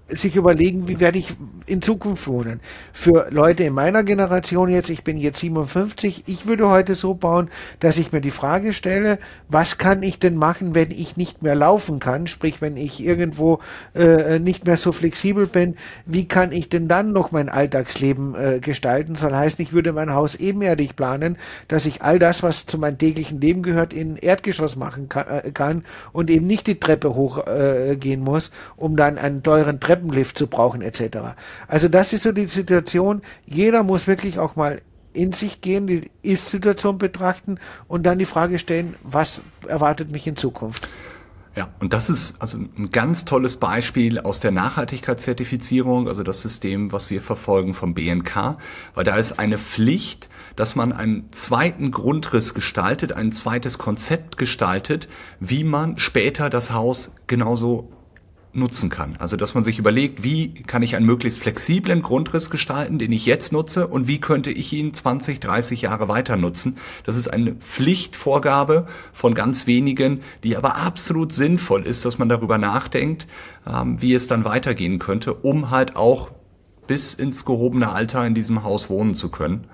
sich 0.10 0.36
überlegen, 0.36 0.88
wie 0.88 1.00
werde 1.00 1.18
ich 1.18 1.34
in 1.66 1.82
Zukunft 1.82 2.28
wohnen. 2.28 2.60
Für 2.92 3.28
Leute 3.30 3.64
in 3.64 3.74
meiner 3.74 4.04
Generation 4.04 4.70
jetzt, 4.70 4.90
ich 4.90 5.04
bin 5.04 5.18
jetzt 5.18 5.40
57, 5.40 6.26
ich 6.28 6.46
würde 6.46 6.70
heute 6.70 6.96
so 6.96 7.14
bauen, 7.14 7.50
dass 7.80 7.98
ich 7.98 8.12
mir 8.12 8.20
die 8.20 8.32
Frage 8.32 8.74
stelle, 8.74 9.18
was 9.48 9.78
kann 9.78 10.04
ich 10.04 10.20
denn 10.20 10.36
machen, 10.36 10.76
wenn 10.76 10.92
ich 10.92 11.16
nicht 11.16 11.42
mehr 11.42 11.56
laufen 11.56 12.00
kann, 12.00 12.28
sprich 12.28 12.62
wenn 12.62 12.76
ich 12.76 13.04
irgendwo 13.04 13.60
äh, 13.96 14.40
nicht 14.40 14.66
mehr 14.66 14.76
so 14.76 14.92
flexibel 14.92 15.48
bin, 15.48 15.76
wie 16.06 16.28
kann 16.28 16.52
ich 16.52 16.68
denn 16.68 16.90
dann 16.90 17.14
noch 17.14 17.32
mein 17.32 17.48
Alltagsleben 17.48 18.36
äh, 18.36 18.60
gestalten? 18.60 19.16
Soll 19.16 19.34
heißen, 19.34 19.64
ich 19.64 19.72
würde 19.72 19.94
mein 19.94 20.14
Haus 20.14 20.36
ebenerdig 20.36 20.98
planen, 20.98 21.38
dass 21.70 21.86
ich 21.86 22.02
all 22.02 22.20
das, 22.20 22.44
was 22.44 22.66
zu 22.66 22.78
meinem 22.78 22.98
täglichen 22.98 23.40
Leben 23.40 23.64
gehört, 23.64 23.94
in 23.94 24.18
Erdgeschoss 24.18 24.76
machen 24.76 25.08
kann, 25.08 25.28
äh, 25.28 25.52
kann 25.52 25.86
und 26.12 26.30
eben 26.30 26.46
nicht 26.46 26.68
die 26.68 26.80
Treppe 26.80 27.16
hochgehen 27.16 28.22
äh, 28.22 28.24
muss, 28.24 28.52
um 28.76 28.98
dann 28.98 29.18
einen 29.18 29.44
teuren 29.44 29.80
Treppen 29.80 29.93
Treppenlift 29.94 30.38
zu 30.38 30.48
brauchen 30.48 30.82
etc. 30.82 31.36
Also 31.68 31.88
das 31.88 32.14
ist 32.14 32.24
so 32.24 32.32
die 32.32 32.46
Situation. 32.46 33.22
Jeder 33.46 33.84
muss 33.84 34.08
wirklich 34.08 34.40
auch 34.40 34.56
mal 34.56 34.82
in 35.14 35.32
sich 35.32 35.62
gehen, 35.62 35.86
die 35.86 36.10
Ist-Situation 36.24 36.98
betrachten 36.98 37.60
und 37.88 38.04
dann 38.04 38.18
die 38.18 38.26
Frage 38.26 38.58
stellen, 38.58 38.96
was 39.04 39.42
erwartet 39.68 40.12
mich 40.12 40.26
in 40.26 40.36
Zukunft? 40.36 40.90
Ja, 41.56 41.70
und 41.80 41.94
das 41.94 42.10
ist 42.10 42.42
also 42.42 42.58
ein 42.58 42.90
ganz 42.92 43.26
tolles 43.26 43.58
Beispiel 43.58 44.20
aus 44.20 44.40
der 44.40 44.50
Nachhaltigkeitszertifizierung, 44.50 46.08
also 46.08 46.24
das 46.24 46.42
System, 46.42 46.92
was 46.92 47.12
wir 47.12 47.22
verfolgen 47.22 47.76
vom 47.76 47.94
BNK, 47.94 48.58
weil 48.96 49.04
da 49.04 49.18
ist 49.18 49.38
eine 49.38 49.60
Pflicht, 49.60 50.30
dass 50.56 50.76
man 50.76 50.92
einen 50.92 51.32
zweiten 51.32 51.92
Grundriss 51.92 52.56
gestaltet, 52.56 53.12
ein 53.12 53.32
zweites 53.32 53.78
Konzept 53.78 54.38
gestaltet, 54.38 55.08
wie 55.40 55.64
man 55.64 56.00
später 56.00 56.50
das 56.50 56.72
Haus 56.72 57.14
genauso 57.28 57.93
nutzen 58.54 58.90
kann. 58.90 59.16
Also 59.18 59.36
dass 59.36 59.56
man 59.56 59.64
sich 59.64 59.80
überlegt, 59.80 60.24
wie 60.24 60.54
kann 60.54 60.84
ich 60.84 60.96
einen 60.96 61.06
möglichst 61.06 61.40
flexiblen 61.40 62.02
Grundriss 62.02 62.50
gestalten, 62.50 63.00
den 63.00 63.12
ich 63.12 63.26
jetzt 63.26 63.52
nutze 63.52 63.88
und 63.88 64.08
wie 64.08 64.22
könnte 64.22 64.52
ich 64.52 64.72
ihn 64.74 64.94
20, 64.94 65.40
30 65.40 65.82
Jahre 65.82 66.08
weiter 66.08 66.38
nutzen. 66.38 66.78
Das 67.06 67.18
ist 67.18 67.28
eine 67.28 67.56
Pflichtvorgabe 67.56 68.88
von 69.12 69.34
ganz 69.34 69.66
wenigen, 69.68 70.22
die 70.44 70.56
aber 70.56 70.76
absolut 70.76 71.34
sinnvoll 71.34 71.86
ist, 71.88 72.06
dass 72.06 72.18
man 72.18 72.30
darüber 72.30 72.58
nachdenkt, 72.58 73.28
ähm, 73.68 74.02
wie 74.02 74.14
es 74.14 74.28
dann 74.28 74.46
weitergehen 74.46 75.00
könnte, 75.00 75.34
um 75.34 75.72
halt 75.72 75.96
auch 75.96 76.32
bis 76.86 77.14
ins 77.14 77.46
gehobene 77.46 77.92
Alter 77.92 78.26
in 78.26 78.36
diesem 78.36 78.64
Haus 78.64 78.90
wohnen 78.90 79.16
zu 79.16 79.30
können. 79.30 79.68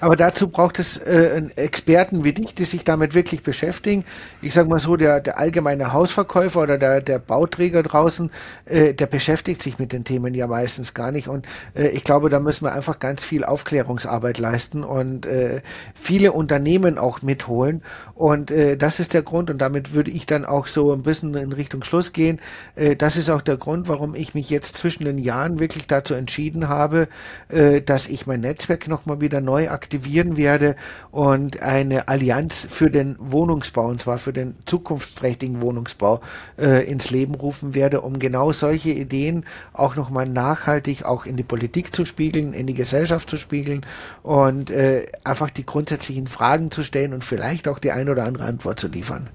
Aber 0.00 0.16
dazu 0.16 0.48
braucht 0.48 0.78
es 0.78 0.96
äh, 0.96 1.42
Experten 1.56 2.24
wie 2.24 2.32
dich, 2.32 2.54
die 2.54 2.64
sich 2.64 2.84
damit 2.84 3.14
wirklich 3.14 3.42
beschäftigen. 3.42 4.04
Ich 4.40 4.54
sage 4.54 4.68
mal 4.68 4.78
so, 4.78 4.96
der, 4.96 5.20
der 5.20 5.38
allgemeine 5.38 5.92
Hausverkäufer 5.92 6.62
oder 6.62 6.78
der, 6.78 7.00
der 7.00 7.18
Bauträger 7.18 7.82
draußen, 7.82 8.30
äh, 8.66 8.94
der 8.94 9.06
beschäftigt 9.06 9.62
sich 9.62 9.78
mit 9.78 9.92
den 9.92 10.04
Themen 10.04 10.34
ja 10.34 10.46
meistens 10.46 10.94
gar 10.94 11.12
nicht. 11.12 11.28
Und 11.28 11.46
äh, 11.74 11.88
ich 11.88 12.04
glaube, 12.04 12.30
da 12.30 12.40
müssen 12.40 12.64
wir 12.64 12.72
einfach 12.72 12.98
ganz 12.98 13.24
viel 13.24 13.44
Aufklärungsarbeit 13.44 14.38
leisten 14.38 14.84
und 14.84 15.26
äh, 15.26 15.62
viele 15.94 16.32
Unternehmen 16.32 16.98
auch 16.98 17.22
mitholen. 17.22 17.82
Und 18.14 18.50
äh, 18.50 18.76
das 18.76 19.00
ist 19.00 19.14
der 19.14 19.22
Grund, 19.22 19.50
und 19.50 19.58
damit 19.58 19.94
würde 19.94 20.10
ich 20.10 20.26
dann 20.26 20.44
auch 20.44 20.66
so 20.66 20.92
ein 20.92 21.02
bisschen 21.02 21.34
in 21.34 21.52
Richtung 21.52 21.82
Schluss 21.84 22.12
gehen. 22.12 22.40
Äh, 22.74 22.96
das 22.96 23.16
ist 23.16 23.30
auch 23.30 23.42
der 23.42 23.56
Grund, 23.56 23.88
warum 23.88 24.14
ich 24.14 24.34
mich 24.34 24.50
jetzt 24.50 24.76
zwischen 24.76 25.04
den 25.04 25.18
Jahren 25.18 25.60
wirklich 25.60 25.86
dazu 25.86 26.14
entschieden 26.14 26.68
habe, 26.68 27.08
äh, 27.48 27.80
dass 27.80 28.06
ich 28.06 28.26
mein 28.26 28.40
Netzwerk 28.40 28.88
nochmal 28.88 29.20
wieder 29.20 29.40
neu 29.40 29.68
aktivieren 29.72 30.36
werde 30.36 30.76
und 31.10 31.62
eine 31.62 32.08
Allianz 32.08 32.66
für 32.70 32.90
den 32.90 33.16
Wohnungsbau, 33.18 33.86
und 33.86 34.00
zwar 34.02 34.18
für 34.18 34.32
den 34.32 34.54
zukunftsträchtigen 34.66 35.60
Wohnungsbau, 35.62 36.20
äh, 36.58 36.84
ins 36.90 37.10
Leben 37.10 37.34
rufen 37.34 37.74
werde, 37.74 38.02
um 38.02 38.18
genau 38.18 38.52
solche 38.52 38.90
Ideen 38.90 39.44
auch 39.72 39.96
nochmal 39.96 40.28
nachhaltig 40.28 41.04
auch 41.04 41.26
in 41.26 41.36
die 41.36 41.42
Politik 41.42 41.94
zu 41.94 42.04
spiegeln, 42.04 42.52
in 42.52 42.66
die 42.66 42.74
Gesellschaft 42.74 43.28
zu 43.28 43.36
spiegeln 43.36 43.84
und 44.22 44.70
äh, 44.70 45.06
einfach 45.24 45.50
die 45.50 45.66
grundsätzlichen 45.66 46.26
Fragen 46.26 46.70
zu 46.70 46.82
stellen 46.82 47.12
und 47.12 47.24
vielleicht 47.24 47.68
auch 47.68 47.78
die 47.78 47.92
eine 47.92 48.12
oder 48.12 48.24
andere 48.24 48.44
Antwort 48.44 48.78
zu 48.78 48.88
liefern. 48.88 49.28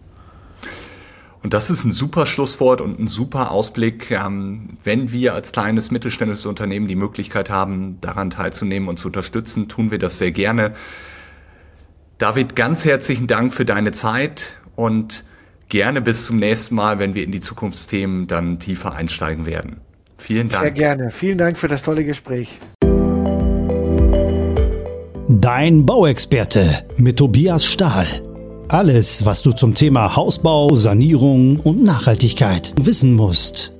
Und 1.47 1.53
das 1.53 1.69
ist 1.69 1.85
ein 1.85 1.93
super 1.93 2.25
Schlusswort 2.25 2.81
und 2.81 2.99
ein 2.99 3.07
super 3.07 3.51
Ausblick, 3.51 4.11
ähm, 4.11 4.77
wenn 4.83 5.13
wir 5.13 5.33
als 5.33 5.53
kleines 5.53 5.91
mittelständisches 5.91 6.45
Unternehmen 6.45 6.89
die 6.89 6.97
Möglichkeit 6.97 7.49
haben, 7.49 7.99
daran 8.01 8.31
teilzunehmen 8.31 8.89
und 8.89 8.99
zu 8.99 9.07
unterstützen, 9.07 9.69
tun 9.69 9.89
wir 9.89 9.97
das 9.97 10.17
sehr 10.17 10.33
gerne. 10.33 10.73
David, 12.17 12.57
ganz 12.57 12.83
herzlichen 12.83 13.27
Dank 13.27 13.53
für 13.53 13.63
deine 13.63 13.93
Zeit 13.93 14.57
und 14.75 15.23
gerne 15.69 16.01
bis 16.01 16.25
zum 16.25 16.35
nächsten 16.35 16.75
Mal, 16.75 16.99
wenn 16.99 17.13
wir 17.13 17.23
in 17.23 17.31
die 17.31 17.39
Zukunftsthemen 17.39 18.27
dann 18.27 18.59
tiefer 18.59 18.93
einsteigen 18.93 19.45
werden. 19.45 19.77
Vielen 20.17 20.49
Dank. 20.49 20.63
Sehr 20.63 20.71
gerne. 20.71 21.11
Vielen 21.11 21.37
Dank 21.37 21.57
für 21.57 21.69
das 21.69 21.81
tolle 21.81 22.03
Gespräch. 22.03 22.59
Dein 25.29 25.85
Bauexperte 25.85 26.83
mit 26.97 27.15
Tobias 27.15 27.63
Stahl. 27.63 28.05
Alles, 28.69 29.23
was 29.23 29.43
du 29.43 29.53
zum 29.53 29.75
Thema 29.75 30.17
Hausbau, 30.17 30.75
Sanierung 30.75 31.61
und 31.61 31.83
Nachhaltigkeit 31.83 32.73
wissen 32.77 33.13
musst. 33.13 33.76